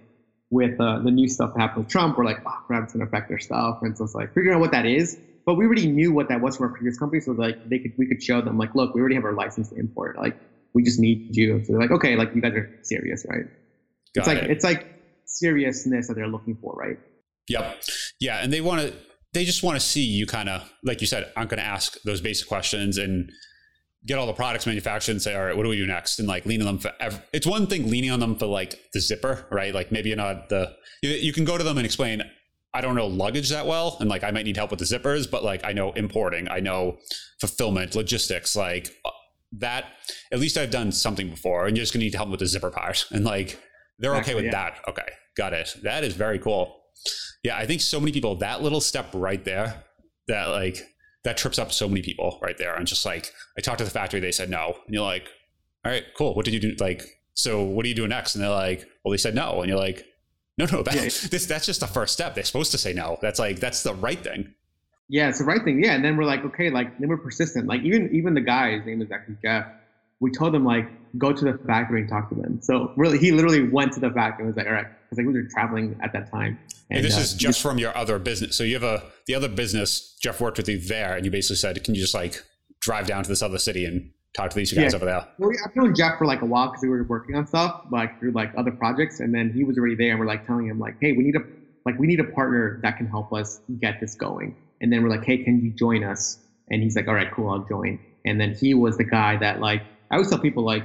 with 0.49 0.79
uh, 0.79 0.99
the 0.99 1.11
new 1.11 1.27
stuff 1.27 1.51
that 1.53 1.59
happened 1.59 1.83
with 1.83 1.91
Trump, 1.91 2.17
we're 2.17 2.23
like, 2.23 2.39
oh, 2.45 2.57
that's 2.69 2.93
going 2.93 3.05
to 3.05 3.07
affect 3.07 3.27
their 3.27 3.39
stuff, 3.39 3.79
and 3.81 3.97
so 3.97 4.05
it's 4.05 4.15
like 4.15 4.29
figuring 4.29 4.55
out 4.55 4.61
what 4.61 4.71
that 4.71 4.85
is. 4.85 5.19
But 5.45 5.55
we 5.55 5.65
already 5.65 5.87
knew 5.87 6.13
what 6.13 6.29
that 6.29 6.39
was 6.39 6.55
from 6.55 6.67
our 6.67 6.73
previous 6.73 6.97
company, 6.97 7.19
so 7.19 7.33
like 7.33 7.67
they 7.67 7.79
could, 7.79 7.91
we 7.97 8.07
could 8.07 8.23
show 8.23 8.39
them, 8.41 8.57
like, 8.57 8.73
look, 8.73 8.95
we 8.95 9.01
already 9.01 9.15
have 9.15 9.25
our 9.25 9.33
license 9.33 9.69
to 9.69 9.75
import, 9.75 10.17
like 10.17 10.37
we 10.73 10.81
just 10.81 10.99
need 10.99 11.35
you. 11.35 11.61
So 11.65 11.73
they're 11.73 11.81
like, 11.81 11.91
okay, 11.91 12.15
like 12.15 12.33
you 12.33 12.41
guys 12.41 12.53
are 12.53 12.69
serious, 12.83 13.25
right? 13.27 13.45
Got 14.15 14.21
it's 14.21 14.27
like 14.27 14.37
it. 14.37 14.49
it's 14.49 14.63
like 14.63 14.98
seriousness 15.29 16.07
that 16.07 16.15
they're 16.15 16.27
looking 16.27 16.57
for, 16.61 16.73
right? 16.73 16.97
Yep. 17.47 17.83
Yeah, 18.19 18.43
and 18.43 18.51
they 18.53 18.61
want 18.61 18.81
to 18.81 18.93
they 19.33 19.45
just 19.45 19.63
want 19.63 19.79
to 19.79 19.85
see 19.85 20.01
you 20.01 20.25
kind 20.25 20.49
of 20.49 20.69
like 20.83 21.01
you 21.01 21.07
said 21.07 21.31
aren't 21.35 21.49
going 21.49 21.59
to 21.59 21.65
ask 21.65 22.01
those 22.03 22.21
basic 22.21 22.47
questions 22.47 22.97
and 22.97 23.31
get 24.05 24.17
all 24.17 24.25
the 24.25 24.33
products 24.33 24.65
manufactured 24.65 25.11
and 25.11 25.21
say 25.21 25.35
all 25.35 25.45
right 25.45 25.55
what 25.55 25.63
do 25.63 25.69
we 25.69 25.77
do 25.77 25.85
next 25.85 26.19
and 26.19 26.27
like 26.27 26.45
lean 26.45 26.61
on 26.61 26.65
them 26.65 26.79
for 26.79 26.91
every, 26.99 27.19
it's 27.33 27.45
one 27.45 27.67
thing 27.67 27.89
leaning 27.89 28.11
on 28.11 28.19
them 28.19 28.35
for 28.35 28.45
like 28.45 28.79
the 28.93 28.99
zipper 28.99 29.45
right 29.51 29.73
like 29.73 29.91
maybe 29.91 30.09
you're 30.09 30.17
not 30.17 30.49
the 30.49 30.73
you, 31.01 31.09
you 31.11 31.33
can 31.33 31.45
go 31.45 31.57
to 31.57 31.63
them 31.63 31.77
and 31.77 31.85
explain 31.85 32.23
I 32.73 32.81
don't 32.81 32.95
know 32.95 33.07
luggage 33.07 33.49
that 33.49 33.65
well 33.67 33.97
and 33.99 34.09
like 34.09 34.23
I 34.23 34.31
might 34.31 34.45
need 34.45 34.57
help 34.57 34.71
with 34.71 34.79
the 34.79 34.85
zippers 34.85 35.29
but 35.29 35.43
like 35.43 35.63
I 35.63 35.73
know 35.73 35.91
importing 35.93 36.47
I 36.49 36.59
know 36.59 36.97
fulfillment 37.39 37.95
logistics 37.95 38.55
like 38.55 38.95
uh, 39.05 39.11
that 39.53 39.85
at 40.31 40.39
least 40.39 40.57
I've 40.57 40.71
done 40.71 40.91
something 40.91 41.29
before 41.29 41.67
and 41.67 41.75
you're 41.75 41.83
just 41.83 41.93
gonna 41.93 42.05
need 42.05 42.11
to 42.11 42.17
help 42.17 42.29
with 42.29 42.39
the 42.39 42.47
zipper 42.47 42.71
part 42.71 43.05
and 43.11 43.25
like 43.25 43.59
they're 43.99 44.15
okay 44.15 44.35
with 44.35 44.45
yeah. 44.45 44.51
that 44.51 44.77
okay 44.87 45.07
got 45.37 45.53
it 45.53 45.75
that 45.83 46.03
is 46.03 46.15
very 46.15 46.39
cool 46.39 46.79
yeah, 47.43 47.57
I 47.57 47.65
think 47.65 47.81
so 47.81 47.99
many 47.99 48.11
people, 48.11 48.35
that 48.37 48.61
little 48.61 48.81
step 48.81 49.09
right 49.13 49.43
there, 49.43 49.83
that 50.27 50.45
like, 50.45 50.85
that 51.23 51.37
trips 51.37 51.59
up 51.59 51.71
so 51.71 51.87
many 51.87 52.01
people 52.01 52.39
right 52.41 52.57
there. 52.57 52.75
And 52.75 52.87
just 52.87 53.05
like, 53.05 53.33
I 53.57 53.61
talked 53.61 53.79
to 53.79 53.83
the 53.83 53.91
factory, 53.91 54.19
they 54.19 54.31
said 54.31 54.49
no. 54.49 54.77
And 54.85 54.93
you're 54.93 55.03
like, 55.03 55.27
all 55.85 55.91
right, 55.91 56.03
cool. 56.17 56.35
What 56.35 56.45
did 56.45 56.53
you 56.53 56.59
do? 56.59 56.75
Like, 56.79 57.03
so 57.33 57.63
what 57.63 57.83
do 57.83 57.89
you 57.89 57.95
do 57.95 58.07
next? 58.07 58.35
And 58.35 58.43
they're 58.43 58.51
like, 58.51 58.87
well, 59.03 59.11
they 59.11 59.17
said 59.17 59.35
no. 59.35 59.61
And 59.61 59.69
you're 59.69 59.79
like, 59.79 60.05
no, 60.57 60.65
no, 60.71 60.83
that, 60.83 60.95
yeah. 60.95 61.03
this, 61.29 61.45
that's 61.45 61.65
just 61.65 61.79
the 61.79 61.87
first 61.87 62.13
step. 62.13 62.35
They're 62.35 62.43
supposed 62.43 62.71
to 62.71 62.77
say 62.77 62.93
no. 62.93 63.17
That's 63.21 63.39
like, 63.39 63.59
that's 63.59 63.83
the 63.83 63.93
right 63.93 64.21
thing. 64.21 64.53
Yeah, 65.07 65.29
it's 65.29 65.39
the 65.39 65.45
right 65.45 65.63
thing. 65.63 65.81
Yeah. 65.83 65.93
And 65.93 66.03
then 66.03 66.17
we're 66.17 66.25
like, 66.25 66.43
okay, 66.45 66.69
like, 66.69 66.99
then 66.99 67.09
we're 67.09 67.17
persistent. 67.17 67.67
Like, 67.67 67.81
even, 67.81 68.13
even 68.13 68.33
the 68.33 68.41
guy, 68.41 68.77
his 68.77 68.85
name 68.85 69.01
is 69.01 69.11
actually 69.11 69.37
Jeff. 69.41 69.65
We 70.19 70.31
told 70.31 70.53
him 70.53 70.65
like 70.65 70.89
go 71.17 71.31
to 71.33 71.45
the 71.45 71.57
factory 71.65 72.01
and 72.01 72.09
talk 72.09 72.29
to 72.29 72.35
them. 72.35 72.61
So 72.61 72.91
really, 72.95 73.17
he 73.17 73.31
literally 73.31 73.67
went 73.67 73.93
to 73.93 73.99
the 73.99 74.11
factory 74.11 74.45
and 74.45 74.47
was 74.47 74.57
like, 74.57 74.67
all 74.67 74.73
right, 74.73 74.87
because 75.03 75.17
like 75.17 75.27
we 75.27 75.33
were 75.33 75.47
traveling 75.49 75.97
at 76.03 76.13
that 76.13 76.31
time. 76.31 76.59
And, 76.89 76.97
and 76.97 77.05
this 77.05 77.17
uh, 77.17 77.21
is 77.21 77.33
just 77.33 77.61
from 77.61 77.77
your 77.77 77.95
other 77.95 78.19
business. 78.19 78.55
So 78.55 78.63
you 78.63 78.73
have 78.73 78.83
a 78.83 79.03
the 79.27 79.35
other 79.35 79.49
business. 79.49 80.17
Jeff 80.21 80.41
worked 80.41 80.57
with 80.57 80.67
you 80.67 80.79
there, 80.79 81.15
and 81.15 81.25
you 81.25 81.31
basically 81.31 81.57
said, 81.57 81.83
"Can 81.83 81.95
you 81.95 82.01
just 82.01 82.13
like 82.13 82.43
drive 82.79 83.07
down 83.07 83.23
to 83.23 83.29
this 83.29 83.41
other 83.41 83.59
city 83.59 83.85
and 83.85 84.11
talk 84.35 84.49
to 84.51 84.55
these 84.55 84.73
guys 84.73 84.91
yeah. 84.91 84.95
over 84.95 85.05
there?" 85.05 85.27
Well, 85.37 85.51
I've 85.65 85.75
known 85.75 85.95
Jeff 85.95 86.17
for 86.17 86.25
like 86.25 86.41
a 86.41 86.45
while 86.45 86.67
because 86.67 86.81
we 86.81 86.89
were 86.89 87.03
working 87.03 87.35
on 87.35 87.47
stuff 87.47 87.85
like 87.91 88.19
through 88.19 88.31
like 88.31 88.51
other 88.57 88.71
projects, 88.71 89.19
and 89.19 89.33
then 89.33 89.51
he 89.53 89.63
was 89.63 89.77
already 89.77 89.95
there, 89.95 90.11
and 90.11 90.19
we're 90.19 90.25
like 90.25 90.45
telling 90.45 90.67
him 90.67 90.79
like, 90.79 90.95
"Hey, 90.99 91.13
we 91.13 91.23
need 91.23 91.35
a 91.35 91.43
like 91.85 91.97
we 91.99 92.07
need 92.07 92.19
a 92.19 92.25
partner 92.25 92.79
that 92.83 92.97
can 92.97 93.07
help 93.07 93.31
us 93.33 93.61
get 93.79 93.99
this 93.99 94.15
going." 94.15 94.55
And 94.81 94.91
then 94.91 95.03
we're 95.03 95.09
like, 95.09 95.25
"Hey, 95.25 95.43
can 95.43 95.61
you 95.61 95.71
join 95.71 96.03
us?" 96.03 96.39
And 96.71 96.81
he's 96.83 96.95
like, 96.95 97.07
"All 97.07 97.13
right, 97.13 97.31
cool, 97.31 97.49
I'll 97.49 97.65
join." 97.65 97.99
And 98.25 98.39
then 98.39 98.53
he 98.53 98.73
was 98.73 98.97
the 98.97 99.03
guy 99.03 99.37
that 99.37 99.59
like 99.59 99.83
I 100.11 100.15
always 100.15 100.29
tell 100.29 100.39
people 100.39 100.65
like 100.65 100.83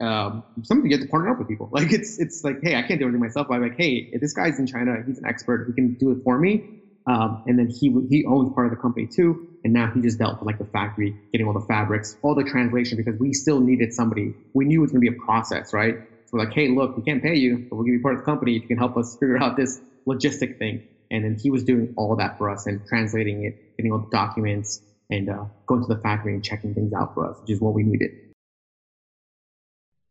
um, 0.00 0.44
something 0.64 0.90
you 0.90 0.96
get 0.96 1.02
to 1.04 1.08
partner 1.10 1.30
up 1.32 1.40
with 1.40 1.48
people. 1.48 1.70
Like 1.72 1.92
it's 1.92 2.18
it's 2.18 2.42
like, 2.44 2.58
hey, 2.62 2.76
I 2.76 2.82
can't 2.82 3.00
do 3.00 3.06
everything 3.06 3.20
myself. 3.20 3.48
I'm 3.50 3.62
like, 3.62 3.76
hey, 3.78 4.08
if 4.12 4.22
this 4.22 4.34
guy's 4.34 4.58
in 4.60 4.66
China, 4.66 4.96
he's 5.06 5.18
an 5.18 5.26
expert. 5.26 5.66
He 5.68 5.74
can 5.74 5.96
do 6.00 6.12
it 6.12 6.18
for 6.24 6.38
me. 6.38 6.66
Um, 7.10 7.42
and 7.46 7.58
then 7.58 7.68
he 7.70 7.94
he 8.10 8.24
owns 8.26 8.52
part 8.54 8.68
of 8.68 8.72
the 8.72 8.78
company 8.78 9.08
too. 9.14 9.42
And 9.64 9.74
now 9.74 9.90
he 9.94 10.02
just 10.02 10.18
dealt 10.18 10.38
with 10.40 10.46
like 10.46 10.58
the 10.58 10.66
factory, 10.72 11.16
getting 11.32 11.48
all 11.48 11.54
the 11.54 11.66
fabrics, 11.68 12.16
all 12.22 12.36
the 12.36 12.44
translation, 12.44 12.98
because 12.98 13.18
we 13.20 13.34
still 13.34 13.60
needed 13.60 13.92
somebody. 13.92 14.34
We 14.54 14.66
knew 14.66 14.80
it 14.80 14.82
was 14.82 14.92
gonna 14.92 15.00
be 15.02 15.08
a 15.08 15.24
process, 15.26 15.70
right? 15.74 15.94
So 16.26 16.38
we're 16.38 16.44
like, 16.46 16.54
hey, 16.54 16.68
look, 16.68 16.96
we 16.96 17.02
can't 17.04 17.22
pay 17.22 17.36
you, 17.36 17.58
but 17.70 17.76
we'll 17.76 17.86
give 17.86 17.94
you 17.94 18.02
part 18.02 18.14
of 18.16 18.20
the 18.20 18.24
company 18.26 18.56
if 18.56 18.62
you 18.62 18.68
can 18.68 18.78
help 18.78 18.96
us 18.98 19.16
figure 19.20 19.38
out 19.42 19.56
this 19.58 19.80
logistic 20.08 20.58
thing. 20.58 20.82
And 21.10 21.24
then 21.24 21.36
he 21.42 21.50
was 21.50 21.64
doing 21.64 21.92
all 21.96 22.16
that 22.18 22.32
for 22.38 22.50
us 22.50 22.66
and 22.66 22.82
translating 22.88 23.44
it, 23.44 23.54
getting 23.78 23.92
all 23.92 24.00
the 24.00 24.08
documents, 24.10 24.80
and 25.10 25.28
uh, 25.30 25.44
going 25.68 25.82
to 25.82 25.88
the 25.88 26.00
factory 26.02 26.34
and 26.34 26.44
checking 26.44 26.74
things 26.74 26.92
out 26.94 27.10
for 27.14 27.30
us, 27.30 27.36
which 27.42 27.52
is 27.52 27.60
what 27.60 27.74
we 27.74 27.84
needed. 27.84 28.10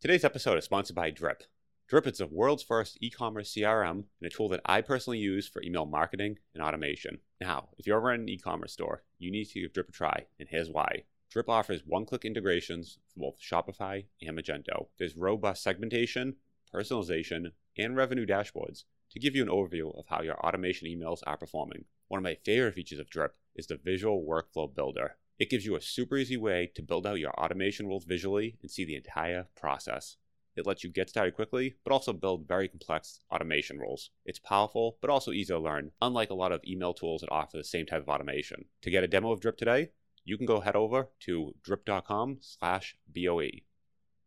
Today's 0.05 0.23
episode 0.23 0.59
is 0.59 0.65
sponsored 0.65 0.95
by 0.95 1.09
Drip. 1.09 1.41
Drip 1.87 2.05
is 2.05 2.19
the 2.19 2.27
world's 2.27 2.61
first 2.61 2.99
e 3.01 3.09
commerce 3.09 3.51
CRM 3.51 3.89
and 3.89 4.05
a 4.21 4.29
tool 4.29 4.47
that 4.49 4.61
I 4.63 4.81
personally 4.81 5.17
use 5.17 5.47
for 5.47 5.63
email 5.63 5.87
marketing 5.87 6.37
and 6.53 6.61
automation. 6.61 7.17
Now, 7.41 7.69
if 7.79 7.87
you're 7.87 7.97
ever 7.97 8.13
in 8.13 8.21
an 8.21 8.29
e 8.29 8.37
commerce 8.37 8.71
store, 8.71 9.01
you 9.17 9.31
need 9.31 9.45
to 9.45 9.61
give 9.61 9.73
Drip 9.73 9.89
a 9.89 9.91
try, 9.91 10.27
and 10.39 10.47
here's 10.47 10.69
why. 10.69 11.05
Drip 11.31 11.49
offers 11.49 11.81
one 11.87 12.05
click 12.05 12.23
integrations 12.23 12.99
for 13.15 13.21
both 13.21 13.41
Shopify 13.41 14.05
and 14.21 14.37
Magento. 14.37 14.89
There's 14.99 15.17
robust 15.17 15.63
segmentation, 15.63 16.35
personalization, 16.71 17.53
and 17.75 17.95
revenue 17.95 18.27
dashboards 18.27 18.83
to 19.09 19.19
give 19.19 19.35
you 19.35 19.41
an 19.41 19.49
overview 19.49 19.97
of 19.97 20.05
how 20.07 20.21
your 20.21 20.37
automation 20.45 20.87
emails 20.87 21.21
are 21.25 21.35
performing. 21.35 21.85
One 22.09 22.19
of 22.19 22.23
my 22.23 22.37
favorite 22.45 22.75
features 22.75 22.99
of 22.99 23.09
Drip 23.09 23.35
is 23.55 23.65
the 23.65 23.77
Visual 23.77 24.23
Workflow 24.23 24.71
Builder. 24.71 25.15
It 25.37 25.49
gives 25.49 25.65
you 25.65 25.75
a 25.75 25.81
super 25.81 26.17
easy 26.17 26.37
way 26.37 26.71
to 26.75 26.81
build 26.81 27.05
out 27.05 27.19
your 27.19 27.31
automation 27.31 27.87
rules 27.87 28.05
visually 28.05 28.57
and 28.61 28.71
see 28.71 28.85
the 28.85 28.95
entire 28.95 29.47
process. 29.55 30.17
It 30.55 30.65
lets 30.65 30.83
you 30.83 30.89
get 30.89 31.09
started 31.09 31.35
quickly, 31.35 31.75
but 31.83 31.91
also 31.91 32.13
build 32.13 32.47
very 32.47 32.69
complex 32.69 33.19
automation 33.29 33.77
rules. 33.77 34.11
It's 34.25 34.39
powerful, 34.39 34.97
but 35.01 35.09
also 35.09 35.31
easy 35.31 35.53
to 35.53 35.59
learn, 35.59 35.91
unlike 36.01 36.29
a 36.29 36.35
lot 36.35 36.53
of 36.53 36.61
email 36.65 36.93
tools 36.93 37.21
that 37.21 37.31
offer 37.31 37.57
the 37.57 37.63
same 37.63 37.85
type 37.85 38.01
of 38.01 38.07
automation. 38.07 38.65
To 38.83 38.89
get 38.89 39.03
a 39.03 39.07
demo 39.07 39.31
of 39.31 39.41
Drip 39.41 39.57
today, 39.57 39.89
you 40.23 40.37
can 40.37 40.45
go 40.45 40.61
head 40.61 40.77
over 40.77 41.09
to 41.21 41.53
drip.com 41.63 42.37
slash 42.39 42.95
BOE. 43.13 43.49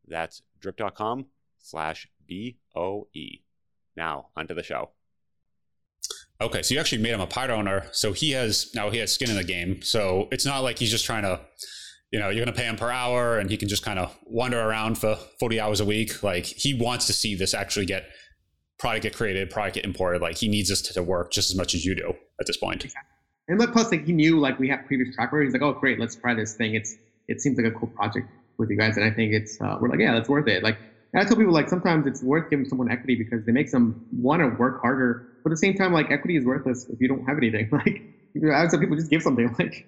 That's 0.06 0.42
drip.com 0.60 1.26
slash 1.58 2.08
B-O-E. 2.26 3.42
Now, 3.96 4.28
onto 4.36 4.54
the 4.54 4.62
show. 4.62 4.90
Okay, 6.40 6.62
so 6.62 6.72
you 6.72 6.80
actually 6.80 7.02
made 7.02 7.12
him 7.12 7.20
a 7.20 7.26
part 7.26 7.50
owner, 7.50 7.86
so 7.90 8.12
he 8.12 8.30
has 8.30 8.70
now 8.74 8.90
he 8.90 8.98
has 8.98 9.12
skin 9.12 9.28
in 9.28 9.36
the 9.36 9.44
game. 9.44 9.82
So 9.82 10.28
it's 10.30 10.46
not 10.46 10.60
like 10.60 10.78
he's 10.78 10.90
just 10.90 11.04
trying 11.04 11.22
to, 11.24 11.40
you 12.12 12.20
know, 12.20 12.28
you're 12.28 12.44
going 12.44 12.54
to 12.54 12.58
pay 12.58 12.66
him 12.66 12.76
per 12.76 12.90
hour, 12.90 13.38
and 13.38 13.50
he 13.50 13.56
can 13.56 13.68
just 13.68 13.84
kind 13.84 13.98
of 13.98 14.16
wander 14.24 14.60
around 14.60 14.98
for 14.98 15.16
40 15.40 15.58
hours 15.58 15.80
a 15.80 15.84
week. 15.84 16.22
Like 16.22 16.46
he 16.46 16.74
wants 16.74 17.06
to 17.06 17.12
see 17.12 17.34
this 17.34 17.54
actually 17.54 17.86
get 17.86 18.04
product 18.78 19.02
get 19.02 19.16
created, 19.16 19.50
product 19.50 19.74
get 19.74 19.84
imported. 19.84 20.22
Like 20.22 20.36
he 20.36 20.46
needs 20.46 20.68
this 20.68 20.80
to 20.82 21.02
work 21.02 21.32
just 21.32 21.50
as 21.50 21.56
much 21.56 21.74
as 21.74 21.84
you 21.84 21.96
do 21.96 22.14
at 22.40 22.46
this 22.46 22.56
point. 22.56 22.86
And 23.48 23.58
like 23.58 23.72
plus, 23.72 23.90
like 23.90 24.04
he 24.04 24.12
knew 24.12 24.38
like 24.38 24.60
we 24.60 24.68
have 24.68 24.86
previous 24.86 25.12
track 25.16 25.32
record. 25.32 25.44
He's 25.44 25.52
like, 25.52 25.62
oh 25.62 25.72
great, 25.72 25.98
let's 25.98 26.14
try 26.14 26.34
this 26.34 26.54
thing. 26.54 26.74
It's 26.74 26.94
it 27.26 27.40
seems 27.40 27.58
like 27.58 27.66
a 27.66 27.76
cool 27.76 27.88
project 27.88 28.28
with 28.58 28.70
you 28.70 28.76
guys, 28.76 28.96
and 28.96 29.04
I 29.04 29.10
think 29.10 29.32
it's 29.32 29.60
uh, 29.60 29.76
we're 29.80 29.88
like, 29.88 29.98
yeah, 29.98 30.12
that's 30.14 30.28
worth 30.28 30.46
it. 30.46 30.62
Like 30.62 30.78
I 31.14 31.24
tell 31.24 31.36
people 31.36 31.52
like 31.52 31.68
sometimes 31.68 32.06
it's 32.06 32.22
worth 32.22 32.50
giving 32.50 32.66
someone 32.66 32.90
equity 32.90 33.16
because 33.16 33.44
they 33.44 33.52
make 33.52 33.70
them 33.70 34.06
want 34.12 34.40
to 34.40 34.48
work 34.48 34.80
harder 34.82 35.28
but 35.48 35.52
at 35.52 35.60
the 35.60 35.66
same 35.66 35.74
time, 35.74 35.94
like 35.94 36.10
equity 36.10 36.36
is 36.36 36.44
worthless 36.44 36.86
if 36.90 37.00
you 37.00 37.08
don't 37.08 37.24
have 37.26 37.38
anything. 37.38 37.70
Like 38.34 38.54
I 38.54 38.62
would 38.62 38.70
say 38.70 38.78
people 38.78 38.96
just 38.96 39.10
give 39.10 39.22
something. 39.22 39.48
Like 39.58 39.86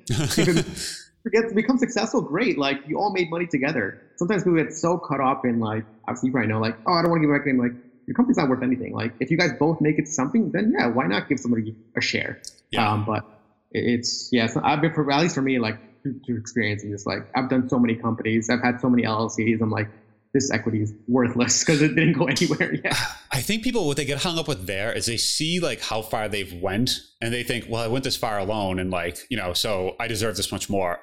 forget 1.23 1.51
to 1.51 1.55
become 1.55 1.77
successful, 1.77 2.23
great. 2.23 2.57
Like 2.57 2.79
you 2.87 2.99
all 2.99 3.13
made 3.13 3.29
money 3.31 3.47
together. 3.47 4.01
Sometimes 4.17 4.43
people 4.43 4.57
get 4.57 4.73
so 4.73 4.97
caught 4.97 5.21
up 5.21 5.45
in 5.45 5.61
like 5.61 5.85
obviously 6.09 6.29
you 6.29 6.33
probably 6.33 6.49
know 6.49 6.61
like 6.61 6.77
oh 6.87 6.95
I 6.95 7.03
don't 7.03 7.11
want 7.11 7.23
to 7.23 7.29
give 7.29 7.35
equity. 7.35 7.51
I'm 7.51 7.59
like 7.59 7.73
your 8.07 8.15
company's 8.15 8.39
not 8.39 8.49
worth 8.49 8.63
anything. 8.63 8.95
Like 8.95 9.13
if 9.21 9.31
you 9.31 9.37
guys 9.37 9.51
both 9.59 9.83
make 9.83 9.99
it 9.99 10.09
something, 10.09 10.51
then 10.51 10.73
yeah, 10.77 10.87
why 10.87 11.07
not 11.07 11.29
give 11.29 11.39
somebody 11.39 11.77
a 11.95 12.01
share? 12.01 12.41
Yeah. 12.71 12.91
Um, 12.91 13.05
but 13.05 13.23
it's 13.71 14.31
yeah, 14.33 14.47
so 14.47 14.63
I've 14.65 14.81
been 14.81 14.95
for 14.95 15.13
at 15.13 15.21
least 15.21 15.35
for 15.35 15.43
me 15.43 15.59
like 15.59 15.79
through, 16.03 16.21
through 16.25 16.39
experiencing 16.39 16.91
this. 16.91 17.05
Like 17.05 17.29
I've 17.37 17.51
done 17.51 17.69
so 17.69 17.79
many 17.79 17.97
companies, 17.97 18.49
I've 18.49 18.63
had 18.63 18.81
so 18.81 18.89
many 18.89 19.03
LLCs. 19.03 19.61
I'm 19.61 19.71
like 19.71 19.91
this 20.33 20.51
equity 20.51 20.81
is 20.83 20.93
worthless 21.09 21.65
because 21.65 21.83
it 21.83 21.95
didn't 21.95 22.13
go 22.13 22.27
anywhere 22.27 22.75
yet. 22.75 22.97
I 23.33 23.41
think 23.41 23.65
people 23.65 23.87
what 23.87 23.97
they 23.97 24.05
get 24.05 24.23
hung 24.23 24.39
up 24.39 24.49
with 24.49 24.67
there 24.67 24.93
is 24.93 25.07
they 25.07 25.17
see 25.17 25.61
like 25.61 25.81
how 25.81 26.03
far 26.03 26.29
they've 26.29 26.53
went 26.55 26.93
and 27.21 27.33
they 27.33 27.43
think, 27.43 27.67
well, 27.69 27.83
I 27.83 27.89
went 27.89 28.05
this 28.05 28.17
far 28.17 28.39
alone 28.39 28.79
and 28.79 28.91
like, 28.91 29.19
you 29.29 29.37
know, 29.37 29.53
so 29.53 29.97
I 29.99 30.07
deserve 30.07 30.37
this 30.37 30.53
much 30.53 30.71
more. 30.71 31.01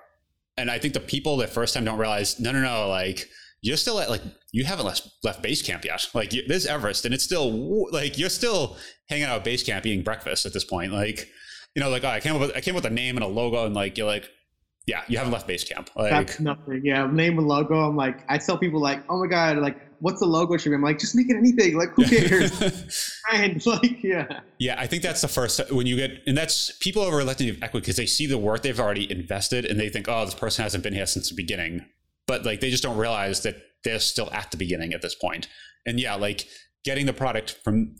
And 0.57 0.71
I 0.71 0.79
think 0.79 0.93
the 0.93 0.99
people 0.99 1.37
that 1.37 1.49
first 1.49 1.73
time 1.73 1.85
don't 1.85 1.99
realize, 1.99 2.39
no, 2.39 2.51
no, 2.51 2.61
no, 2.61 2.87
like 2.87 3.27
you're 3.61 3.77
still 3.77 3.99
at 3.99 4.09
like 4.09 4.21
you 4.51 4.63
haven't 4.63 4.85
left 4.85 5.07
left 5.23 5.41
base 5.41 5.61
camp 5.61 5.83
yet. 5.83 6.07
Like 6.13 6.33
you, 6.33 6.47
there's 6.47 6.65
Everest, 6.65 7.05
and 7.05 7.13
it's 7.13 7.23
still 7.23 7.91
like 7.91 8.17
you're 8.17 8.29
still 8.29 8.77
hanging 9.09 9.25
out 9.25 9.37
at 9.37 9.43
base 9.43 9.63
camp 9.63 9.85
eating 9.85 10.03
breakfast 10.03 10.45
at 10.45 10.53
this 10.53 10.63
point. 10.63 10.91
Like 10.91 11.27
you 11.75 11.81
know, 11.81 11.89
like 11.89 12.03
oh, 12.03 12.09
I 12.09 12.19
came 12.19 12.35
up 12.35 12.41
with 12.41 12.55
I 12.55 12.61
came 12.61 12.75
up 12.75 12.83
with 12.83 12.91
a 12.91 12.95
name 12.95 13.17
and 13.17 13.23
a 13.23 13.27
logo, 13.27 13.65
and 13.65 13.75
like 13.75 13.97
you're 13.97 14.07
like, 14.07 14.29
yeah, 14.87 15.03
you 15.09 15.17
haven't 15.17 15.33
left 15.33 15.49
Basecamp. 15.49 15.89
Like, 15.97 16.11
That's 16.11 16.39
nothing. 16.39 16.81
Yeah, 16.83 17.05
name 17.11 17.37
and 17.37 17.47
logo. 17.47 17.75
I'm 17.75 17.97
like, 17.97 18.23
I 18.29 18.37
tell 18.37 18.57
people 18.57 18.79
like, 18.79 19.03
oh 19.09 19.19
my 19.19 19.27
god, 19.27 19.57
like, 19.57 19.77
what's 19.99 20.21
the 20.21 20.25
logo 20.25 20.55
should 20.55 20.69
be? 20.69 20.75
I'm 20.75 20.81
like, 20.81 20.97
just 20.97 21.13
make 21.13 21.29
it 21.29 21.35
anything. 21.35 21.77
Like, 21.77 21.89
who 21.89 22.05
cares? 22.05 23.13
and 23.33 23.63
like, 23.65 24.01
yeah. 24.01 24.39
Yeah, 24.59 24.79
I 24.79 24.87
think 24.87 25.03
that's 25.03 25.19
the 25.19 25.27
first 25.27 25.71
when 25.73 25.87
you 25.87 25.97
get, 25.97 26.23
and 26.25 26.37
that's 26.37 26.71
people 26.77 27.03
are 27.03 27.15
reluctant 27.15 27.57
to 27.57 27.65
equity 27.65 27.81
because 27.81 27.97
they 27.97 28.05
see 28.05 28.27
the 28.27 28.37
work 28.37 28.61
they've 28.63 28.79
already 28.79 29.11
invested 29.11 29.65
and 29.65 29.77
they 29.77 29.89
think, 29.89 30.07
oh, 30.07 30.23
this 30.23 30.33
person 30.33 30.63
hasn't 30.63 30.85
been 30.85 30.93
here 30.93 31.05
since 31.05 31.27
the 31.29 31.35
beginning, 31.35 31.85
but 32.25 32.45
like 32.45 32.61
they 32.61 32.69
just 32.69 32.83
don't 32.83 32.97
realize 32.97 33.43
that 33.43 33.57
they're 33.83 33.99
still 33.99 34.31
at 34.31 34.51
the 34.51 34.57
beginning 34.57 34.93
at 34.93 35.01
this 35.01 35.15
point. 35.15 35.49
And 35.85 35.99
yeah, 35.99 36.15
like 36.15 36.47
getting 36.85 37.07
the 37.07 37.13
product 37.13 37.59
from 37.61 37.97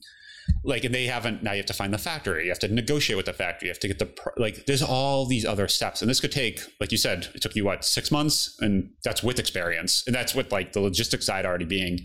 like 0.64 0.84
and 0.84 0.94
they 0.94 1.06
haven't 1.06 1.44
now 1.44 1.52
you 1.52 1.58
have 1.58 1.66
to 1.68 1.74
find 1.74 1.94
the 1.94 1.98
factory. 1.98 2.44
You 2.44 2.50
have 2.50 2.60
to 2.60 2.68
negotiate 2.68 3.18
with 3.18 3.26
the 3.26 3.34
factory. 3.34 3.68
You 3.68 3.72
have 3.72 3.80
to 3.80 3.88
get 3.88 4.00
the 4.00 4.10
like 4.38 4.66
there's 4.66 4.82
all 4.82 5.26
these 5.26 5.46
other 5.46 5.68
steps. 5.68 6.02
And 6.02 6.10
this 6.10 6.20
could 6.20 6.32
take 6.32 6.62
like 6.80 6.92
you 6.92 6.98
said 6.98 7.28
it 7.34 7.42
took 7.42 7.56
you 7.56 7.66
what 7.66 7.86
six 7.86 8.12
months? 8.12 8.58
And 8.60 8.92
that's 9.04 9.24
with 9.24 9.40
experience. 9.40 10.04
And 10.06 10.16
that's 10.16 10.36
with 10.36 10.52
like 10.52 10.74
the 10.74 10.82
logistics 10.82 11.26
side 11.26 11.46
already 11.46 11.66
being 11.66 12.00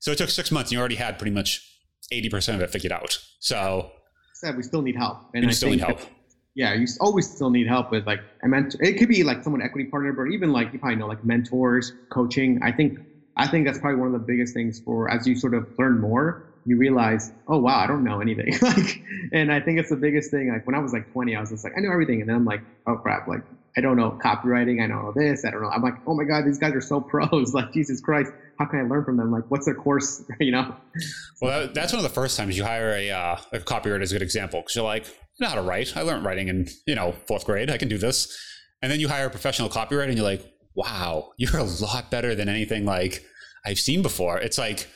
so 0.00 0.12
it 0.12 0.18
took 0.18 0.30
six 0.30 0.50
months. 0.50 0.70
And 0.70 0.74
you 0.76 0.80
already 0.80 0.94
had 0.94 1.18
pretty 1.18 1.32
much 1.32 1.64
80% 2.12 2.54
of 2.54 2.60
it 2.60 2.70
figured 2.70 2.92
out. 2.92 3.18
So 3.40 3.90
said 4.34 4.56
we 4.56 4.62
still 4.62 4.82
need 4.82 4.96
help. 4.96 5.18
And 5.34 5.42
you 5.44 5.50
I 5.50 5.52
still 5.52 5.70
need 5.70 5.80
help. 5.80 6.00
yeah 6.54 6.72
you 6.74 6.86
always 7.00 7.28
still 7.28 7.50
need 7.50 7.66
help 7.66 7.90
with 7.90 8.06
like 8.06 8.20
a 8.42 8.48
mentor 8.48 8.82
it 8.82 8.94
could 8.98 9.08
be 9.08 9.22
like 9.22 9.42
someone 9.42 9.62
equity 9.62 9.88
partner 9.90 10.12
but 10.12 10.24
even 10.32 10.52
like 10.52 10.72
you 10.72 10.78
probably 10.78 10.96
know 10.96 11.06
like 11.06 11.24
mentors 11.24 11.92
coaching. 12.10 12.60
I 12.62 12.72
think 12.72 12.98
i 13.36 13.46
think 13.46 13.66
that's 13.66 13.78
probably 13.78 14.00
one 14.00 14.08
of 14.12 14.12
the 14.12 14.26
biggest 14.26 14.54
things 14.54 14.80
for 14.80 15.08
as 15.10 15.26
you 15.26 15.36
sort 15.36 15.54
of 15.54 15.68
learn 15.78 16.00
more 16.00 16.44
you 16.68 16.76
realize, 16.76 17.32
oh 17.48 17.58
wow, 17.58 17.78
I 17.78 17.86
don't 17.86 18.04
know 18.04 18.20
anything. 18.20 18.54
like, 18.62 19.02
and 19.32 19.50
I 19.50 19.58
think 19.58 19.78
it's 19.78 19.88
the 19.88 19.96
biggest 19.96 20.30
thing. 20.30 20.52
Like 20.52 20.66
when 20.66 20.76
I 20.76 20.80
was 20.80 20.92
like 20.92 21.10
20, 21.12 21.34
I 21.34 21.40
was 21.40 21.48
just 21.48 21.64
like, 21.64 21.72
I 21.76 21.80
know 21.80 21.90
everything, 21.90 22.20
and 22.20 22.28
then 22.28 22.36
I'm 22.36 22.44
like, 22.44 22.60
oh 22.86 22.96
crap, 22.96 23.26
like 23.26 23.40
I 23.76 23.80
don't 23.80 23.96
know 23.96 24.18
copywriting, 24.22 24.82
I 24.82 24.86
know 24.86 25.12
this, 25.16 25.46
I 25.46 25.50
don't 25.50 25.62
know. 25.62 25.70
I'm 25.70 25.82
like, 25.82 25.94
oh 26.06 26.14
my 26.14 26.24
god, 26.24 26.44
these 26.44 26.58
guys 26.58 26.74
are 26.74 26.82
so 26.82 27.00
pros. 27.10 27.54
Like 27.54 27.72
Jesus 27.72 28.02
Christ, 28.02 28.30
how 28.58 28.66
can 28.66 28.80
I 28.80 28.82
learn 28.82 29.04
from 29.04 29.16
them? 29.16 29.32
Like, 29.32 29.44
what's 29.48 29.64
their 29.64 29.74
course? 29.74 30.22
you 30.40 30.52
know. 30.52 30.76
Well, 31.40 31.62
that, 31.62 31.74
that's 31.74 31.92
one 31.94 31.98
of 31.98 32.02
the 32.02 32.14
first 32.14 32.36
times 32.36 32.56
you 32.58 32.64
hire 32.64 32.90
a 32.90 33.10
uh, 33.10 33.38
a 33.52 33.58
copywriter 33.60 34.02
is 34.02 34.12
a 34.12 34.16
good 34.16 34.22
example 34.22 34.60
because 34.60 34.76
you're 34.76 34.84
like, 34.84 35.06
I 35.06 35.10
know 35.40 35.48
how 35.48 35.54
to 35.54 35.62
write. 35.62 35.96
I 35.96 36.02
learned 36.02 36.26
writing 36.26 36.48
in 36.48 36.68
you 36.86 36.94
know 36.94 37.14
fourth 37.26 37.46
grade. 37.46 37.70
I 37.70 37.78
can 37.78 37.88
do 37.88 37.96
this. 37.96 38.36
And 38.82 38.92
then 38.92 39.00
you 39.00 39.08
hire 39.08 39.26
a 39.26 39.30
professional 39.30 39.70
copywriter, 39.70 40.08
and 40.08 40.16
you're 40.16 40.24
like, 40.24 40.44
wow, 40.74 41.32
you're 41.38 41.56
a 41.56 41.64
lot 41.64 42.10
better 42.10 42.34
than 42.34 42.48
anything 42.48 42.84
like 42.84 43.24
I've 43.64 43.80
seen 43.80 44.02
before. 44.02 44.38
It's 44.38 44.58
like 44.58 44.86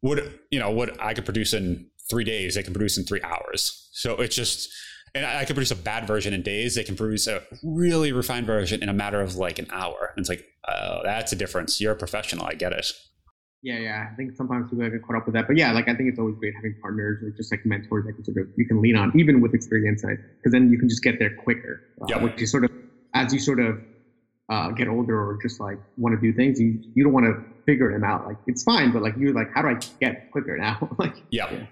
what 0.00 0.22
you 0.50 0.58
know 0.58 0.70
what 0.70 1.00
I 1.00 1.14
could 1.14 1.24
produce 1.24 1.52
in 1.52 1.86
three 2.08 2.24
days, 2.24 2.54
they 2.54 2.62
can 2.62 2.72
produce 2.72 2.98
in 2.98 3.04
three 3.04 3.22
hours. 3.22 3.88
So 3.92 4.14
it's 4.16 4.34
just 4.34 4.72
and 5.14 5.26
I 5.26 5.44
could 5.44 5.56
produce 5.56 5.70
a 5.70 5.76
bad 5.76 6.06
version 6.06 6.32
in 6.32 6.42
days. 6.42 6.74
They 6.74 6.84
can 6.84 6.96
produce 6.96 7.26
a 7.26 7.42
really 7.62 8.12
refined 8.12 8.46
version 8.46 8.82
in 8.82 8.88
a 8.88 8.92
matter 8.92 9.20
of 9.20 9.36
like 9.36 9.58
an 9.58 9.66
hour. 9.70 10.12
And 10.16 10.22
it's 10.22 10.28
like, 10.28 10.44
oh, 10.68 11.00
that's 11.02 11.32
a 11.32 11.36
difference. 11.36 11.80
You're 11.80 11.92
a 11.92 11.96
professional. 11.96 12.46
I 12.46 12.54
get 12.54 12.72
it. 12.72 12.86
Yeah, 13.62 13.78
yeah. 13.78 14.08
I 14.10 14.14
think 14.14 14.36
sometimes 14.36 14.70
people 14.70 14.88
get 14.88 15.02
caught 15.02 15.16
up 15.16 15.26
with 15.26 15.34
that. 15.34 15.46
But 15.46 15.56
yeah, 15.56 15.72
like 15.72 15.88
I 15.88 15.94
think 15.94 16.08
it's 16.08 16.18
always 16.18 16.36
great 16.36 16.54
having 16.54 16.76
partners 16.80 17.22
or 17.22 17.30
just 17.36 17.52
like 17.52 17.66
mentors 17.66 18.06
that 18.06 18.14
you 18.16 18.24
sort 18.24 18.38
of 18.38 18.52
you 18.56 18.66
can 18.66 18.80
lean 18.80 18.96
on, 18.96 19.12
even 19.18 19.40
with 19.40 19.52
experience, 19.52 20.02
because 20.02 20.52
then 20.52 20.70
you 20.70 20.78
can 20.78 20.88
just 20.88 21.02
get 21.02 21.18
there 21.18 21.34
quicker. 21.42 21.82
Uh, 22.02 22.20
Which 22.20 22.40
is 22.40 22.50
sort 22.50 22.64
of 22.64 22.70
as 23.14 23.34
you 23.34 23.40
sort 23.40 23.60
of 23.60 23.78
uh, 24.50 24.70
get 24.70 24.88
older 24.88 25.16
or 25.16 25.38
just 25.40 25.60
like 25.60 25.78
want 25.96 26.14
to 26.14 26.20
do 26.20 26.36
things, 26.36 26.60
you 26.60 26.82
you 26.94 27.04
don't 27.04 27.12
want 27.12 27.26
to 27.26 27.42
figure 27.64 27.92
them 27.92 28.04
out. 28.04 28.26
Like 28.26 28.36
it's 28.46 28.64
fine, 28.64 28.92
but 28.92 29.02
like 29.02 29.14
you're 29.16 29.32
like, 29.32 29.48
how 29.54 29.62
do 29.62 29.68
I 29.68 29.78
get 30.00 30.30
quicker 30.32 30.58
now? 30.58 30.88
like 30.98 31.14
yeah. 31.30 31.50
yeah. 31.52 31.66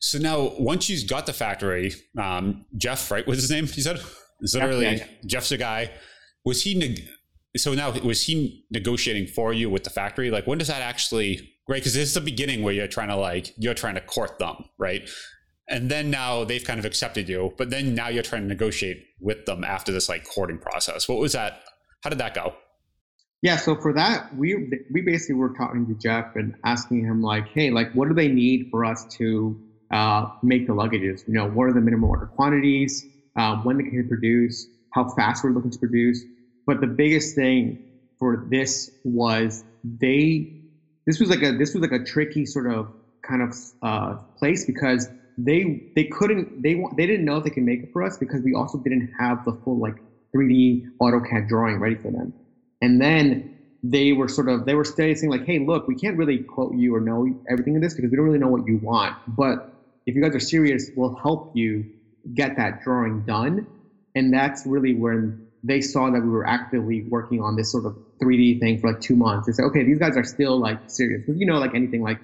So 0.00 0.18
now, 0.18 0.52
once 0.58 0.90
you've 0.90 1.08
got 1.08 1.26
the 1.26 1.32
factory, 1.32 1.94
um, 2.18 2.66
Jeff, 2.76 3.10
right? 3.10 3.26
What's 3.26 3.40
his 3.40 3.50
name? 3.50 3.64
You 3.64 3.82
said 3.82 4.00
is 4.40 4.54
literally 4.54 4.84
yeah, 4.84 4.92
yeah. 4.92 5.06
Jeff's 5.24 5.50
the 5.50 5.56
guy. 5.56 5.90
Was 6.44 6.62
he? 6.62 6.74
Neg- 6.74 7.08
so 7.56 7.72
now, 7.74 7.92
was 7.92 8.24
he 8.24 8.64
negotiating 8.70 9.28
for 9.28 9.52
you 9.52 9.70
with 9.70 9.84
the 9.84 9.90
factory? 9.90 10.30
Like, 10.30 10.46
when 10.46 10.58
does 10.58 10.68
that 10.68 10.82
actually? 10.82 11.48
Right, 11.68 11.76
because 11.76 11.94
this 11.94 12.08
is 12.08 12.14
the 12.14 12.20
beginning 12.20 12.64
where 12.64 12.74
you're 12.74 12.88
trying 12.88 13.08
to 13.08 13.16
like 13.16 13.54
you're 13.56 13.74
trying 13.74 13.94
to 13.94 14.00
court 14.00 14.40
them, 14.40 14.64
right? 14.78 15.08
And 15.68 15.88
then 15.88 16.10
now 16.10 16.42
they've 16.42 16.64
kind 16.64 16.80
of 16.80 16.84
accepted 16.84 17.28
you, 17.28 17.54
but 17.56 17.70
then 17.70 17.94
now 17.94 18.08
you're 18.08 18.24
trying 18.24 18.42
to 18.42 18.48
negotiate 18.48 19.04
with 19.20 19.46
them 19.46 19.62
after 19.62 19.92
this 19.92 20.08
like 20.08 20.28
courting 20.28 20.58
process. 20.58 21.08
What 21.08 21.18
was 21.18 21.32
that? 21.32 21.62
How 22.02 22.10
did 22.10 22.18
that 22.18 22.34
go? 22.34 22.54
Yeah, 23.42 23.56
so 23.56 23.74
for 23.74 23.92
that, 23.94 24.34
we 24.36 24.70
we 24.92 25.00
basically 25.02 25.34
were 25.34 25.50
talking 25.50 25.86
to 25.86 25.94
Jeff 25.94 26.36
and 26.36 26.54
asking 26.64 27.04
him 27.04 27.22
like, 27.22 27.48
hey, 27.48 27.70
like, 27.70 27.92
what 27.92 28.08
do 28.08 28.14
they 28.14 28.28
need 28.28 28.68
for 28.70 28.84
us 28.84 29.04
to 29.18 29.56
uh, 29.92 30.26
make 30.42 30.66
the 30.66 30.72
luggages? 30.72 31.26
You 31.26 31.34
know, 31.34 31.48
what 31.48 31.64
are 31.64 31.72
the 31.72 31.80
minimum 31.80 32.08
order 32.08 32.26
quantities? 32.26 33.04
Uh, 33.36 33.56
when 33.62 33.78
they 33.78 33.84
can 33.84 34.06
produce? 34.08 34.66
How 34.92 35.08
fast 35.08 35.42
we're 35.42 35.50
looking 35.50 35.70
to 35.70 35.78
produce? 35.78 36.22
But 36.66 36.80
the 36.80 36.86
biggest 36.86 37.34
thing 37.34 37.78
for 38.18 38.46
this 38.48 38.90
was 39.04 39.64
they. 39.82 40.60
This 41.06 41.18
was 41.18 41.30
like 41.30 41.42
a 41.42 41.52
this 41.52 41.74
was 41.74 41.82
like 41.82 42.00
a 42.00 42.04
tricky 42.04 42.46
sort 42.46 42.72
of 42.72 42.92
kind 43.26 43.42
of 43.42 43.54
uh, 43.82 44.16
place 44.38 44.64
because 44.66 45.08
they 45.36 45.90
they 45.96 46.04
couldn't 46.04 46.62
they 46.62 46.74
they 46.96 47.06
didn't 47.06 47.24
know 47.24 47.38
if 47.38 47.44
they 47.44 47.50
could 47.50 47.64
make 47.64 47.82
it 47.82 47.88
for 47.92 48.04
us 48.04 48.16
because 48.18 48.42
we 48.44 48.54
also 48.54 48.78
didn't 48.78 49.10
have 49.18 49.44
the 49.44 49.52
full 49.64 49.80
like 49.80 49.96
3D 50.34 50.96
AutoCAD 51.00 51.48
drawing 51.48 51.78
ready 51.78 51.96
for 51.96 52.10
them. 52.10 52.32
And 52.80 53.00
then 53.00 53.56
they 53.82 54.12
were 54.12 54.28
sort 54.28 54.48
of 54.48 54.64
they 54.64 54.74
were 54.74 54.84
saying 54.84 55.28
like, 55.28 55.44
hey, 55.44 55.58
look, 55.58 55.88
we 55.88 55.94
can't 55.94 56.16
really 56.16 56.38
quote 56.38 56.74
you 56.74 56.94
or 56.94 57.00
know 57.00 57.26
everything 57.50 57.74
in 57.74 57.80
this 57.80 57.94
because 57.94 58.10
we 58.10 58.16
don't 58.16 58.26
really 58.26 58.38
know 58.38 58.48
what 58.48 58.66
you 58.66 58.78
want. 58.78 59.16
But 59.26 59.72
if 60.06 60.14
you 60.14 60.22
guys 60.22 60.34
are 60.34 60.40
serious, 60.40 60.90
we'll 60.96 61.14
help 61.14 61.52
you 61.54 61.86
get 62.34 62.56
that 62.56 62.82
drawing 62.82 63.22
done. 63.22 63.66
And 64.14 64.32
that's 64.32 64.66
really 64.66 64.94
when 64.94 65.46
they 65.64 65.80
saw 65.80 66.10
that 66.10 66.20
we 66.20 66.28
were 66.28 66.46
actively 66.46 67.04
working 67.04 67.40
on 67.40 67.56
this 67.56 67.70
sort 67.70 67.86
of 67.86 67.96
3D 68.22 68.60
thing 68.60 68.80
for 68.80 68.92
like 68.92 69.00
two 69.00 69.16
months. 69.16 69.46
They 69.46 69.52
said, 69.52 69.64
okay, 69.66 69.84
these 69.84 69.98
guys 69.98 70.16
are 70.16 70.24
still 70.24 70.58
like 70.58 70.78
serious. 70.88 71.22
Because 71.24 71.38
you 71.40 71.46
know, 71.46 71.58
like 71.58 71.74
anything, 71.74 72.02
like 72.02 72.20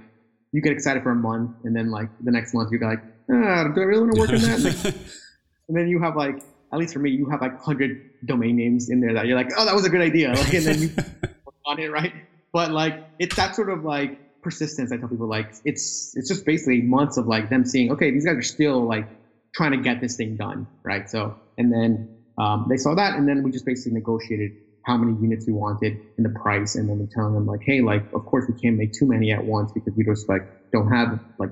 you 0.53 0.61
get 0.61 0.73
excited 0.73 1.03
for 1.03 1.11
a 1.11 1.16
month 1.16 1.53
and 1.64 1.75
then 1.75 1.90
like 1.90 2.09
the 2.23 2.31
next 2.31 2.55
month 2.55 2.71
you're 2.71 2.81
like, 2.81 3.03
ah, 3.31 3.64
do 3.75 3.81
I 3.81 3.85
really 3.85 4.01
want 4.03 4.14
to 4.14 4.21
work 4.21 4.31
on 4.31 4.40
that? 4.40 4.85
and 5.68 5.77
then 5.77 5.88
you 5.88 6.01
have 6.01 6.16
like 6.16 6.42
at 6.72 6.78
least 6.78 6.92
for 6.92 6.98
me, 6.98 7.11
you 7.11 7.28
have 7.31 7.40
like 7.40 7.54
100 7.54 8.26
domain 8.26 8.57
names 8.57 8.90
in 8.90 9.00
there 9.00 9.14
that 9.14 9.26
you're 9.26 9.37
like, 9.37 9.50
oh, 9.57 9.64
that 9.64 9.74
was 9.74 9.85
a 9.85 9.90
good 9.90 10.00
idea. 10.00 10.28
Like, 10.37 10.52
and 10.54 10.66
then 10.66 10.83
you 10.83 10.90
work 10.96 11.54
on 11.66 11.78
it, 11.78 11.90
right? 11.90 12.12
But 12.52 12.72
like, 12.72 13.04
it's 13.18 13.37
that 13.37 13.54
sort 13.54 13.70
of 13.70 13.85
like 13.85 14.42
persistence. 14.42 14.92
I 14.92 14.96
tell 14.98 15.09
people 15.09 15.28
like, 15.28 15.54
it's 15.64 16.16
it's 16.16 16.28
just 16.28 16.44
basically 16.44 16.83
months 16.83 17.16
of 17.16 17.26
like 17.26 17.48
them 17.48 17.64
seeing, 17.64 17.92
okay, 17.92 18.11
these 18.11 18.24
guys 18.24 18.37
are 18.37 18.42
still 18.42 18.87
like 18.87 19.09
trying 19.54 19.72
to 19.72 19.78
get 19.78 20.00
this 20.00 20.16
thing 20.16 20.37
done, 20.37 20.66
right? 20.83 21.09
So, 21.09 21.37
and 21.57 21.72
then 21.72 22.16
um, 22.38 22.66
they 22.68 22.76
saw 22.76 22.94
that, 22.94 23.14
and 23.14 23.26
then 23.28 23.42
we 23.42 23.50
just 23.50 23.64
basically 23.64 23.92
negotiated 23.92 24.52
how 24.85 24.96
many 24.96 25.18
units 25.20 25.46
we 25.46 25.52
wanted 25.52 26.00
and 26.16 26.24
the 26.24 26.31
price, 26.31 26.76
and 26.76 26.88
then 26.88 26.98
we 26.98 27.07
telling 27.07 27.35
them 27.35 27.46
like, 27.46 27.61
hey, 27.62 27.81
like, 27.81 28.04
of 28.12 28.24
course 28.26 28.44
we 28.48 28.59
can't 28.61 28.76
make 28.76 28.92
too 28.92 29.07
many 29.07 29.33
at 29.33 29.44
once 29.44 29.72
because 29.72 29.94
we 29.96 30.04
just 30.04 30.28
like 30.28 30.42
don't 30.70 30.90
have 30.90 31.18
like 31.38 31.50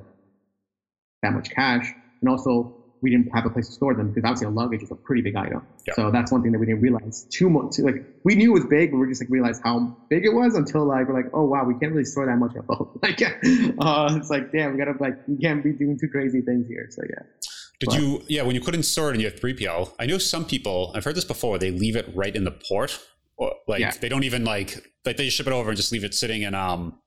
that 1.22 1.32
much 1.32 1.50
cash, 1.50 1.90
and 2.20 2.30
also 2.30 2.74
we 3.06 3.10
didn't 3.10 3.32
have 3.32 3.46
a 3.46 3.50
place 3.50 3.68
to 3.68 3.72
store 3.72 3.94
them 3.94 4.08
because 4.12 4.24
obviously 4.24 4.48
a 4.48 4.50
luggage 4.50 4.82
is 4.82 4.90
a 4.90 4.96
pretty 4.96 5.22
big 5.22 5.36
item. 5.36 5.64
So 5.94 6.10
that's 6.10 6.32
one 6.32 6.42
thing 6.42 6.50
that 6.50 6.58
we 6.58 6.66
didn't 6.66 6.80
realize 6.80 7.24
too 7.30 7.48
much. 7.48 7.78
Like 7.78 8.04
we 8.24 8.34
knew 8.34 8.50
it 8.50 8.54
was 8.54 8.66
big, 8.68 8.90
but 8.90 8.96
we 8.98 9.06
just 9.06 9.22
like 9.22 9.30
realized 9.30 9.62
how 9.62 9.96
big 10.10 10.24
it 10.24 10.30
was 10.30 10.56
until 10.56 10.84
like 10.84 11.06
we're 11.06 11.14
like, 11.14 11.30
oh 11.32 11.44
wow, 11.44 11.64
we 11.64 11.74
can't 11.74 11.92
really 11.92 12.04
store 12.04 12.26
that 12.26 12.36
much 12.36 12.56
at 12.56 12.66
boat. 12.66 12.98
like, 13.04 13.22
uh, 13.22 14.18
it's 14.18 14.28
like 14.28 14.50
damn, 14.50 14.72
we 14.72 14.78
gotta 14.78 14.94
like 14.98 15.16
we 15.28 15.36
can't 15.36 15.62
be 15.62 15.72
doing 15.72 15.96
too 15.96 16.08
crazy 16.08 16.40
things 16.40 16.66
here. 16.66 16.88
So 16.90 17.02
yeah. 17.08 17.22
Did 17.78 17.90
but, 17.90 17.98
you? 18.00 18.22
Yeah, 18.26 18.42
when 18.42 18.56
you 18.56 18.60
couldn't 18.60 18.82
store 18.82 19.10
it 19.10 19.14
in 19.14 19.20
your 19.20 19.30
three 19.30 19.54
PL, 19.54 19.94
I 20.00 20.06
know 20.06 20.18
some 20.18 20.44
people. 20.44 20.90
I've 20.96 21.04
heard 21.04 21.14
this 21.14 21.24
before. 21.24 21.58
They 21.58 21.70
leave 21.70 21.94
it 21.94 22.10
right 22.12 22.34
in 22.34 22.42
the 22.42 22.50
port, 22.68 22.98
or 23.36 23.54
like 23.68 23.80
yeah. 23.80 23.92
they 24.00 24.08
don't 24.08 24.24
even 24.24 24.44
like 24.44 24.84
like 25.04 25.16
they 25.16 25.28
ship 25.28 25.46
it 25.46 25.52
over 25.52 25.70
and 25.70 25.76
just 25.76 25.92
leave 25.92 26.02
it 26.02 26.12
sitting 26.12 26.42
in 26.42 26.56
um 26.56 26.98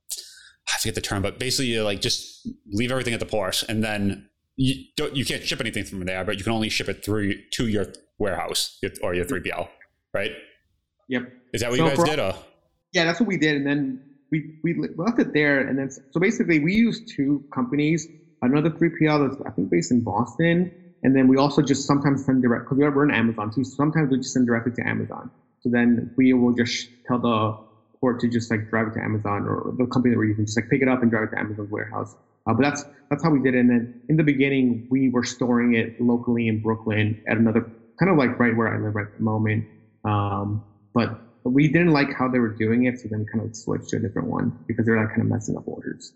I 0.72 0.78
forget 0.78 0.94
the 0.94 1.00
term, 1.00 1.22
but 1.22 1.38
basically 1.38 1.66
you 1.66 1.82
like 1.82 2.00
just 2.00 2.48
leave 2.72 2.90
everything 2.90 3.12
at 3.12 3.20
the 3.20 3.26
port 3.26 3.62
and 3.68 3.82
then 3.82 4.29
you 4.60 4.84
don't 4.94 5.16
you 5.16 5.24
can't 5.24 5.42
ship 5.42 5.58
anything 5.60 5.84
from 5.84 6.04
there, 6.04 6.22
but 6.22 6.36
you 6.36 6.44
can 6.44 6.52
only 6.52 6.68
ship 6.68 6.86
it 6.90 7.02
through 7.02 7.32
to 7.52 7.66
your 7.66 7.86
warehouse 8.18 8.78
or 9.02 9.14
your 9.14 9.24
3PL, 9.24 9.68
right? 10.12 10.32
Yep. 11.08 11.32
Is 11.54 11.62
that 11.62 11.70
what 11.70 11.78
so 11.78 11.84
you 11.84 11.96
guys 11.96 12.04
did? 12.04 12.18
Or? 12.18 12.34
Yeah, 12.92 13.06
that's 13.06 13.20
what 13.20 13.26
we 13.26 13.38
did, 13.38 13.56
and 13.56 13.66
then 13.66 14.02
we 14.30 14.58
we 14.62 14.74
left 14.96 15.18
it 15.18 15.32
there, 15.32 15.66
and 15.66 15.78
then 15.78 15.90
so 15.90 16.20
basically 16.20 16.58
we 16.58 16.74
used 16.74 17.08
two 17.08 17.42
companies. 17.54 18.06
Another 18.42 18.68
3PL 18.68 19.30
that's 19.30 19.42
I 19.46 19.50
think 19.50 19.70
based 19.70 19.92
in 19.92 20.02
Boston, 20.02 20.70
and 21.02 21.16
then 21.16 21.26
we 21.26 21.38
also 21.38 21.62
just 21.62 21.86
sometimes 21.86 22.26
send 22.26 22.42
direct 22.42 22.64
because 22.68 22.76
we're 22.78 23.04
in 23.04 23.14
Amazon 23.14 23.50
too. 23.50 23.64
So 23.64 23.74
sometimes 23.76 24.10
we 24.10 24.18
just 24.18 24.34
send 24.34 24.46
directly 24.46 24.72
to 24.72 24.86
Amazon. 24.86 25.30
So 25.60 25.70
then 25.70 26.12
we 26.18 26.34
will 26.34 26.52
just 26.52 26.88
tell 27.06 27.18
the 27.18 27.56
port 27.98 28.20
to 28.20 28.28
just 28.28 28.50
like 28.50 28.68
drive 28.68 28.88
it 28.88 28.94
to 28.94 29.02
Amazon 29.02 29.46
or 29.46 29.72
the 29.78 29.86
company 29.86 30.12
that 30.12 30.18
we're 30.18 30.26
using, 30.26 30.44
just 30.44 30.58
like 30.58 30.68
pick 30.68 30.82
it 30.82 30.88
up 30.88 31.00
and 31.00 31.10
drive 31.10 31.24
it 31.24 31.30
to 31.30 31.38
Amazon's 31.38 31.70
warehouse. 31.70 32.14
Uh, 32.46 32.54
but 32.54 32.62
that's 32.62 32.84
that's 33.10 33.22
how 33.22 33.30
we 33.30 33.40
did 33.40 33.54
it. 33.54 33.60
And 33.60 33.70
then 33.70 34.02
in 34.08 34.16
the 34.16 34.22
beginning, 34.22 34.86
we 34.90 35.10
were 35.10 35.24
storing 35.24 35.74
it 35.74 36.00
locally 36.00 36.48
in 36.48 36.62
Brooklyn 36.62 37.22
at 37.28 37.36
another 37.36 37.70
kind 37.98 38.10
of 38.10 38.16
like 38.16 38.38
right 38.38 38.56
where 38.56 38.68
I 38.68 38.78
live 38.78 38.96
at 38.96 39.16
the 39.16 39.22
moment. 39.22 39.66
Um, 40.04 40.64
but 40.94 41.20
we 41.44 41.68
didn't 41.68 41.92
like 41.92 42.12
how 42.12 42.28
they 42.28 42.38
were 42.38 42.54
doing 42.54 42.84
it, 42.84 43.00
so 43.00 43.08
then 43.10 43.26
kind 43.32 43.44
of 43.44 43.56
switched 43.56 43.88
to 43.90 43.96
a 43.96 44.00
different 44.00 44.28
one 44.28 44.58
because 44.66 44.86
they're 44.86 44.98
like 44.98 45.10
kind 45.10 45.22
of 45.22 45.26
messing 45.28 45.56
up 45.56 45.66
orders. 45.66 46.12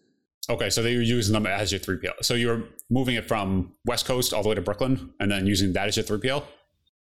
Okay, 0.49 0.69
so 0.69 0.83
they 0.83 0.95
were 0.95 1.03
using 1.03 1.33
them 1.33 1.47
as 1.47 1.73
your 1.73 1.81
3PL. 1.81 2.23
So 2.23 2.35
you 2.35 2.49
were 2.49 2.65
moving 2.91 3.15
it 3.15 3.27
from 3.27 3.73
West 3.87 4.05
Coast 4.05 4.35
all 4.35 4.43
the 4.43 4.51
way 4.51 4.55
to 4.55 4.61
Brooklyn 4.61 5.15
and 5.19 5.31
then 5.31 5.47
using 5.47 5.73
that 5.73 5.89
as 5.89 5.97
your 5.97 6.05
3PL? 6.05 6.45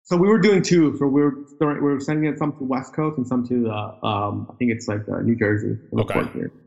So 0.06 0.16
we 0.18 0.28
were 0.28 0.38
doing 0.38 0.62
two. 0.62 0.96
So 0.98 1.08
we 1.08 1.24
were 1.24 1.34
we 1.60 1.80
were 1.80 2.00
sending 2.00 2.32
it 2.32 2.38
some 2.38 2.54
to 2.58 2.64
West 2.64 2.94
Coast 2.94 3.18
and 3.18 3.28
some 3.28 3.46
to 3.48 3.70
uh, 3.72 4.06
um, 4.06 4.48
I 4.52 4.56
think 4.58 4.72
it's 4.72 4.88
like 4.88 5.02
uh, 5.12 5.22
New 5.22 5.36
Jersey. 5.36 5.80
Okay. 5.98 6.22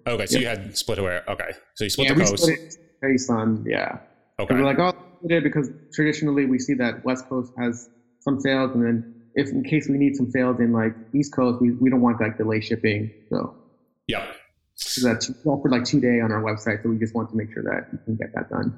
Okay. 0.09 0.27
So 0.27 0.39
yeah. 0.39 0.41
you 0.41 0.47
had 0.49 0.77
split 0.77 0.99
away. 0.99 1.21
Okay. 1.29 1.51
So 1.77 1.85
you 1.85 1.91
split 1.91 2.09
yeah, 2.09 2.15
the 2.15 2.25
coast. 2.25 2.43
Split 2.43 2.59
it 2.59 2.77
based 3.01 3.31
on 3.31 3.65
yeah. 3.65 4.01
Okay. 4.41 4.55
We're 4.55 4.65
like 4.65 4.81
oh 4.81 4.93
we 5.23 5.29
did 5.29 5.45
because 5.45 5.71
traditionally 5.95 6.47
we 6.47 6.59
see 6.59 6.75
that 6.75 7.05
West 7.05 7.29
Coast 7.29 7.53
has 7.59 7.89
some 8.21 8.41
sales 8.41 8.73
and 8.75 8.85
then 8.85 9.15
if 9.37 9.51
in 9.51 9.63
case 9.63 9.89
we 9.89 9.99
need 9.99 10.17
some 10.17 10.29
sales 10.33 10.59
in 10.59 10.73
like 10.73 10.95
East 11.15 11.33
Coast 11.33 11.63
we, 11.63 11.71
we 11.71 11.91
don't 11.91 12.01
want 12.01 12.21
like 12.21 12.39
delay 12.39 12.61
shipping 12.61 13.09
so. 13.31 13.55
Yep. 14.09 14.35
So 14.75 15.09
that's 15.09 15.31
offered 15.45 15.71
like 15.71 15.85
two 15.85 16.01
day 16.01 16.21
on 16.21 16.33
our 16.33 16.43
website 16.43 16.83
so 16.83 16.89
we 16.89 16.99
just 16.99 17.15
want 17.15 17.31
to 17.31 17.37
make 17.37 17.53
sure 17.53 17.63
that 17.63 17.89
we 17.93 17.99
can 18.05 18.17
get 18.17 18.35
that 18.35 18.51
done. 18.51 18.77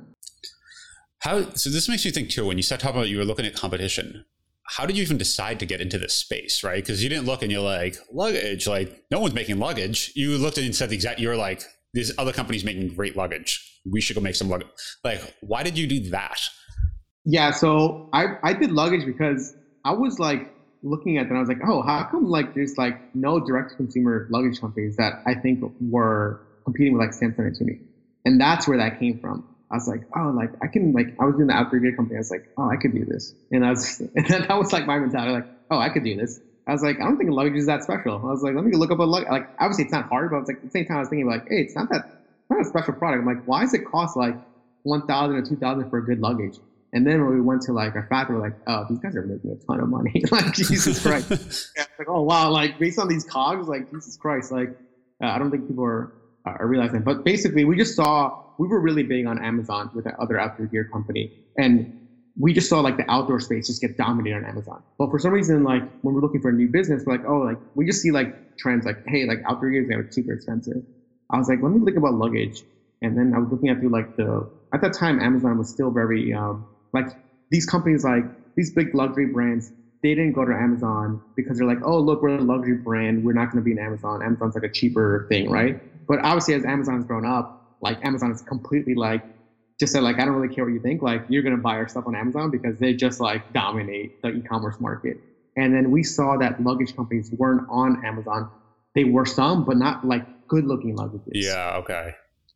How 1.21 1.49
so 1.55 1.71
this 1.71 1.89
makes 1.89 2.05
you 2.05 2.11
think 2.11 2.29
too 2.29 2.47
when 2.47 2.59
you 2.59 2.63
start 2.63 2.83
talking 2.83 2.97
about 2.97 3.09
you 3.09 3.17
were 3.17 3.25
looking 3.25 3.47
at 3.47 3.55
competition 3.55 4.27
how 4.71 4.87
did 4.87 4.97
you 4.97 5.03
even 5.03 5.19
decide 5.19 5.59
to 5.59 5.67
get 5.67 5.81
into 5.81 5.99
this 5.99 6.15
space, 6.15 6.63
right? 6.63 6.81
Because 6.81 7.03
you 7.03 7.09
didn't 7.09 7.27
look 7.27 7.43
and 7.43 7.51
you're 7.51 7.61
like, 7.61 7.97
luggage, 8.13 8.69
like 8.69 9.03
no 9.11 9.19
one's 9.19 9.35
making 9.35 9.59
luggage. 9.59 10.13
You 10.15 10.39
looked 10.39 10.59
and 10.59 10.75
said 10.75 10.91
the 10.91 10.95
exact, 10.95 11.19
you're 11.19 11.37
like, 11.37 11.65
these 11.93 12.17
other 12.19 12.33
companies 12.33 12.63
making 12.63 12.95
great 12.95 13.17
luggage. 13.17 13.81
We 13.85 14.01
should 14.01 14.15
go 14.15 14.23
make 14.23 14.37
some 14.37 14.49
luggage. 14.49 14.69
Like, 15.03 15.21
why 15.41 15.65
did 15.65 15.77
you 15.77 15.89
do 15.89 16.11
that? 16.11 16.41
Yeah, 17.25 17.51
so 17.51 18.09
I, 18.13 18.37
I 18.45 18.53
did 18.53 18.71
luggage 18.71 19.05
because 19.05 19.57
I 19.85 19.93
was 19.93 20.21
like 20.21 20.55
looking 20.85 21.19
at 21.19 21.29
that. 21.29 21.35
I 21.35 21.41
was 21.41 21.49
like, 21.49 21.63
oh, 21.67 21.83
how 21.83 22.05
come 22.05 22.27
like 22.31 22.55
there's 22.55 22.79
like 22.79 23.13
no 23.13 23.41
direct 23.41 23.77
consumer 23.77 24.29
luggage 24.31 24.61
companies 24.61 24.95
that 24.99 25.15
I 25.27 25.35
think 25.35 25.65
were 25.81 26.47
competing 26.65 26.97
with 26.97 27.01
like 27.01 27.11
Samsonite 27.11 27.39
and 27.39 27.57
Tumi? 27.57 27.81
And 28.25 28.41
that's 28.41 28.69
where 28.69 28.79
that 28.79 29.01
came 29.01 29.19
from. 29.19 29.50
I 29.71 29.77
was 29.77 29.87
like, 29.87 30.03
oh, 30.17 30.33
like 30.35 30.51
I 30.63 30.67
can 30.67 30.93
like 30.93 31.15
I 31.21 31.25
was 31.25 31.37
doing 31.37 31.47
the 31.49 31.55
outdoor 31.55 31.81
gear 31.81 31.95
company. 31.95 32.17
I 32.17 32.21
was 32.21 32.31
like, 32.31 32.49
oh, 32.57 32.69
I 32.69 32.77
could 32.77 32.93
do 32.93 33.05
this, 33.05 33.35
and 33.51 33.65
I 33.65 33.71
was 33.71 34.01
and 34.15 34.27
that 34.27 34.57
was 34.59 34.73
like 34.73 34.87
my 34.87 34.99
mentality, 34.99 35.33
like, 35.33 35.47
oh, 35.71 35.79
I 35.79 35.89
could 35.89 36.05
do 36.05 36.17
this. 36.17 36.41
I 36.67 36.73
was 36.73 36.83
like, 36.83 36.97
I 37.01 37.05
don't 37.05 37.17
think 37.17 37.31
luggage 37.31 37.57
is 37.57 37.67
that 37.67 37.83
special. 37.83 38.15
I 38.17 38.31
was 38.31 38.43
like, 38.43 38.55
let 38.55 38.65
me 38.65 38.77
look 38.77 38.91
up 38.91 38.99
a 38.99 39.03
luggage. 39.03 39.31
Like, 39.31 39.49
obviously 39.59 39.85
it's 39.85 39.93
not 39.93 40.09
hard, 40.09 40.31
but 40.31 40.37
I 40.37 40.39
was 40.41 40.49
like, 40.49 40.59
at 40.59 40.63
the 40.63 40.71
same 40.71 40.87
time, 40.87 40.99
I 40.99 41.01
was 41.01 41.09
thinking 41.09 41.27
like, 41.27 41.43
hey, 41.49 41.63
it's 41.63 41.75
not 41.75 41.89
that 41.91 42.05
not 42.51 42.61
a 42.61 42.65
special 42.65 42.95
product. 42.95 43.21
I'm 43.21 43.27
like, 43.27 43.45
why 43.47 43.63
does 43.63 43.75
it 43.75 43.85
cost 43.85 44.17
like 44.17 44.35
one 44.83 45.07
thousand 45.07 45.37
or 45.37 45.43
two 45.43 45.57
thousand 45.57 45.89
for 45.91 45.99
a 45.99 46.05
good 46.05 46.21
luggage? 46.21 46.59
And 46.93 47.07
then 47.07 47.25
when 47.25 47.35
we 47.35 47.41
went 47.41 47.63
to 47.63 47.73
like 47.73 47.95
our 47.95 48.07
factory, 48.09 48.37
we're 48.37 48.43
like, 48.43 48.57
oh, 48.67 48.85
these 48.89 48.99
guys 48.99 49.15
are 49.15 49.23
making 49.23 49.53
a 49.53 49.67
ton 49.67 49.81
of 49.81 49.89
money. 49.89 50.23
like, 50.33 50.53
Jesus 50.53 51.01
Christ. 51.03 51.71
yeah, 51.77 51.85
like, 51.99 52.09
oh 52.09 52.23
wow, 52.23 52.51
like 52.51 52.79
based 52.79 52.99
on 52.99 53.09
these 53.09 53.25
cogs, 53.25 53.69
like 53.69 53.91
Jesus 53.91 54.17
Christ, 54.17 54.51
like 54.51 54.71
uh, 55.23 55.29
I 55.29 55.39
don't 55.39 55.51
think 55.51 55.69
people 55.69 55.85
are, 55.85 56.13
are 56.45 56.67
realizing. 56.67 57.03
But 57.03 57.25
basically, 57.25 57.65
we 57.65 57.77
just 57.77 57.95
saw 57.95 58.43
we 58.61 58.69
were 58.69 58.79
really 58.79 59.03
big 59.03 59.25
on 59.27 59.43
Amazon 59.43 59.89
with 59.95 60.05
that 60.05 60.15
other 60.21 60.39
outdoor 60.39 60.67
gear 60.67 60.85
company. 60.85 61.33
And 61.57 61.95
we 62.39 62.53
just 62.53 62.69
saw 62.69 62.81
like 62.81 62.99
the 62.99 63.11
outdoor 63.11 63.41
space 63.41 63.67
just 63.67 63.81
get 63.81 63.97
dominated 63.97 64.37
on 64.37 64.45
Amazon. 64.45 64.83
But 64.99 65.11
for 65.11 65.19
some 65.19 65.33
reason, 65.33 65.65
like 65.65 65.83
when 66.03 66.15
we're 66.15 66.21
looking 66.21 66.43
for 66.43 66.51
a 66.51 66.53
new 66.53 66.69
business, 66.69 67.03
we're 67.07 67.15
like, 67.15 67.25
oh, 67.27 67.39
like 67.39 67.57
we 67.75 67.87
just 67.87 68.03
see 68.03 68.11
like 68.11 68.29
trends 68.59 68.85
like, 68.85 68.99
hey, 69.07 69.25
like 69.25 69.39
outdoor 69.49 69.71
gear 69.71 69.81
is 69.81 70.15
super 70.15 70.35
expensive. 70.35 70.83
I 71.31 71.39
was 71.39 71.49
like, 71.49 71.61
let 71.63 71.73
me 71.73 71.83
think 71.83 71.97
about 71.97 72.15
luggage. 72.17 72.63
And 73.01 73.17
then 73.17 73.33
I 73.35 73.39
was 73.39 73.49
looking 73.51 73.71
at 73.71 73.81
through 73.81 73.89
like 73.89 74.15
the 74.17 74.47
at 74.75 74.83
that 74.83 74.93
time 74.93 75.21
Amazon 75.21 75.57
was 75.57 75.71
still 75.71 75.91
very 75.91 76.35
um, 76.35 76.67
like 76.93 77.07
these 77.51 77.65
companies 77.65 78.05
like 78.05 78.25
these 78.57 78.71
big 78.73 78.95
luxury 78.95 79.27
brands 79.33 79.73
they 80.03 80.11
didn't 80.11 80.33
go 80.33 80.45
to 80.45 80.53
Amazon 80.53 81.21
because 81.37 81.59
they're 81.59 81.67
like, 81.67 81.81
oh, 81.85 81.99
look, 81.99 82.23
we're 82.23 82.37
a 82.37 82.43
luxury 82.43 82.75
brand. 82.75 83.23
We're 83.23 83.35
not 83.35 83.51
going 83.53 83.63
to 83.63 83.63
be 83.63 83.73
in 83.73 83.79
Amazon. 83.79 84.23
Amazon's 84.23 84.55
like 84.55 84.65
a 84.65 84.73
cheaper 84.73 85.27
thing, 85.29 85.51
right? 85.51 85.77
But 86.09 86.21
obviously, 86.25 86.55
as 86.55 86.65
Amazon's 86.65 87.05
grown 87.05 87.27
up, 87.27 87.60
like 87.81 88.05
Amazon 88.05 88.31
is 88.31 88.43
completely 88.43 88.95
like 88.95 89.23
just 89.79 89.93
said 89.93 90.03
like 90.03 90.21
I 90.21 90.25
don't 90.27 90.35
really 90.35 90.55
care 90.55 90.65
what 90.65 90.73
you 90.73 90.81
think. 90.81 91.03
Like 91.03 91.23
you're 91.29 91.43
gonna 91.43 91.57
buy 91.57 91.77
our 91.77 91.89
stuff 91.89 92.05
on 92.07 92.15
Amazon 92.15 92.51
because 92.51 92.79
they 92.79 92.93
just 92.95 93.21
like 93.21 93.53
dominate 93.53 94.13
the 94.23 94.31
e-commerce 94.31 94.77
market. 94.81 95.17
And 95.57 95.75
then 95.75 95.91
we 95.91 96.03
saw 96.03 96.37
that 96.37 96.63
luggage 96.63 96.95
companies 96.95 97.31
weren't 97.33 97.67
on 97.71 98.05
Amazon. 98.05 98.51
They 98.95 99.05
were 99.05 99.25
some, 99.25 99.65
but 99.65 99.77
not 99.77 100.07
like 100.07 100.23
good-looking 100.49 100.97
luggages. 100.97 101.33
Yeah. 101.33 101.79
Okay. 101.79 102.13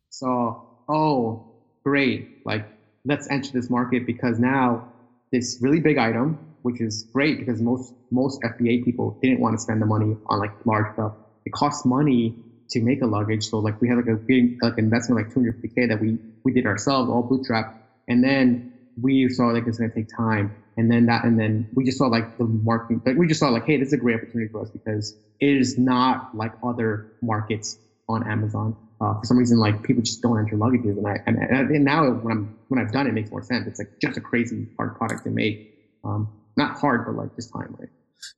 So 0.09 0.83
oh 0.87 1.51
great, 1.83 2.45
like 2.45 2.65
let's 3.05 3.29
enter 3.29 3.49
this 3.51 3.69
market 3.69 4.05
because 4.05 4.39
now 4.39 4.91
this 5.31 5.57
really 5.61 5.79
big 5.79 5.97
item, 5.97 6.37
which 6.61 6.79
is 6.79 7.09
great 7.13 7.39
because 7.39 7.61
most 7.61 7.93
most 8.11 8.39
FBA 8.43 8.83
people 8.83 9.17
didn't 9.21 9.39
want 9.39 9.55
to 9.55 9.59
spend 9.59 9.81
the 9.81 9.85
money 9.85 10.15
on 10.27 10.39
like 10.39 10.51
large 10.65 10.93
stuff. 10.93 11.13
It 11.45 11.51
costs 11.53 11.85
money 11.85 12.35
to 12.69 12.81
make 12.81 13.01
a 13.01 13.05
luggage. 13.05 13.47
So 13.47 13.59
like 13.59 13.79
we 13.81 13.87
had 13.87 13.97
like 13.97 14.07
a 14.07 14.15
big 14.15 14.61
like 14.61 14.77
investment 14.77 15.25
like 15.25 15.33
250k 15.35 15.89
that 15.89 15.99
we 15.99 16.17
we 16.43 16.53
did 16.53 16.65
ourselves, 16.65 17.09
all 17.09 17.23
bootstrap, 17.23 17.81
and 18.07 18.23
then 18.23 18.73
we 19.01 19.29
saw 19.29 19.47
like 19.47 19.67
it's 19.67 19.77
gonna 19.77 19.93
take 19.93 20.07
time, 20.15 20.55
and 20.77 20.91
then 20.91 21.05
that 21.07 21.25
and 21.25 21.39
then 21.39 21.69
we 21.73 21.83
just 21.83 21.97
saw 21.97 22.07
like 22.07 22.37
the 22.37 22.45
marketing 22.45 23.01
like 23.05 23.17
we 23.17 23.27
just 23.27 23.39
saw 23.39 23.49
like 23.49 23.65
hey 23.65 23.77
this 23.77 23.87
is 23.87 23.93
a 23.93 23.97
great 23.97 24.15
opportunity 24.15 24.51
for 24.51 24.61
us 24.61 24.69
because 24.69 25.15
it 25.39 25.57
is 25.57 25.77
not 25.77 26.35
like 26.35 26.53
other 26.63 27.13
markets 27.21 27.77
on 28.07 28.27
Amazon. 28.27 28.75
Uh, 29.01 29.19
for 29.19 29.25
some 29.25 29.37
reason, 29.37 29.57
like 29.57 29.83
people 29.83 30.01
just 30.01 30.21
don't 30.21 30.39
enter 30.39 30.55
luggages, 30.55 30.97
and 30.97 31.07
I 31.07 31.19
and, 31.25 31.37
and 31.69 31.83
now 31.83 32.09
when 32.09 32.31
I'm 32.31 32.57
when 32.69 32.79
I've 32.79 32.91
done 32.91 33.07
it, 33.07 33.09
it 33.09 33.13
makes 33.13 33.29
more 33.29 33.43
sense. 33.43 33.67
It's 33.67 33.79
like 33.79 33.99
just 34.01 34.17
a 34.17 34.21
crazy 34.21 34.67
hard 34.77 34.95
product 34.95 35.25
to 35.25 35.29
make. 35.29 35.73
Um, 36.03 36.29
not 36.55 36.79
hard, 36.79 37.05
but 37.05 37.15
like 37.15 37.35
just 37.35 37.51
time, 37.51 37.75
right? 37.77 37.89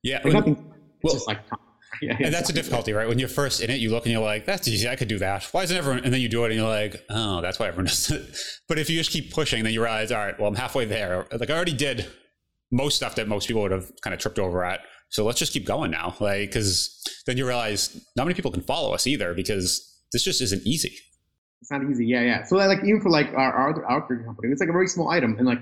Yeah. 0.01 0.21
Like, 0.23 0.33
nothing. 0.33 0.53
It's 0.53 1.03
well, 1.03 1.13
just 1.13 1.27
like 1.27 1.47
time. 1.47 1.59
Yeah, 2.02 2.17
and 2.19 2.34
that's 2.34 2.50
a 2.50 2.54
difficulty, 2.54 2.93
right? 2.93 3.08
When 3.08 3.17
you're 3.17 3.28
first 3.28 3.62
in 3.62 3.69
it, 3.69 3.80
you 3.80 3.89
look 3.89 4.06
and 4.06 4.13
you're 4.13 4.21
like, 4.21 4.45
"That's 4.45 4.67
easy. 4.67 4.88
I 4.88 4.95
could 4.95 5.08
do 5.08 5.19
that." 5.19 5.45
Why 5.52 5.63
isn't 5.63 5.76
everyone? 5.76 6.04
And 6.04 6.13
then 6.13 6.21
you 6.21 6.30
do 6.30 6.43
it, 6.43 6.52
and 6.52 6.56
you're 6.56 6.67
like, 6.67 7.04
"Oh, 7.10 7.41
that's 7.41 7.60
why 7.60 7.67
everyone 7.67 7.86
does 7.86 8.12
it." 8.12 8.38
But 8.67 8.78
if 8.78 8.89
you 8.89 8.97
just 8.97 9.12
keep 9.12 9.34
pushing, 9.34 9.63
then 9.63 9.73
you 9.73 9.82
realize, 9.82 10.12
"All 10.12 10.19
right, 10.19 10.38
well, 10.39 10.47
I'm 10.47 10.56
halfway 10.56 10.86
there. 10.86 11.26
Like 11.32 11.50
I 11.50 11.56
already 11.56 11.73
did 11.73 12.08
most 12.71 12.95
stuff 12.95 13.15
that 13.15 13.28
most 13.28 13.47
people 13.47 13.62
would 13.62 13.71
have 13.71 13.91
kind 14.02 14.13
of 14.13 14.19
tripped 14.19 14.39
over 14.39 14.63
at. 14.63 14.82
So 15.10 15.23
let's 15.26 15.39
just 15.39 15.54
keep 15.54 15.65
going 15.65 15.91
now, 15.91 16.15
like 16.19 16.50
because 16.50 17.02
then 17.26 17.38
you 17.38 17.47
realize 17.47 18.06
not 18.15 18.26
many 18.26 18.34
people 18.34 18.52
can 18.52 18.62
follow 18.62 18.93
us 18.93 19.08
either 19.08 19.34
because 19.34 20.04
this 20.12 20.23
just 20.23 20.41
isn't 20.41 20.63
easy. 20.65 20.93
It's 21.62 21.71
not 21.71 21.82
easy. 21.89 22.06
Yeah, 22.06 22.21
yeah. 22.21 22.43
So 22.43 22.58
like 22.58 22.84
even 22.84 23.02
for 23.02 23.10
like 23.10 23.28
our 23.30 23.54
our, 23.54 23.86
our 23.86 24.02
company, 24.02 24.52
it's 24.52 24.60
like 24.60 24.69
a 24.69 24.73
very 24.73 24.88
small 24.88 25.10
item, 25.10 25.38
and 25.38 25.47
like 25.47 25.60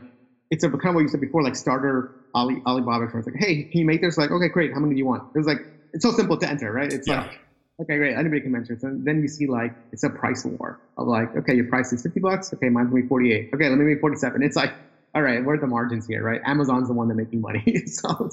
it's 0.50 0.64
a 0.64 0.70
kind 0.70 0.90
of 0.90 0.96
what 0.96 1.02
you 1.02 1.08
said 1.08 1.22
before, 1.22 1.44
like 1.44 1.56
starter 1.56 2.12
Ali 2.34 2.62
Alibaba. 2.66 3.06
It's 3.06 3.28
like, 3.28 3.36
hey, 3.38 3.64
can 3.64 3.82
you 3.82 3.86
make 3.86 4.02
this? 4.02 4.18
Like, 4.18 4.32
okay, 4.32 4.50
great. 4.50 4.74
How 4.74 4.80
many 4.80 4.94
do 4.94 4.98
you 4.98 5.06
want? 5.06 5.24
It 5.36 5.38
was 5.38 5.48
like 5.48 5.60
it's 5.96 6.04
so 6.04 6.12
simple 6.12 6.38
to 6.38 6.48
enter, 6.48 6.72
right? 6.72 6.92
It's 6.94 7.08
Yeah. 7.08 7.22
like, 7.22 7.40
okay, 7.82 7.98
great, 7.98 8.16
anybody 8.16 8.42
can 8.42 8.56
enter. 8.56 8.78
So 8.80 8.92
then 9.04 9.22
you 9.24 9.28
see 9.28 9.48
like 9.48 9.74
it's 9.92 10.04
a 10.04 10.10
price 10.12 10.46
war 10.46 10.80
of 10.98 11.08
like, 11.08 11.36
okay, 11.36 11.56
your 11.56 11.66
price 11.66 11.92
is 11.92 12.04
fifty 12.04 12.20
bucks. 12.20 12.54
Okay, 12.54 12.70
mine's 12.70 12.90
gonna 12.92 13.02
be 13.02 13.08
forty 13.08 13.34
eight. 13.34 13.50
Okay, 13.56 13.68
let 13.68 13.78
me 13.80 13.86
make 13.86 14.00
forty 14.02 14.18
seven. 14.18 14.44
It's 14.44 14.56
like, 14.56 14.74
all 15.16 15.24
right, 15.24 15.44
where 15.44 15.56
are 15.56 15.60
the 15.60 15.66
margins 15.68 16.06
here, 16.06 16.22
right? 16.24 16.42
Amazon's 16.46 16.88
the 16.90 16.94
one 16.94 17.08
that's 17.08 17.18
making 17.18 17.42
money. 17.42 17.64
so 17.88 18.30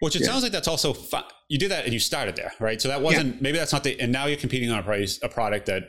Which 0.00 0.16
it 0.16 0.22
Yeah. 0.22 0.28
sounds 0.28 0.42
like 0.42 0.52
that's 0.52 0.66
also 0.68 0.92
fun. 0.92 1.24
You 1.48 1.58
did 1.58 1.70
that 1.70 1.84
and 1.84 1.92
you 1.92 2.00
started 2.00 2.34
there, 2.34 2.52
right? 2.58 2.80
So 2.82 2.88
that 2.88 3.02
wasn't 3.02 3.40
maybe 3.40 3.56
that's 3.58 3.72
not 3.72 3.84
the 3.84 4.00
and 4.00 4.10
now 4.10 4.26
you're 4.26 4.38
competing 4.38 4.70
on 4.70 4.78
a 4.80 4.82
price 4.82 5.20
a 5.22 5.28
product 5.28 5.66
that 5.66 5.84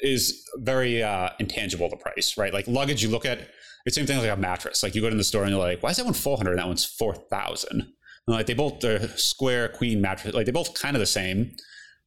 is 0.00 0.44
very 0.58 1.02
uh, 1.02 1.30
intangible 1.38 1.88
the 1.88 1.96
price, 1.96 2.36
right? 2.36 2.52
Like 2.52 2.68
luggage, 2.68 3.02
you 3.02 3.08
look 3.08 3.24
at 3.24 3.38
it's 3.86 3.94
the 3.96 4.00
same 4.00 4.06
thing 4.06 4.18
like 4.18 4.36
a 4.36 4.40
mattress. 4.40 4.82
Like 4.82 4.94
you 4.96 5.00
go 5.00 5.08
to 5.08 5.16
the 5.16 5.22
store 5.24 5.42
and 5.44 5.52
you're 5.52 5.60
like, 5.60 5.80
why 5.82 5.90
is 5.90 5.96
that 5.96 6.04
one 6.04 6.12
four 6.12 6.36
hundred 6.36 6.50
and 6.52 6.58
that 6.58 6.66
one's 6.66 6.84
four 6.84 7.14
thousand? 7.14 7.92
Uh, 8.28 8.32
like 8.32 8.46
they 8.46 8.54
both 8.54 8.82
are 8.84 9.06
square 9.16 9.68
queen 9.68 10.00
mattress, 10.00 10.34
like 10.34 10.46
they 10.46 10.52
both 10.52 10.74
kind 10.74 10.96
of 10.96 11.00
the 11.00 11.06
same, 11.06 11.52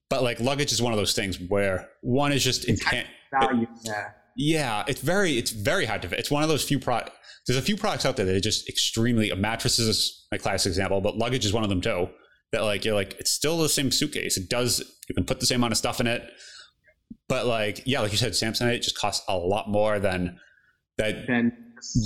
but 0.10 0.22
like 0.24 0.40
luggage 0.40 0.72
is 0.72 0.82
one 0.82 0.92
of 0.94 0.98
those 1.00 1.14
things 1.14 1.40
where 1.48 1.88
one 2.02 2.32
is 2.32 2.44
just 2.44 2.68
intan- 2.68 3.06
value. 3.40 3.68
Yeah. 3.84 4.10
yeah, 4.36 4.84
it's 4.88 5.02
very 5.02 5.38
it's 5.38 5.52
very 5.52 5.86
hard 5.86 6.02
to. 6.04 6.18
It's 6.18 6.32
one 6.32 6.44
of 6.44 6.50
those 6.50 6.64
few 6.64 6.80
products. 6.80 7.16
There's 7.48 7.58
a 7.58 7.62
few 7.64 7.78
products 7.78 8.06
out 8.06 8.18
there 8.18 8.26
that 8.26 8.36
are 8.36 8.40
just 8.42 8.68
extremely. 8.70 9.30
A 9.32 9.36
mattress 9.36 9.80
is 9.80 10.28
my 10.32 10.38
classic 10.38 10.70
example, 10.70 11.00
but 11.02 11.18
luggage 11.18 11.46
is 11.46 11.54
one 11.54 11.64
of 11.64 11.70
them 11.70 11.82
too. 11.82 12.10
That 12.52 12.64
like 12.64 12.84
you're 12.84 12.96
like 12.96 13.14
it's 13.20 13.32
still 13.32 13.58
the 13.58 13.70
same 13.70 13.92
suitcase. 13.92 14.36
It 14.38 14.50
does 14.50 14.80
you 15.08 15.16
can 15.16 15.24
put 15.24 15.40
the 15.40 15.46
same 15.46 15.60
amount 15.62 15.72
of 15.72 15.78
stuff 15.78 16.00
in 16.02 16.08
it, 16.08 16.24
but 17.28 17.46
like 17.46 17.84
yeah, 17.86 18.02
like 18.02 18.12
you 18.12 18.18
said, 18.18 18.34
Samsonite 18.34 18.82
just 18.82 18.98
costs 18.98 19.24
a 19.30 19.38
lot 19.38 19.70
more 19.70 20.00
than 20.00 20.38
that 20.98 21.28
Then 21.28 21.54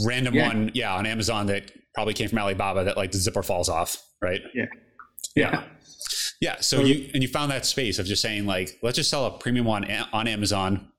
random 0.05 0.35
Yeah. 0.35 0.47
one. 0.47 0.71
Yeah, 0.73 0.93
on 0.93 1.05
Amazon 1.05 1.47
that 1.47 1.71
probably 1.93 2.13
came 2.13 2.29
from 2.29 2.39
Alibaba 2.39 2.83
that 2.85 2.97
like 2.97 3.11
the 3.11 3.17
zipper 3.17 3.43
falls 3.43 3.69
off, 3.69 4.01
right? 4.21 4.41
Yeah. 4.53 4.65
yeah. 5.35 5.63
Yeah, 6.41 6.59
so 6.59 6.81
you 6.81 7.09
and 7.13 7.23
you 7.23 7.29
found 7.29 7.51
that 7.51 7.65
space 7.65 7.99
of 7.99 8.05
just 8.05 8.21
saying 8.21 8.45
like, 8.45 8.77
let's 8.81 8.97
just 8.97 9.09
sell 9.09 9.25
a 9.25 9.31
premium 9.31 9.65
one 9.65 9.89
on 9.89 10.07
on 10.11 10.27
Amazon. 10.27 10.89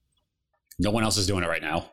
No 0.78 0.90
one 0.90 1.04
else 1.04 1.18
is 1.18 1.26
doing 1.26 1.44
it 1.44 1.48
right 1.48 1.60
now. 1.62 1.90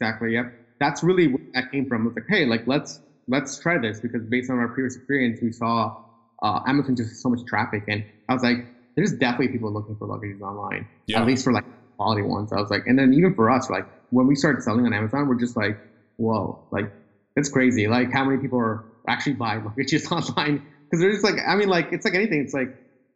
Exactly. 0.00 0.32
Yep. 0.32 0.52
That's 0.80 1.02
really 1.02 1.26
where 1.28 1.42
that 1.54 1.70
came 1.70 1.86
from. 1.86 2.06
It's 2.06 2.16
like, 2.16 2.24
hey, 2.28 2.46
like 2.46 2.66
let's 2.66 3.00
let's 3.28 3.58
try 3.58 3.76
this 3.76 4.00
because 4.00 4.22
based 4.24 4.50
on 4.50 4.58
our 4.58 4.68
previous 4.68 4.96
experience, 4.96 5.40
we 5.42 5.52
saw 5.52 5.94
uh, 6.42 6.60
Amazon 6.66 6.96
just 6.96 7.20
so 7.22 7.28
much 7.28 7.44
traffic, 7.46 7.84
and 7.88 8.02
I 8.30 8.32
was 8.34 8.42
like, 8.42 8.64
there's 8.96 9.12
definitely 9.12 9.48
people 9.48 9.70
looking 9.72 9.96
for 9.96 10.08
luggages 10.08 10.40
online, 10.40 10.88
Yeah. 11.06 11.20
at 11.20 11.26
least 11.26 11.44
for 11.44 11.52
like 11.52 11.64
quality 11.98 12.22
ones. 12.22 12.50
I 12.50 12.60
was 12.60 12.70
like, 12.70 12.86
and 12.86 12.98
then 12.98 13.12
even 13.12 13.34
for 13.34 13.50
us, 13.50 13.68
like 13.68 13.86
when 14.08 14.26
we 14.26 14.34
started 14.34 14.62
selling 14.62 14.86
on 14.86 14.94
Amazon, 14.94 15.28
we're 15.28 15.34
just 15.38 15.54
like, 15.56 15.78
whoa, 16.16 16.58
like 16.70 16.90
it's 17.36 17.48
crazy. 17.48 17.88
Like 17.88 18.12
how 18.12 18.24
many 18.24 18.40
people 18.40 18.58
are 18.58 18.84
actually 19.08 19.34
buying 19.34 19.62
luggages 19.62 20.10
online? 20.12 20.66
Because 20.84 21.00
they're 21.00 21.12
just 21.12 21.24
like, 21.24 21.36
I 21.46 21.54
mean, 21.54 21.68
like 21.68 21.92
it's 21.92 22.04
like 22.04 22.14
anything. 22.14 22.40
It's 22.40 22.54
like 22.54 22.68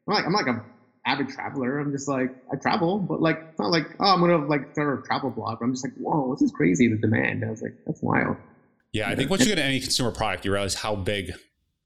I'm 0.08 0.14
like 0.14 0.26
I'm 0.26 0.32
like 0.32 0.46
a 0.46 0.64
avid 1.06 1.28
traveler. 1.28 1.78
I'm 1.78 1.92
just 1.92 2.08
like 2.08 2.30
I 2.52 2.56
travel, 2.56 2.98
but 2.98 3.20
like 3.20 3.44
it's 3.50 3.58
not 3.58 3.70
like 3.70 3.86
oh 4.00 4.06
I'm 4.06 4.20
gonna 4.20 4.46
like 4.46 4.72
start 4.72 5.00
a 5.00 5.06
travel 5.06 5.30
blog. 5.30 5.58
I'm 5.62 5.72
just 5.72 5.84
like 5.84 5.94
whoa, 5.94 6.34
this 6.34 6.42
is 6.42 6.52
crazy 6.52 6.88
the 6.88 6.96
demand. 6.96 7.44
I 7.44 7.50
was 7.50 7.62
like 7.62 7.76
that's 7.86 8.02
wild. 8.02 8.36
Yeah, 8.92 9.10
I 9.10 9.16
think 9.16 9.28
once 9.28 9.40
you 9.42 9.48
get 9.48 9.58
into 9.58 9.64
any 9.64 9.80
consumer 9.80 10.12
product, 10.12 10.44
you 10.44 10.52
realize 10.52 10.74
how 10.74 10.94
big 10.94 11.32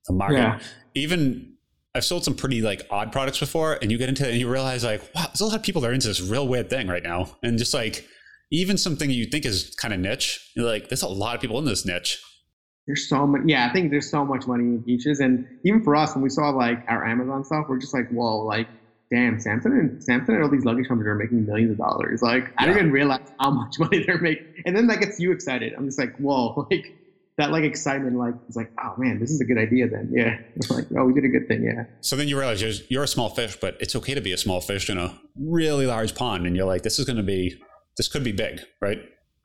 the 0.06 0.12
market. 0.12 0.36
Yeah. 0.36 0.60
Even 0.94 1.54
I've 1.94 2.04
sold 2.04 2.22
some 2.22 2.34
pretty 2.34 2.60
like 2.60 2.82
odd 2.90 3.12
products 3.12 3.40
before, 3.40 3.78
and 3.80 3.90
you 3.90 3.96
get 3.96 4.10
into 4.10 4.26
it 4.26 4.30
and 4.30 4.38
you 4.38 4.48
realize 4.48 4.84
like, 4.84 5.02
wow, 5.14 5.24
there's 5.26 5.40
a 5.40 5.46
lot 5.46 5.56
of 5.56 5.62
people 5.62 5.80
that 5.82 5.90
are 5.90 5.94
into 5.94 6.08
this 6.08 6.20
real 6.20 6.46
weird 6.46 6.68
thing 6.68 6.86
right 6.86 7.02
now, 7.02 7.36
and 7.42 7.56
just 7.56 7.72
like 7.72 8.06
even 8.50 8.78
something 8.78 9.10
you 9.10 9.26
think 9.26 9.44
is 9.44 9.74
kind 9.76 9.92
of 9.92 10.00
niche, 10.00 10.50
you're 10.56 10.66
like, 10.66 10.88
there's 10.88 11.02
a 11.02 11.08
lot 11.08 11.34
of 11.34 11.40
people 11.40 11.58
in 11.58 11.64
this 11.64 11.84
niche. 11.84 12.22
There's 12.86 13.06
so 13.06 13.26
much. 13.26 13.42
Yeah, 13.44 13.68
I 13.68 13.72
think 13.72 13.90
there's 13.90 14.10
so 14.10 14.24
much 14.24 14.46
money 14.46 14.64
in 14.64 14.84
niches, 14.86 15.20
and 15.20 15.46
even 15.62 15.84
for 15.84 15.94
us 15.94 16.14
when 16.14 16.22
we 16.22 16.30
saw 16.30 16.48
like 16.48 16.82
our 16.88 17.06
Amazon 17.06 17.44
stuff, 17.44 17.66
we're 17.68 17.78
just 17.78 17.92
like 17.92 18.08
whoa, 18.08 18.38
like 18.38 18.66
damn, 19.10 19.38
Samson 19.38 19.72
and 19.72 20.02
Samson 20.02 20.34
and 20.34 20.42
all 20.42 20.48
these 20.48 20.64
luggage 20.64 20.88
companies 20.88 21.08
are 21.08 21.14
making 21.14 21.44
millions 21.44 21.72
of 21.72 21.76
dollars. 21.76 22.22
Like 22.22 22.50
I 22.56 22.64
didn't 22.64 22.78
even 22.78 22.92
realize 22.92 23.20
how 23.38 23.50
much 23.50 23.78
money 23.78 24.04
they're 24.06 24.18
making, 24.18 24.46
and 24.64 24.74
then 24.74 24.86
that 24.86 25.00
gets 25.00 25.20
you 25.20 25.32
excited. 25.32 25.74
I'm 25.76 25.84
just 25.84 25.98
like 25.98 26.16
whoa, 26.16 26.66
like. 26.70 26.94
That 27.36 27.52
like 27.52 27.62
excitement, 27.62 28.16
like 28.16 28.34
it's 28.48 28.56
like, 28.56 28.72
oh 28.82 28.94
man, 28.98 29.20
this 29.20 29.30
is 29.30 29.40
a 29.40 29.44
good 29.44 29.58
idea. 29.58 29.88
Then, 29.88 30.10
yeah, 30.12 30.40
it's 30.56 30.72
like, 30.72 30.86
oh, 30.98 31.04
we 31.04 31.12
did 31.12 31.24
a 31.24 31.28
good 31.28 31.46
thing, 31.46 31.62
yeah. 31.62 31.84
So 32.00 32.16
then 32.16 32.26
you 32.26 32.36
realize 32.36 32.60
you're, 32.60 32.72
you're 32.88 33.04
a 33.04 33.06
small 33.06 33.28
fish, 33.28 33.56
but 33.60 33.76
it's 33.78 33.94
okay 33.94 34.12
to 34.14 34.20
be 34.20 34.32
a 34.32 34.36
small 34.36 34.60
fish 34.60 34.90
in 34.90 34.98
a 34.98 35.16
really 35.36 35.86
large 35.86 36.16
pond, 36.16 36.48
and 36.48 36.56
you're 36.56 36.66
like, 36.66 36.82
this 36.82 36.98
is 36.98 37.04
going 37.04 37.16
to 37.16 37.22
be, 37.22 37.62
this 37.98 38.08
could 38.08 38.24
be 38.24 38.32
big, 38.32 38.60
right? 38.80 38.98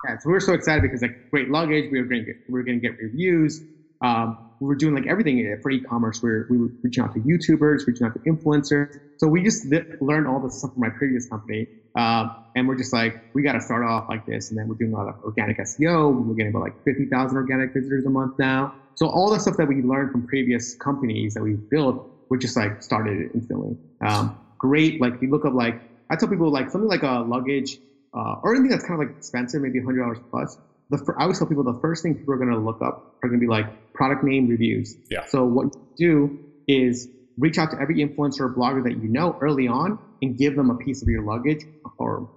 Yeah, 0.07 0.17
so 0.19 0.29
we 0.29 0.35
are 0.35 0.39
so 0.39 0.53
excited 0.53 0.83
because 0.83 1.01
like 1.01 1.29
great 1.31 1.49
luggage, 1.49 1.91
we 1.91 1.99
were 1.99 2.07
going 2.07 2.21
to 2.21 2.25
get, 2.25 2.35
we 2.47 2.53
were 2.53 2.63
going 2.63 2.79
to 2.79 2.87
get 2.87 2.97
reviews. 2.97 3.61
Um, 4.01 4.37
we 4.59 4.67
were 4.67 4.75
doing 4.75 4.93
like 4.93 5.07
everything 5.07 5.57
for 5.61 5.71
e-commerce. 5.71 6.21
We 6.21 6.29
were, 6.29 6.47
we 6.49 6.57
were 6.57 6.69
reaching 6.83 7.03
out 7.03 7.13
to 7.13 7.19
YouTubers, 7.19 7.87
reaching 7.87 8.05
out 8.05 8.13
to 8.13 8.19
influencers. 8.19 8.99
So 9.17 9.27
we 9.27 9.43
just 9.43 9.65
learned 10.01 10.27
all 10.27 10.39
this 10.39 10.59
stuff 10.59 10.73
from 10.73 10.81
my 10.81 10.89
previous 10.89 11.27
company, 11.27 11.67
um, 11.95 12.35
and 12.55 12.67
we're 12.67 12.77
just 12.77 12.93
like, 12.93 13.33
we 13.33 13.43
got 13.43 13.53
to 13.53 13.61
start 13.61 13.83
off 13.83 14.07
like 14.09 14.25
this. 14.25 14.49
And 14.49 14.59
then 14.59 14.67
we're 14.67 14.75
doing 14.75 14.93
a 14.93 14.97
lot 14.97 15.07
of 15.07 15.15
organic 15.23 15.57
SEO. 15.57 16.25
We're 16.25 16.35
getting 16.35 16.51
about 16.51 16.63
like 16.63 16.83
fifty 16.83 17.05
thousand 17.05 17.37
organic 17.37 17.73
visitors 17.73 18.05
a 18.05 18.09
month 18.09 18.37
now. 18.39 18.75
So 18.95 19.07
all 19.07 19.31
the 19.31 19.39
stuff 19.39 19.57
that 19.57 19.67
we 19.67 19.81
learned 19.81 20.11
from 20.11 20.27
previous 20.27 20.75
companies 20.75 21.33
that 21.33 21.43
we 21.43 21.53
built, 21.53 22.09
we 22.29 22.37
just 22.37 22.55
like 22.55 22.83
started 22.83 23.31
instantly. 23.33 23.77
Um, 24.05 24.37
great. 24.57 25.01
Like 25.01 25.13
you 25.21 25.29
look 25.29 25.45
up 25.45 25.53
like 25.53 25.81
I 26.09 26.15
tell 26.15 26.29
people 26.29 26.51
like 26.51 26.69
something 26.69 26.89
like 26.89 27.03
a 27.03 27.23
luggage 27.27 27.79
uh, 28.13 28.35
or 28.43 28.53
anything 28.53 28.69
that's 28.69 28.83
kind 28.83 29.01
of 29.01 29.07
like 29.07 29.17
expensive, 29.17 29.61
maybe 29.61 29.79
hundred 29.79 30.01
dollars 30.01 30.19
plus. 30.31 30.57
The 30.89 31.13
I 31.17 31.23
always 31.23 31.39
tell 31.39 31.47
people 31.47 31.63
the 31.63 31.79
first 31.81 32.03
thing 32.03 32.15
people 32.15 32.33
are 32.33 32.37
going 32.37 32.51
to 32.51 32.57
look 32.57 32.81
up 32.81 33.15
are 33.23 33.29
going 33.29 33.39
to 33.39 33.43
be 33.43 33.49
like 33.49 33.65
product 33.93 34.23
name 34.23 34.47
reviews. 34.47 34.95
Yeah. 35.09 35.25
So 35.25 35.45
what 35.45 35.73
you 35.97 36.07
do 36.07 36.39
is 36.67 37.07
reach 37.37 37.57
out 37.57 37.71
to 37.71 37.77
every 37.81 37.97
influencer 37.97 38.41
or 38.41 38.53
blogger 38.53 38.83
that 38.83 39.01
you 39.01 39.09
know 39.09 39.37
early 39.41 39.67
on 39.67 39.97
and 40.21 40.37
give 40.37 40.55
them 40.55 40.69
a 40.69 40.75
piece 40.75 41.01
of 41.01 41.07
your 41.07 41.23
luggage 41.23 41.65
or 41.97 42.29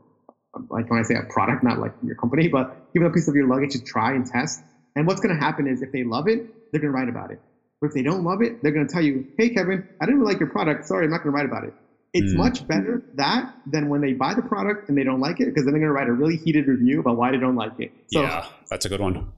like 0.71 0.91
when 0.91 0.99
I 0.99 1.03
say 1.03 1.15
a 1.15 1.23
product, 1.33 1.63
not 1.63 1.79
like 1.79 1.93
your 2.03 2.17
company, 2.17 2.49
but 2.49 2.93
give 2.95 3.03
them 3.03 3.11
a 3.11 3.15
piece 3.15 3.29
of 3.29 3.35
your 3.35 3.47
luggage 3.47 3.73
to 3.73 3.83
try 3.85 4.13
and 4.15 4.25
test. 4.27 4.61
And 4.95 5.07
what's 5.07 5.21
going 5.21 5.37
to 5.37 5.41
happen 5.41 5.67
is 5.67 5.83
if 5.83 5.93
they 5.93 6.05
love 6.05 6.29
it, 6.29 6.39
they're 6.73 6.81
going 6.81 6.93
to 6.93 6.99
write 6.99 7.09
about 7.09 7.31
it. 7.31 7.41
But 7.81 7.89
if 7.89 7.93
they 7.93 8.03
don't 8.03 8.25
love 8.25 8.41
it, 8.41 8.63
they're 8.63 8.73
going 8.73 8.87
to 8.87 8.93
tell 8.93 9.03
you, 9.03 9.27
hey, 9.37 9.51
Kevin, 9.51 9.87
I 10.01 10.07
didn't 10.07 10.21
really 10.21 10.33
like 10.33 10.41
your 10.41 10.49
product. 10.49 10.87
Sorry, 10.87 11.05
I'm 11.05 11.11
not 11.11 11.23
going 11.23 11.33
to 11.33 11.37
write 11.37 11.45
about 11.45 11.65
it. 11.65 11.75
It's 12.19 12.33
Mm. 12.33 12.37
much 12.45 12.67
better 12.67 13.03
that 13.15 13.55
than 13.73 13.89
when 13.89 14.01
they 14.01 14.13
buy 14.13 14.33
the 14.35 14.43
product 14.43 14.89
and 14.89 14.97
they 14.99 15.05
don't 15.05 15.21
like 15.21 15.39
it 15.41 15.47
because 15.47 15.65
then 15.65 15.73
they're 15.75 15.81
going 15.87 15.93
to 15.95 15.99
write 16.01 16.09
a 16.09 16.13
really 16.13 16.37
heated 16.37 16.67
review 16.67 17.01
about 17.01 17.17
why 17.17 17.31
they 17.33 17.39
don't 17.39 17.57
like 17.57 17.73
it. 17.79 17.91
So, 18.13 18.23
yeah, 18.23 18.47
that's 18.71 18.85
a 18.87 18.89
good 18.89 19.01
one. 19.01 19.29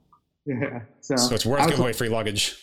yeah. 0.47 0.81
So, 1.01 1.17
So 1.17 1.35
it's 1.35 1.45
worth 1.47 1.61
was- 1.61 1.71
giving 1.71 1.83
away 1.83 1.93
free 1.93 2.09
luggage. 2.09 2.57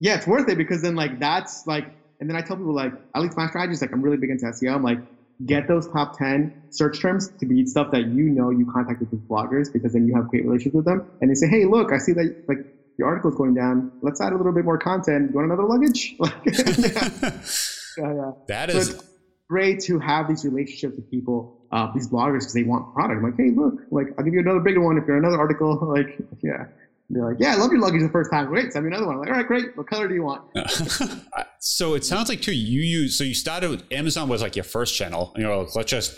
Yeah, 0.00 0.16
it's 0.16 0.26
worth 0.26 0.48
it 0.48 0.56
because 0.56 0.80
then 0.82 0.94
like 0.96 1.18
that's 1.20 1.66
like, 1.66 1.86
and 2.20 2.28
then 2.28 2.36
I 2.36 2.42
tell 2.42 2.56
people 2.56 2.74
like, 2.74 2.92
at 3.14 3.20
least 3.22 3.36
my 3.36 3.48
strategy 3.48 3.74
is 3.74 3.82
like 3.82 3.92
I'm 3.92 4.00
really 4.02 4.16
big 4.16 4.30
into 4.30 4.46
SEO. 4.46 4.74
I'm 4.74 4.82
like, 4.82 4.98
get 5.46 5.68
those 5.68 5.86
top 5.88 6.16
10 6.18 6.52
search 6.70 7.00
terms 7.00 7.28
to 7.40 7.46
be 7.46 7.64
stuff 7.66 7.90
that 7.92 8.06
you 8.08 8.24
know 8.28 8.50
you 8.50 8.64
contacted 8.72 9.10
with 9.10 9.26
bloggers 9.28 9.72
because 9.72 9.92
then 9.94 10.06
you 10.06 10.14
have 10.14 10.28
great 10.28 10.44
relationships 10.44 10.74
with 10.76 10.84
them. 10.84 11.04
And 11.20 11.30
they 11.30 11.34
say, 11.34 11.48
hey, 11.48 11.64
look, 11.64 11.92
I 11.92 11.98
see 11.98 12.12
that 12.12 12.44
like 12.48 12.58
your 12.98 13.08
article's 13.08 13.34
going 13.36 13.54
down. 13.54 13.90
Let's 14.02 14.20
add 14.20 14.32
a 14.32 14.36
little 14.36 14.52
bit 14.52 14.64
more 14.66 14.76
content. 14.78 15.30
You 15.30 15.34
want 15.36 15.46
another 15.50 15.64
luggage? 15.64 16.14
yeah, 17.98 18.14
yeah. 18.14 18.30
That 18.48 18.70
is 18.70 18.88
so 18.88 19.02
great 19.50 19.80
to 19.80 19.98
have 19.98 20.28
these 20.28 20.44
relationships 20.44 20.94
with 20.94 21.10
people, 21.10 21.60
uh, 21.72 21.92
these 21.92 22.08
bloggers, 22.08 22.40
because 22.40 22.54
they 22.54 22.62
want 22.62 22.94
product. 22.94 23.18
I'm 23.18 23.24
like, 23.24 23.36
hey, 23.36 23.50
look, 23.50 23.80
like 23.90 24.06
I'll 24.16 24.24
give 24.24 24.32
you 24.32 24.38
another 24.38 24.60
bigger 24.60 24.80
one 24.80 24.96
if 24.96 25.04
you're 25.08 25.16
another 25.16 25.38
article. 25.38 25.76
Like, 25.90 26.18
yeah. 26.40 26.66
they're 27.08 27.24
like, 27.24 27.38
yeah, 27.40 27.54
I 27.54 27.56
love 27.56 27.72
your 27.72 27.80
luggage 27.80 28.02
the 28.02 28.08
first 28.10 28.30
time. 28.30 28.46
Great, 28.46 28.72
send 28.72 28.84
me 28.84 28.92
another 28.92 29.06
one. 29.06 29.16
I'm 29.16 29.20
like, 29.22 29.30
all 29.30 29.36
right, 29.36 29.46
great. 29.46 29.76
What 29.76 29.88
color 29.88 30.06
do 30.06 30.14
you 30.14 30.22
want? 30.22 30.42
so 31.58 31.94
it 31.94 32.04
sounds 32.04 32.28
like 32.28 32.40
too 32.40 32.54
you 32.54 32.80
use 32.80 33.18
so 33.18 33.24
you 33.24 33.34
started 33.34 33.70
with 33.70 33.82
Amazon 33.90 34.28
was 34.28 34.40
like 34.40 34.54
your 34.54 34.64
first 34.64 34.94
channel. 34.94 35.32
You 35.36 35.42
know, 35.42 35.66
let's 35.74 35.90
just 35.90 36.16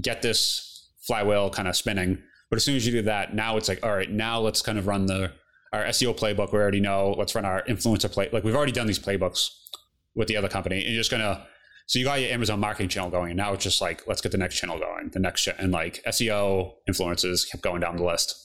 get 0.00 0.22
this 0.22 0.88
flywheel 1.00 1.50
kind 1.50 1.66
of 1.66 1.74
spinning. 1.74 2.22
But 2.48 2.58
as 2.58 2.64
soon 2.64 2.76
as 2.76 2.86
you 2.86 2.92
do 2.92 3.02
that, 3.02 3.34
now 3.34 3.56
it's 3.56 3.68
like, 3.68 3.84
all 3.84 3.94
right, 3.94 4.10
now 4.10 4.40
let's 4.40 4.62
kind 4.62 4.78
of 4.78 4.86
run 4.86 5.06
the 5.06 5.32
our 5.72 5.84
SEO 5.86 6.16
playbook. 6.16 6.52
We 6.52 6.60
already 6.60 6.80
know. 6.80 7.14
Let's 7.18 7.34
run 7.34 7.44
our 7.44 7.62
influencer 7.64 8.10
play. 8.10 8.28
Like 8.32 8.44
we've 8.44 8.54
already 8.54 8.72
done 8.72 8.86
these 8.86 9.00
playbooks 9.00 9.48
with 10.14 10.28
the 10.28 10.36
other 10.36 10.48
company, 10.48 10.76
and 10.84 10.94
you're 10.94 11.00
just 11.00 11.10
gonna. 11.10 11.44
So 11.88 11.98
you 11.98 12.04
got 12.04 12.20
your 12.20 12.30
Amazon 12.30 12.60
marketing 12.60 12.90
channel 12.90 13.08
going, 13.08 13.30
and 13.30 13.36
now 13.38 13.54
it's 13.54 13.64
just 13.64 13.80
like 13.80 14.06
let's 14.06 14.20
get 14.20 14.30
the 14.30 14.38
next 14.38 14.56
channel 14.56 14.78
going, 14.78 15.08
the 15.08 15.18
next 15.18 15.46
and 15.46 15.72
like 15.72 16.02
SEO 16.06 16.74
influences 16.86 17.46
kept 17.46 17.62
going 17.62 17.80
down 17.80 17.96
the 17.96 18.04
list. 18.04 18.36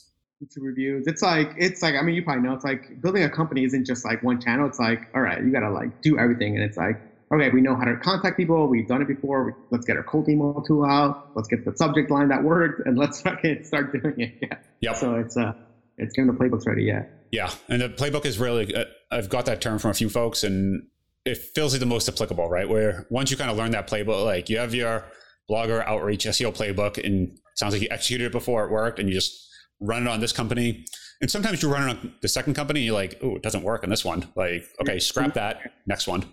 YouTube 0.41 0.63
reviews. 0.63 1.07
It's 1.07 1.21
like 1.21 1.49
it's 1.57 1.81
like 1.81 1.95
I 1.95 2.03
mean 2.03 2.15
you 2.15 2.23
probably 2.23 2.43
know 2.43 2.53
it's 2.53 2.63
like 2.63 3.01
building 3.01 3.21
a 3.23 3.29
company 3.29 3.65
isn't 3.65 3.85
just 3.85 4.05
like 4.05 4.23
one 4.23 4.39
channel. 4.39 4.65
It's 4.65 4.79
like 4.79 5.09
all 5.13 5.21
right, 5.21 5.43
you 5.43 5.51
gotta 5.51 5.69
like 5.69 6.01
do 6.01 6.17
everything, 6.17 6.55
and 6.55 6.63
it's 6.63 6.77
like 6.77 7.01
okay, 7.33 7.49
we 7.49 7.59
know 7.59 7.75
how 7.75 7.83
to 7.83 7.97
contact 7.97 8.37
people. 8.37 8.67
We've 8.67 8.87
done 8.87 9.01
it 9.01 9.09
before. 9.09 9.57
Let's 9.71 9.85
get 9.85 9.97
our 9.97 10.03
cold 10.03 10.29
email 10.29 10.63
tool 10.65 10.85
out. 10.85 11.31
Let's 11.35 11.49
get 11.49 11.65
the 11.65 11.75
subject 11.75 12.09
line 12.11 12.29
that 12.29 12.45
worked, 12.45 12.87
and 12.87 12.97
let's 13.03 13.21
fucking 13.21 13.65
start 13.65 13.91
doing 13.91 14.21
it. 14.21 14.35
Yeah. 14.41 14.57
Yep. 14.79 14.95
So 14.95 15.15
it's 15.15 15.35
uh, 15.35 15.51
it's 15.97 16.15
getting 16.15 16.31
the 16.31 16.37
playbooks 16.37 16.65
ready. 16.65 16.83
Yeah. 16.83 17.03
Yeah, 17.33 17.51
and 17.67 17.81
the 17.81 17.89
playbook 17.89 18.25
is 18.25 18.37
really 18.37 18.73
uh, 18.73 18.85
I've 19.11 19.27
got 19.27 19.47
that 19.47 19.59
term 19.59 19.79
from 19.79 19.91
a 19.91 19.95
few 19.95 20.07
folks, 20.07 20.43
and 20.45 20.87
it 21.25 21.37
feels 21.37 21.73
like 21.73 21.79
the 21.79 21.85
most 21.85 22.09
applicable, 22.09 22.49
right? 22.49 22.67
Where 22.67 23.07
once 23.09 23.31
you 23.31 23.37
kind 23.37 23.49
of 23.49 23.57
learn 23.57 23.71
that 23.71 23.87
playbook, 23.87 24.25
like 24.25 24.49
you 24.49 24.57
have 24.57 24.73
your 24.73 25.05
blogger 25.49 25.85
outreach 25.85 26.25
SEO 26.25 26.55
playbook, 26.55 27.03
and 27.03 27.29
it 27.29 27.39
sounds 27.55 27.73
like 27.73 27.81
you 27.81 27.87
executed 27.91 28.25
it 28.27 28.31
before 28.31 28.65
it 28.65 28.71
worked, 28.71 28.99
and 28.99 29.07
you 29.09 29.15
just 29.15 29.49
run 29.79 30.07
it 30.07 30.09
on 30.09 30.19
this 30.19 30.31
company. 30.31 30.85
And 31.21 31.31
sometimes 31.31 31.61
you 31.61 31.71
run 31.71 31.87
it 31.87 31.91
on 31.91 32.15
the 32.21 32.27
second 32.27 32.55
company, 32.55 32.81
and 32.81 32.85
you're 32.87 32.95
like, 32.95 33.19
oh, 33.21 33.35
it 33.35 33.41
doesn't 33.41 33.63
work 33.63 33.83
on 33.83 33.89
this 33.89 34.03
one. 34.03 34.27
Like, 34.35 34.65
okay, 34.81 34.99
scrap 34.99 35.33
that. 35.35 35.71
Next 35.85 36.07
one. 36.07 36.25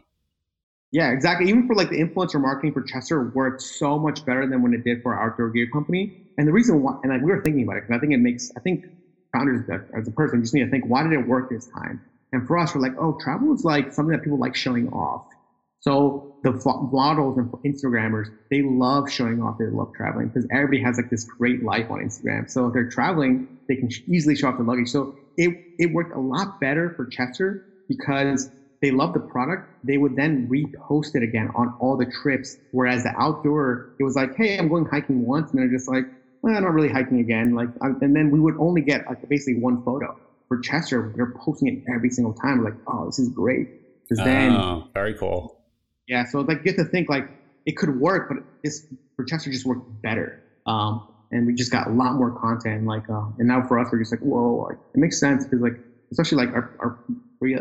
Yeah, 0.92 1.12
exactly. 1.12 1.48
Even 1.48 1.68
for 1.68 1.76
like 1.76 1.90
the 1.90 2.00
influencer 2.00 2.40
marketing 2.40 2.72
for 2.72 2.82
Chester 2.82 3.30
worked 3.30 3.62
so 3.62 3.96
much 3.96 4.24
better 4.26 4.48
than 4.48 4.60
when 4.60 4.74
it 4.74 4.82
did 4.82 5.02
for 5.02 5.14
our 5.14 5.30
outdoor 5.30 5.50
gear 5.50 5.68
company. 5.72 6.26
And 6.36 6.48
the 6.48 6.52
reason 6.52 6.82
why, 6.82 6.98
and 7.04 7.12
like 7.12 7.22
we 7.22 7.30
were 7.30 7.42
thinking 7.42 7.62
about 7.62 7.76
it, 7.76 7.82
because 7.82 7.96
I 7.96 8.00
think 8.00 8.12
it 8.12 8.18
makes, 8.18 8.50
I 8.56 8.60
think 8.60 8.86
founders 9.32 9.70
as 9.96 10.08
a 10.08 10.10
person 10.10 10.42
just 10.42 10.52
need 10.52 10.64
to 10.64 10.70
think, 10.70 10.84
why 10.86 11.04
did 11.04 11.12
it 11.12 11.28
work 11.28 11.48
this 11.48 11.68
time? 11.68 12.00
And 12.32 12.46
for 12.46 12.58
us, 12.58 12.74
we're 12.74 12.80
like, 12.80 12.94
oh, 13.00 13.16
travel 13.20 13.52
is 13.54 13.64
like 13.64 13.92
something 13.92 14.12
that 14.12 14.22
people 14.22 14.38
like 14.38 14.54
showing 14.54 14.88
off. 14.88 15.22
So 15.80 16.28
the 16.42 16.52
models 16.92 17.38
and 17.38 17.50
Instagrammers, 17.66 18.26
they 18.50 18.62
love 18.62 19.10
showing 19.10 19.40
off. 19.40 19.56
They 19.58 19.66
love 19.66 19.88
traveling 19.96 20.28
because 20.28 20.46
everybody 20.52 20.82
has 20.82 20.96
like 20.98 21.10
this 21.10 21.24
great 21.38 21.62
life 21.64 21.86
on 21.90 22.00
Instagram. 22.00 22.48
So 22.48 22.66
if 22.66 22.74
they're 22.74 22.88
traveling, 22.90 23.48
they 23.68 23.76
can 23.76 23.88
easily 24.12 24.36
show 24.36 24.48
off 24.48 24.56
their 24.58 24.66
luggage. 24.66 24.88
So 24.88 25.14
it, 25.36 25.50
it 25.78 25.92
worked 25.92 26.14
a 26.14 26.20
lot 26.20 26.60
better 26.60 26.92
for 26.96 27.06
Chester 27.06 27.62
because 27.88 28.48
they 28.82 28.90
love 28.90 29.14
the 29.14 29.20
product. 29.20 29.68
They 29.82 29.96
would 29.98 30.16
then 30.16 30.48
repost 30.48 31.14
it 31.14 31.22
again 31.22 31.48
on 31.54 31.74
all 31.80 31.96
the 31.96 32.06
trips. 32.22 32.58
Whereas 32.72 33.02
the 33.02 33.12
outdoor, 33.18 33.88
it 33.98 34.04
was 34.04 34.16
like, 34.16 34.30
hey, 34.36 34.58
I'm 34.58 34.68
going 34.68 34.86
hiking 34.86 35.20
once. 35.26 35.50
And 35.52 35.60
they're 35.62 35.70
just 35.70 35.88
like, 35.88 36.04
well, 36.42 36.54
I'm 36.56 36.62
not 36.62 36.72
really 36.72 36.88
hiking 36.90 37.20
again. 37.20 37.54
Like, 37.54 37.68
and 37.80 38.14
then 38.14 38.30
we 38.30 38.40
would 38.40 38.54
only 38.58 38.82
get 38.82 39.02
like 39.08 39.18
basically 39.28 39.60
one 39.60 39.82
photo. 39.82 40.08
For 40.50 40.58
Chester, 40.58 41.14
they're 41.16 41.32
posting 41.42 41.68
it 41.68 41.82
every 41.94 42.10
single 42.10 42.34
time. 42.34 42.58
We're 42.58 42.66
like, 42.66 42.80
oh, 42.86 43.06
this 43.06 43.18
is 43.18 43.30
great. 43.30 43.68
Because 44.08 44.22
then, 44.22 44.52
oh, 44.52 44.84
very 44.94 45.14
cool 45.14 45.56
yeah, 46.10 46.24
so 46.24 46.40
like 46.40 46.58
you 46.58 46.64
get 46.64 46.76
to 46.76 46.84
think 46.86 47.08
like 47.08 47.24
it 47.64 47.76
could 47.76 47.96
work, 48.00 48.28
but 48.28 48.38
this 48.64 48.84
for 49.14 49.24
Chester 49.24 49.50
just 49.50 49.64
worked 49.64 49.88
better. 50.02 50.42
Um, 50.66 51.06
and 51.30 51.46
we 51.46 51.54
just 51.54 51.70
got 51.70 51.86
a 51.86 51.90
lot 51.90 52.16
more 52.16 52.32
content. 52.32 52.84
Like, 52.84 53.08
uh, 53.08 53.22
and 53.38 53.46
now 53.46 53.62
for 53.62 53.78
us, 53.78 53.88
we're 53.92 54.00
just 54.00 54.12
like, 54.12 54.20
whoa, 54.20 54.66
like, 54.68 54.78
it 54.92 54.98
makes 54.98 55.20
sense 55.20 55.44
because 55.44 55.62
like, 55.62 55.80
especially 56.10 56.44
like 56.44 56.52
our, 56.52 56.74
our, 56.80 56.98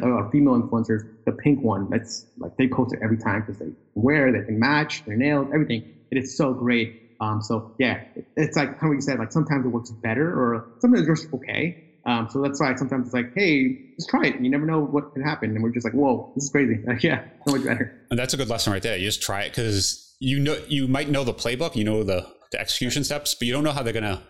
our 0.02 0.32
female 0.32 0.60
influencers, 0.60 1.02
the 1.28 1.32
pink 1.32 1.63
one, 1.63 1.88
that's 1.91 2.25
like 2.39 2.52
they 2.58 2.67
post 2.67 2.91
it 2.91 2.99
every 3.04 3.17
time 3.17 3.41
because 3.41 3.60
they 3.60 3.67
wear, 3.93 4.32
they 4.32 4.43
can 4.43 4.60
match 4.60 5.04
their 5.06 5.15
nails, 5.15 5.47
everything. 5.54 5.84
It 6.10 6.17
is 6.17 6.36
so 6.36 6.52
great. 6.52 6.95
Um, 7.19 7.43
so 7.43 7.71
yeah, 7.78 8.02
it, 8.15 8.25
it's 8.36 8.58
like 8.58 8.69
kind 8.69 8.84
of 8.84 8.89
what 8.89 8.95
you 8.95 9.02
said, 9.02 9.19
like 9.19 9.32
sometimes 9.32 9.63
it 9.63 9.69
works 9.69 9.91
better 9.91 10.28
or 10.28 10.65
sometimes 10.82 11.08
it's 11.08 11.21
just 11.21 11.34
okay. 11.36 11.78
Um, 12.10 12.28
so 12.28 12.41
that's 12.41 12.60
why 12.60 12.74
sometimes 12.74 13.08
it's 13.08 13.13
like, 13.13 13.34
hey, 13.36 13.78
just 13.95 14.10
try 14.10 14.26
it. 14.26 14.41
You 14.41 14.50
never 14.50 14.65
know 14.65 14.84
what 14.84 15.13
can 15.13 15.22
happen. 15.22 15.52
And 15.52 15.62
we're 15.62 15.69
just 15.69 15.86
like, 15.86 15.93
whoa, 15.93 16.32
this 16.34 16.45
is 16.45 16.50
crazy. 16.50 16.80
Like, 16.88 17.04
yeah, 17.04 17.24
so 17.45 17.56
much 17.56 17.63
better. 17.63 17.93
And 18.10 18.17
that's 18.17 18.34
a 18.34 18.38
good 18.38 18.50
lesson 18.50 18.74
right 18.74 18.82
there. 18.82 18.98
You 18.98 19.06
just 19.06 19.22
try 19.22 19.43
it 19.43 19.50
because 19.50 20.15
you 20.19 20.39
know 20.39 20.60
you 20.67 20.88
might 20.88 21.10
know 21.10 21.24
the 21.24 21.36
playbook, 21.36 21.76
you 21.76 21.84
know 21.84 22.04
the 22.04 22.28
the 22.52 22.60
execution 22.60 23.04
steps, 23.04 23.36
but 23.36 23.48
you 23.48 23.54
don't 23.54 23.63
know 23.63 23.72
how 23.72 23.84
they're 23.84 23.93
gonna 23.93 24.24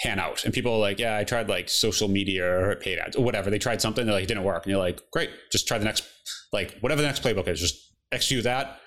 pan 0.00 0.18
out. 0.18 0.46
And 0.46 0.54
people 0.54 0.72
are 0.72 0.78
like, 0.78 0.98
yeah, 0.98 1.18
I 1.18 1.24
tried 1.24 1.50
like 1.50 1.68
social 1.68 2.08
media 2.08 2.46
or 2.46 2.76
paid 2.76 2.98
ads 2.98 3.14
or 3.14 3.22
whatever. 3.22 3.50
They 3.50 3.58
tried 3.58 3.82
something, 3.82 4.06
they're 4.06 4.14
like, 4.14 4.24
it 4.24 4.28
didn't 4.28 4.44
work. 4.44 4.64
And 4.64 4.70
you're 4.70 4.80
like, 4.80 5.02
great, 5.10 5.28
just 5.52 5.68
try 5.68 5.76
the 5.76 5.84
next, 5.84 6.04
like 6.50 6.78
whatever 6.80 7.02
the 7.02 7.08
next 7.08 7.22
playbook 7.22 7.46
is, 7.46 7.60
just 7.60 7.76
execute 8.10 8.44
that. 8.44 8.78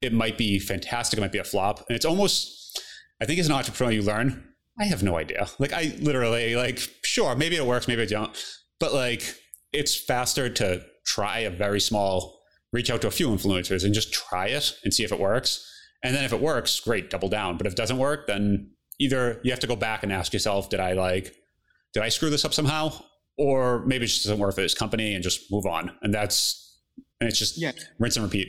It 0.00 0.12
might 0.12 0.38
be 0.38 0.60
fantastic. 0.60 1.18
It 1.18 1.20
might 1.20 1.32
be 1.32 1.38
a 1.38 1.44
flop. 1.44 1.84
And 1.88 1.96
it's 1.96 2.04
almost, 2.04 2.80
I 3.20 3.24
think 3.24 3.40
as 3.40 3.48
an 3.48 3.54
entrepreneur, 3.54 3.90
you 3.90 4.02
learn 4.02 4.48
I 4.80 4.84
have 4.84 5.02
no 5.02 5.18
idea. 5.18 5.48
Like 5.58 5.72
I 5.72 5.94
literally 5.98 6.54
like 6.54 6.78
sure, 7.08 7.34
maybe 7.34 7.56
it 7.56 7.66
works, 7.66 7.88
maybe 7.88 8.02
it 8.02 8.10
don't. 8.10 8.36
But 8.78 8.92
like 8.92 9.34
it's 9.72 9.96
faster 9.96 10.48
to 10.48 10.84
try 11.04 11.40
a 11.40 11.50
very 11.50 11.80
small 11.80 12.38
reach 12.72 12.90
out 12.90 13.00
to 13.02 13.08
a 13.08 13.10
few 13.10 13.28
influencers 13.28 13.84
and 13.84 13.94
just 13.94 14.12
try 14.12 14.48
it 14.48 14.78
and 14.84 14.92
see 14.92 15.04
if 15.04 15.12
it 15.12 15.18
works. 15.18 15.64
And 16.04 16.14
then 16.14 16.24
if 16.24 16.32
it 16.32 16.40
works, 16.40 16.78
great, 16.80 17.10
double 17.10 17.28
down. 17.28 17.56
But 17.56 17.66
if 17.66 17.72
it 17.72 17.76
doesn't 17.76 17.98
work, 17.98 18.26
then 18.26 18.70
either 18.98 19.40
you 19.42 19.50
have 19.50 19.60
to 19.60 19.66
go 19.66 19.74
back 19.74 20.02
and 20.02 20.12
ask 20.12 20.32
yourself, 20.32 20.68
did 20.68 20.80
I 20.80 20.92
like 20.92 21.34
did 21.94 22.02
I 22.02 22.10
screw 22.10 22.30
this 22.30 22.44
up 22.44 22.52
somehow? 22.52 22.92
Or 23.38 23.84
maybe 23.86 24.04
it 24.04 24.08
just 24.08 24.24
doesn't 24.24 24.38
work 24.38 24.54
for 24.54 24.60
this 24.60 24.74
company 24.74 25.14
and 25.14 25.22
just 25.22 25.50
move 25.50 25.66
on. 25.66 25.92
And 26.02 26.12
that's 26.12 26.78
and 27.20 27.28
it's 27.28 27.38
just 27.38 27.58
yeah. 27.58 27.72
rinse 27.98 28.16
and 28.16 28.24
repeat. 28.24 28.48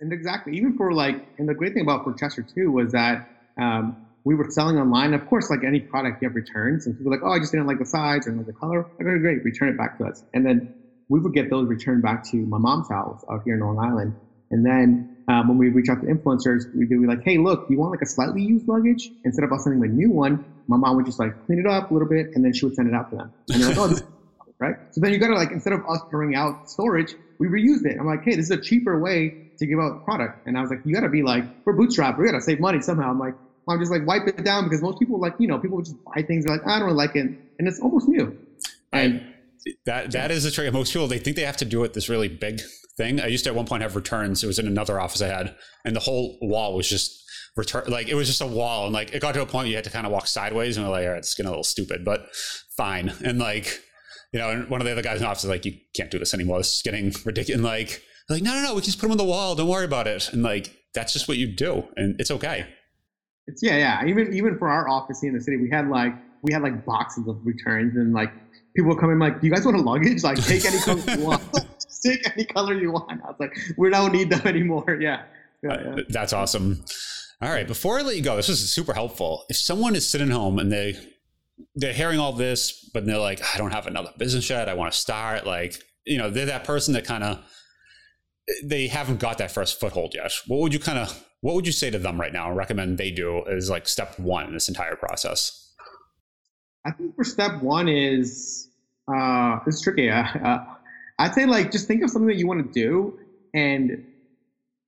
And 0.00 0.12
exactly. 0.12 0.56
Even 0.56 0.76
for 0.76 0.92
like 0.92 1.26
and 1.38 1.48
the 1.48 1.54
great 1.54 1.74
thing 1.74 1.82
about 1.82 2.04
for 2.04 2.14
Chester 2.14 2.42
too 2.42 2.70
was 2.70 2.92
that 2.92 3.28
um, 3.60 4.01
we 4.24 4.34
were 4.34 4.46
selling 4.50 4.78
online. 4.78 5.14
Of 5.14 5.26
course, 5.26 5.50
like 5.50 5.64
any 5.64 5.80
product, 5.80 6.18
you 6.20 6.28
have 6.28 6.34
returns, 6.34 6.86
and 6.86 6.96
people 6.96 7.10
were 7.10 7.16
like, 7.16 7.24
"Oh, 7.24 7.32
I 7.32 7.38
just 7.38 7.52
didn't 7.52 7.66
like 7.66 7.78
the 7.78 7.86
size 7.86 8.26
or 8.26 8.32
like 8.32 8.46
the 8.46 8.52
color." 8.52 8.86
Like, 8.98 9.08
okay, 9.08 9.18
great, 9.18 9.44
return 9.44 9.68
it 9.68 9.76
back 9.76 9.96
to 9.98 10.04
us. 10.04 10.22
And 10.32 10.46
then 10.46 10.68
we 11.08 11.20
would 11.20 11.32
get 11.32 11.50
those 11.50 11.66
returned 11.68 12.02
back 12.02 12.22
to 12.30 12.36
my 12.46 12.58
mom's 12.58 12.88
house 12.88 13.20
out 13.30 13.42
here 13.44 13.54
in 13.54 13.60
Long 13.60 13.78
Island. 13.78 14.14
And 14.50 14.64
then 14.64 15.06
um, 15.28 15.48
when 15.48 15.58
we 15.58 15.68
reach 15.68 15.88
out 15.88 16.00
to 16.00 16.06
influencers, 16.06 16.62
we'd 16.74 16.88
be 16.88 17.06
like, 17.06 17.20
"Hey, 17.24 17.38
look, 17.38 17.66
you 17.68 17.78
want 17.78 17.90
like 17.90 18.02
a 18.02 18.06
slightly 18.06 18.42
used 18.42 18.68
luggage? 18.68 19.10
Instead 19.24 19.44
of 19.44 19.52
us 19.52 19.64
sending 19.64 19.82
a 19.82 19.92
new 19.92 20.10
one, 20.10 20.40
my 20.68 20.76
mom 20.76 20.96
would 20.96 21.06
just 21.06 21.18
like 21.18 21.32
clean 21.46 21.58
it 21.58 21.66
up 21.66 21.90
a 21.90 21.94
little 21.94 22.08
bit, 22.08 22.28
and 22.34 22.44
then 22.44 22.52
she 22.52 22.64
would 22.64 22.74
send 22.74 22.88
it 22.88 22.94
out 22.94 23.10
to 23.10 23.16
them. 23.16 23.32
And 23.50 23.62
they're 23.62 23.70
like, 23.70 23.78
"Oh, 23.78 23.88
this 23.88 24.02
right?" 24.60 24.74
So 24.92 25.00
then 25.00 25.12
you 25.12 25.18
gotta 25.18 25.34
like 25.34 25.50
instead 25.50 25.72
of 25.72 25.80
us 25.88 26.00
throwing 26.10 26.34
out 26.34 26.68
storage, 26.68 27.14
we 27.38 27.48
reused 27.48 27.84
it. 27.84 27.96
I'm 27.98 28.06
like, 28.06 28.20
"Hey, 28.24 28.36
this 28.36 28.46
is 28.46 28.50
a 28.50 28.60
cheaper 28.60 29.00
way 29.00 29.34
to 29.58 29.66
give 29.66 29.78
out 29.80 30.04
product." 30.04 30.38
And 30.46 30.56
I 30.56 30.60
was 30.60 30.70
like, 30.70 30.80
"You 30.84 30.94
gotta 30.94 31.08
be 31.08 31.22
like, 31.22 31.44
we're 31.66 31.74
bootstrap. 31.74 32.18
We 32.18 32.26
gotta 32.26 32.40
save 32.40 32.60
money 32.60 32.80
somehow." 32.80 33.10
I'm 33.10 33.18
like, 33.18 33.34
I'm 33.68 33.78
just 33.78 33.92
like 33.92 34.06
wipe 34.06 34.26
it 34.26 34.44
down 34.44 34.64
because 34.64 34.82
most 34.82 34.98
people 34.98 35.20
like 35.20 35.34
you 35.38 35.46
know 35.46 35.58
people 35.58 35.80
just 35.80 35.96
buy 36.04 36.22
things 36.22 36.46
like 36.46 36.66
I 36.66 36.78
don't 36.78 36.86
really 36.86 36.96
like 36.96 37.16
it 37.16 37.26
and 37.58 37.68
it's 37.68 37.80
almost 37.80 38.08
new. 38.08 38.36
And 38.92 39.24
that 39.86 40.10
that 40.12 40.30
is 40.30 40.44
a 40.44 40.50
trick. 40.50 40.72
Most 40.72 40.92
people 40.92 41.06
they 41.06 41.18
think 41.18 41.36
they 41.36 41.44
have 41.44 41.56
to 41.58 41.64
do 41.64 41.84
it 41.84 41.94
this 41.94 42.08
really 42.08 42.28
big 42.28 42.60
thing. 42.96 43.20
I 43.20 43.26
used 43.26 43.44
to 43.44 43.50
at 43.50 43.56
one 43.56 43.66
point 43.66 43.82
have 43.82 43.96
returns. 43.96 44.42
It 44.42 44.46
was 44.46 44.58
in 44.58 44.66
another 44.66 45.00
office 45.00 45.22
I 45.22 45.28
had, 45.28 45.54
and 45.84 45.94
the 45.94 46.00
whole 46.00 46.38
wall 46.42 46.74
was 46.74 46.88
just 46.88 47.22
return. 47.56 47.84
Like 47.88 48.08
it 48.08 48.14
was 48.14 48.28
just 48.28 48.40
a 48.40 48.46
wall, 48.46 48.86
and 48.86 48.92
like 48.92 49.14
it 49.14 49.22
got 49.22 49.34
to 49.34 49.42
a 49.42 49.46
point 49.46 49.68
you 49.68 49.74
had 49.74 49.84
to 49.84 49.90
kind 49.90 50.06
of 50.06 50.12
walk 50.12 50.26
sideways, 50.26 50.76
and 50.76 50.86
we're 50.86 50.92
like, 50.92 51.04
all 51.04 51.12
right, 51.12 51.18
it's 51.18 51.34
getting 51.34 51.48
a 51.48 51.50
little 51.50 51.64
stupid, 51.64 52.04
but 52.04 52.26
fine. 52.76 53.12
And 53.24 53.38
like 53.38 53.80
you 54.32 54.38
know, 54.40 54.50
and 54.50 54.68
one 54.68 54.80
of 54.80 54.86
the 54.86 54.92
other 54.92 55.02
guys 55.02 55.18
in 55.18 55.22
the 55.22 55.28
office 55.28 55.44
is 55.44 55.50
like, 55.50 55.64
you 55.66 55.74
can't 55.94 56.10
do 56.10 56.18
this 56.18 56.32
anymore. 56.32 56.58
This 56.58 56.76
is 56.76 56.82
getting 56.82 57.12
ridiculous. 57.24 57.56
And 57.56 57.64
like, 57.64 58.02
like 58.30 58.42
no, 58.42 58.54
no, 58.54 58.62
no, 58.62 58.74
we 58.74 58.80
just 58.80 58.98
put 58.98 59.02
them 59.02 59.12
on 59.12 59.18
the 59.18 59.24
wall. 59.24 59.54
Don't 59.54 59.68
worry 59.68 59.84
about 59.84 60.06
it. 60.06 60.32
And 60.32 60.42
like 60.42 60.74
that's 60.94 61.12
just 61.12 61.28
what 61.28 61.36
you 61.36 61.54
do, 61.54 61.84
and 61.96 62.20
it's 62.20 62.30
okay. 62.30 62.66
It's 63.46 63.62
yeah, 63.62 63.76
yeah. 63.76 64.04
Even 64.06 64.32
even 64.32 64.58
for 64.58 64.68
our 64.68 64.88
office 64.88 65.20
here 65.20 65.30
in 65.30 65.36
the 65.36 65.42
city, 65.42 65.56
we 65.56 65.70
had 65.70 65.88
like 65.88 66.14
we 66.42 66.52
had 66.52 66.62
like 66.62 66.84
boxes 66.84 67.26
of 67.26 67.38
returns 67.44 67.96
and 67.96 68.12
like 68.12 68.32
people 68.76 68.90
would 68.90 68.98
come 68.98 69.10
in 69.10 69.18
like, 69.18 69.40
Do 69.40 69.46
you 69.46 69.52
guys 69.52 69.64
want 69.64 69.76
a 69.76 69.80
luggage? 69.80 70.22
Like 70.22 70.42
take 70.44 70.64
any 70.64 70.78
color 70.78 71.02
you 71.16 71.24
want. 71.24 71.42
take 72.04 72.30
any 72.32 72.44
color 72.44 72.74
you 72.74 72.92
want. 72.92 73.20
I 73.22 73.26
was 73.26 73.36
like, 73.38 73.56
we 73.76 73.90
don't 73.90 74.12
need 74.12 74.30
them 74.30 74.46
anymore. 74.46 74.98
Yeah. 75.00 75.24
yeah, 75.62 75.82
yeah. 75.82 75.90
Uh, 75.90 76.02
that's 76.08 76.32
awesome. 76.32 76.84
All 77.40 77.50
right. 77.50 77.66
Before 77.66 77.98
I 77.98 78.02
let 78.02 78.16
you 78.16 78.22
go, 78.22 78.36
this 78.36 78.48
is 78.48 78.72
super 78.72 78.94
helpful. 78.94 79.44
If 79.48 79.56
someone 79.56 79.96
is 79.96 80.08
sitting 80.08 80.30
home 80.30 80.58
and 80.58 80.70
they 80.70 80.96
they're 81.74 81.92
hearing 81.92 82.18
all 82.18 82.32
this, 82.32 82.90
but 82.92 83.06
they're 83.06 83.18
like, 83.18 83.40
I 83.54 83.58
don't 83.58 83.72
have 83.72 83.86
another 83.86 84.10
business 84.18 84.48
yet. 84.48 84.68
I 84.68 84.74
want 84.74 84.92
to 84.92 84.98
start. 84.98 85.46
Like, 85.46 85.82
you 86.04 86.18
know 86.18 86.30
they're 86.30 86.46
that 86.46 86.64
person 86.64 86.94
that 86.94 87.04
kind 87.04 87.24
of 87.24 87.44
they 88.64 88.88
haven't 88.88 89.20
got 89.20 89.38
that 89.38 89.52
first 89.52 89.78
foothold 89.78 90.14
yet. 90.14 90.32
What 90.46 90.60
would 90.60 90.74
you 90.74 90.80
kind 90.80 90.98
of 90.98 91.24
what 91.42 91.56
would 91.56 91.66
you 91.66 91.72
say 91.72 91.90
to 91.90 91.98
them 91.98 92.20
right 92.20 92.32
now 92.32 92.48
and 92.48 92.56
recommend 92.56 92.96
they 92.96 93.10
do 93.10 93.44
as 93.46 93.68
like 93.68 93.86
step 93.86 94.18
one 94.18 94.46
in 94.46 94.54
this 94.54 94.68
entire 94.68 94.96
process? 94.96 95.74
I 96.86 96.92
think 96.92 97.14
for 97.14 97.24
step 97.24 97.60
one 97.60 97.88
is 97.88 98.68
uh, 99.12 99.58
it's 99.66 99.82
tricky. 99.82 100.10
Uh, 100.10 100.64
I'd 101.18 101.34
say 101.34 101.46
like 101.46 101.70
just 101.70 101.86
think 101.86 102.02
of 102.02 102.10
something 102.10 102.26
that 102.28 102.36
you 102.36 102.48
want 102.48 102.66
to 102.66 102.72
do, 102.72 103.18
and 103.54 104.04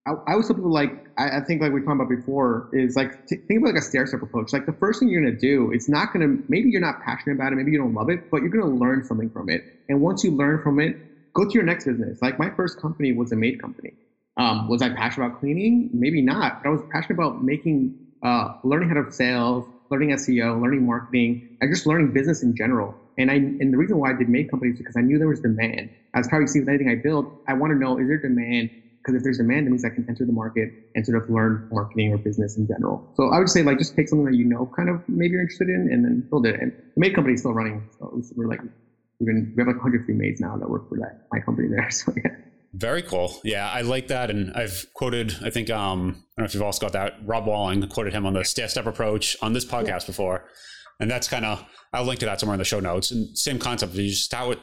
I, 0.06 0.12
I 0.12 0.32
always 0.32 0.46
tell 0.46 0.56
people 0.56 0.72
like 0.72 1.06
I, 1.18 1.38
I, 1.38 1.40
think 1.40 1.60
like 1.60 1.72
we 1.72 1.80
talked 1.80 1.94
about 1.94 2.08
before 2.08 2.70
is 2.72 2.96
like 2.96 3.26
t- 3.26 3.36
think 3.36 3.60
about 3.60 3.74
like 3.74 3.82
a 3.82 3.84
stair 3.84 4.06
step 4.06 4.22
approach. 4.22 4.52
Like 4.52 4.66
the 4.66 4.72
first 4.72 4.98
thing 4.98 5.10
you're 5.10 5.22
gonna 5.22 5.38
do, 5.38 5.70
it's 5.70 5.88
not 5.88 6.12
gonna 6.12 6.38
maybe 6.48 6.70
you're 6.70 6.80
not 6.80 7.02
passionate 7.02 7.34
about 7.34 7.52
it, 7.52 7.56
maybe 7.56 7.70
you 7.70 7.78
don't 7.78 7.94
love 7.94 8.10
it, 8.10 8.30
but 8.30 8.40
you're 8.40 8.50
gonna 8.50 8.74
learn 8.74 9.04
something 9.04 9.30
from 9.30 9.48
it. 9.48 9.64
And 9.88 10.00
once 10.00 10.24
you 10.24 10.30
learn 10.30 10.62
from 10.62 10.80
it, 10.80 10.96
go 11.34 11.44
to 11.44 11.50
your 11.52 11.62
next 11.62 11.84
business. 11.84 12.20
Like 12.22 12.38
my 12.38 12.50
first 12.50 12.80
company 12.80 13.12
was 13.12 13.30
a 13.30 13.36
maid 13.36 13.60
company. 13.60 13.92
Um, 14.36 14.68
was 14.68 14.82
I 14.82 14.90
passionate 14.90 15.26
about 15.26 15.38
cleaning? 15.38 15.90
Maybe 15.92 16.22
not, 16.22 16.54
but 16.62 16.68
I 16.68 16.72
was 16.72 16.82
passionate 16.92 17.16
about 17.16 17.42
making, 17.42 17.94
uh, 18.22 18.48
learning 18.64 18.88
how 18.88 18.96
to 18.96 19.10
sales, 19.10 19.66
learning 19.90 20.10
SEO, 20.10 20.60
learning 20.60 20.86
marketing, 20.86 21.42
and 21.60 21.72
just 21.72 21.86
learning 21.86 22.12
business 22.12 22.42
in 22.42 22.54
general. 22.56 22.98
And 23.16 23.30
I 23.30 23.34
and 23.36 23.72
the 23.72 23.78
reason 23.78 23.98
why 23.98 24.10
I 24.10 24.14
did 24.14 24.28
make 24.28 24.50
companies 24.50 24.74
is 24.74 24.78
because 24.78 24.96
I 24.96 25.02
knew 25.02 25.18
there 25.18 25.28
was 25.28 25.40
demand. 25.40 25.90
As 26.14 26.26
probably 26.28 26.48
see 26.48 26.60
with 26.60 26.68
anything 26.68 26.88
I 26.88 26.96
build, 27.02 27.28
I 27.48 27.54
want 27.54 27.72
to 27.72 27.78
know 27.78 27.98
is 27.98 28.08
there 28.08 28.18
demand? 28.18 28.70
Because 29.04 29.18
if 29.18 29.22
there's 29.22 29.38
demand, 29.38 29.66
that 29.66 29.70
means 29.70 29.84
I 29.84 29.90
can 29.90 30.04
enter 30.08 30.24
the 30.26 30.32
market 30.32 30.70
and 30.94 31.04
sort 31.06 31.18
of 31.18 31.28
learn 31.28 31.62
marketing 31.70 32.10
or 32.12 32.18
business 32.18 32.56
in 32.56 32.66
general. 32.66 33.04
So 33.14 33.28
I 33.28 33.38
would 33.38 33.48
say 33.50 33.62
like 33.62 33.78
just 33.78 33.94
take 33.94 34.08
something 34.08 34.24
that 34.26 34.34
you 34.34 34.46
know 34.46 34.68
kind 34.76 34.88
of 34.88 35.02
maybe 35.08 35.32
you're 35.32 35.42
interested 35.42 35.68
in 35.68 35.88
and 35.92 36.04
then 36.04 36.26
build 36.30 36.46
it. 36.46 36.58
And 36.60 36.72
the 36.96 37.00
maid 37.00 37.14
company 37.14 37.34
is 37.34 37.40
still 37.40 37.54
running. 37.54 37.86
So 38.00 38.20
we're 38.34 38.48
like 38.48 38.60
even 39.20 39.52
we 39.54 39.60
have 39.60 39.68
like 39.68 39.76
103 39.76 40.14
maids 40.16 40.40
now 40.40 40.56
that 40.58 40.68
work 40.68 40.84
for 40.88 40.98
that 40.98 41.14
my 41.32 41.40
company 41.40 41.68
there. 41.68 41.88
So 41.92 42.12
yeah. 42.16 42.32
Very 42.76 43.02
cool. 43.02 43.40
Yeah, 43.44 43.70
I 43.70 43.82
like 43.82 44.08
that. 44.08 44.30
And 44.30 44.52
I've 44.54 44.86
quoted, 44.94 45.36
I 45.44 45.50
think, 45.50 45.70
um, 45.70 46.00
I 46.00 46.10
don't 46.10 46.22
know 46.38 46.44
if 46.44 46.54
you've 46.54 46.62
also 46.62 46.80
got 46.80 46.92
that. 46.92 47.14
Rob 47.24 47.46
Walling 47.46 47.86
quoted 47.88 48.12
him 48.12 48.26
on 48.26 48.32
the 48.32 48.44
step 48.44 48.68
step 48.68 48.86
approach 48.86 49.36
on 49.40 49.52
this 49.52 49.64
podcast 49.64 50.02
yeah. 50.02 50.06
before. 50.06 50.44
And 50.98 51.08
that's 51.08 51.28
kind 51.28 51.44
of, 51.44 51.64
I'll 51.92 52.04
link 52.04 52.18
to 52.20 52.26
that 52.26 52.40
somewhere 52.40 52.54
in 52.54 52.58
the 52.58 52.64
show 52.64 52.80
notes. 52.80 53.12
And 53.12 53.38
same 53.38 53.60
concept. 53.60 53.94
You 53.94 54.08
just 54.08 54.24
start 54.24 54.48
with, 54.48 54.58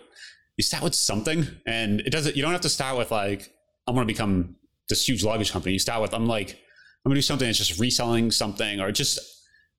you 0.58 0.64
start 0.64 0.84
with 0.84 0.94
something 0.94 1.48
and 1.66 2.02
it 2.02 2.10
doesn't, 2.10 2.36
you 2.36 2.42
don't 2.42 2.52
have 2.52 2.62
to 2.62 2.70
start 2.70 2.98
with 2.98 3.12
like, 3.12 3.54
I'm 3.88 3.96
going 3.96 4.06
to 4.06 4.14
become 4.14 4.58
this 4.90 5.08
huge 5.08 5.24
luggage 5.24 5.54
company. 5.54 5.72
You 5.74 5.80
start 5.80 6.02
with, 6.02 6.14
I'm 6.14 6.26
like, 6.26 6.50
I'm 6.52 7.10
going 7.10 7.16
to 7.16 7.20
do 7.20 7.22
something 7.22 7.48
that's 7.48 7.60
just 7.60 7.80
reselling 7.80 8.30
something 8.30 8.82
or 8.82 8.92
just, 8.92 9.20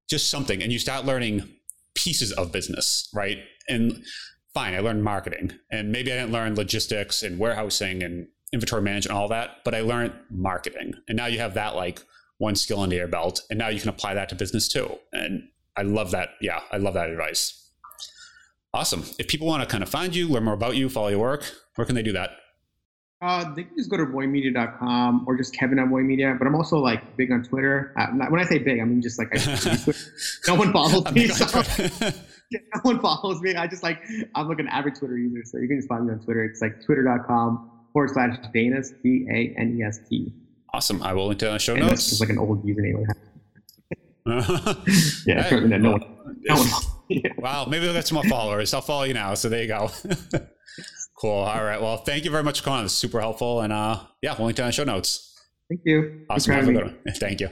just 0.08 0.30
something. 0.30 0.62
And 0.62 0.72
you 0.72 0.78
start 0.78 1.04
learning 1.04 1.48
pieces 1.94 2.32
of 2.32 2.50
business, 2.50 3.10
right? 3.14 3.38
And 3.68 4.02
fine, 4.54 4.74
I 4.74 4.80
learned 4.80 5.02
marketing 5.02 5.52
and 5.70 5.92
maybe 5.92 6.12
I 6.12 6.16
didn't 6.16 6.32
learn 6.32 6.54
logistics 6.54 7.22
and 7.22 7.38
warehousing 7.38 8.02
and 8.02 8.28
inventory 8.52 8.82
management 8.82 9.12
and 9.12 9.18
all 9.18 9.28
that, 9.28 9.58
but 9.64 9.74
I 9.74 9.80
learned 9.80 10.12
marketing. 10.30 10.94
And 11.08 11.16
now 11.16 11.26
you 11.26 11.38
have 11.38 11.54
that 11.54 11.74
like 11.74 12.00
one 12.38 12.54
skill 12.54 12.80
under 12.80 12.96
your 12.96 13.08
belt 13.08 13.42
and 13.50 13.58
now 13.58 13.68
you 13.68 13.80
can 13.80 13.88
apply 13.88 14.14
that 14.14 14.28
to 14.30 14.34
business 14.34 14.68
too. 14.68 14.98
And 15.12 15.48
I 15.76 15.82
love 15.82 16.10
that. 16.10 16.30
Yeah, 16.40 16.60
I 16.70 16.76
love 16.76 16.94
that 16.94 17.08
advice. 17.08 17.70
Awesome. 18.74 19.04
If 19.18 19.28
people 19.28 19.46
want 19.46 19.62
to 19.62 19.68
kind 19.68 19.82
of 19.82 19.88
find 19.88 20.14
you, 20.14 20.28
learn 20.28 20.44
more 20.44 20.54
about 20.54 20.76
you, 20.76 20.88
follow 20.88 21.08
your 21.08 21.18
work, 21.18 21.50
where 21.76 21.84
can 21.84 21.94
they 21.94 22.02
do 22.02 22.12
that? 22.12 22.30
Uh, 23.22 23.54
they 23.54 23.62
can 23.62 23.76
just 23.76 23.88
go 23.88 23.96
to 23.96 24.04
voymedia.com 24.04 25.24
or 25.28 25.36
just 25.36 25.54
Kevin 25.54 25.78
at 25.78 25.88
Voy 25.88 26.00
Media. 26.00 26.34
But 26.36 26.48
I'm 26.48 26.56
also 26.56 26.78
like 26.78 27.16
big 27.16 27.30
on 27.30 27.44
Twitter. 27.44 27.94
Uh, 27.96 28.08
when 28.28 28.40
I 28.40 28.44
say 28.44 28.58
big, 28.58 28.80
I 28.80 28.84
mean 28.84 29.00
just 29.00 29.16
like 29.16 29.28
I, 29.32 29.92
no 30.48 30.56
one 30.56 30.72
follows 30.72 31.10
me. 31.12 31.30
No 32.52 32.80
one 32.82 33.00
follows 33.02 33.40
me. 33.40 33.54
I 33.54 33.66
just 33.66 33.82
like 33.82 34.02
I'm 34.34 34.48
like 34.48 34.58
an 34.58 34.68
average 34.68 34.98
Twitter 34.98 35.18
user, 35.18 35.42
so 35.44 35.58
you 35.58 35.68
can 35.68 35.78
just 35.78 35.88
find 35.88 36.06
me 36.06 36.12
on 36.12 36.20
Twitter. 36.20 36.44
It's 36.44 36.60
like 36.60 36.84
twitter.com 36.84 37.70
forward 37.92 38.10
slash 38.10 38.36
Danest 38.54 38.94
D 39.02 39.26
A 39.30 39.54
N 39.58 39.78
E 39.78 39.82
S 39.82 40.00
T. 40.08 40.32
Awesome. 40.74 41.02
I 41.02 41.12
will 41.12 41.28
link 41.28 41.40
to 41.40 41.46
the 41.46 41.58
show 41.58 41.74
and 41.74 41.86
notes. 41.86 42.12
It's 42.12 42.20
like 42.20 42.30
an 42.30 42.38
old 42.38 42.64
username. 42.64 43.04
yeah, 45.26 45.42
hey, 45.42 45.60
no, 45.60 45.76
no 45.76 45.92
one. 45.92 46.34
No 46.42 46.54
one 46.54 46.68
yeah. 47.08 47.32
Wow, 47.36 47.66
maybe 47.66 47.84
we'll 47.84 47.94
get 47.94 48.06
some 48.06 48.16
more 48.16 48.24
followers. 48.24 48.72
I'll 48.72 48.80
follow 48.80 49.04
you 49.04 49.14
now. 49.14 49.34
So 49.34 49.48
there 49.48 49.62
you 49.62 49.68
go. 49.68 49.90
cool. 51.18 51.30
All 51.30 51.64
right. 51.64 51.80
Well, 51.80 51.98
thank 51.98 52.24
you 52.24 52.30
very 52.30 52.42
much 52.42 52.60
for 52.60 52.66
calling. 52.66 52.84
It's 52.84 52.94
super 52.94 53.20
helpful. 53.20 53.60
And 53.60 53.72
uh, 53.72 54.00
yeah, 54.22 54.34
we'll 54.38 54.46
link 54.46 54.56
to 54.56 54.62
the 54.62 54.72
show 54.72 54.84
notes. 54.84 55.28
Thank 55.68 55.82
you. 55.84 56.26
Awesome. 56.30 56.94
Thank 57.18 57.40
you. 57.40 57.48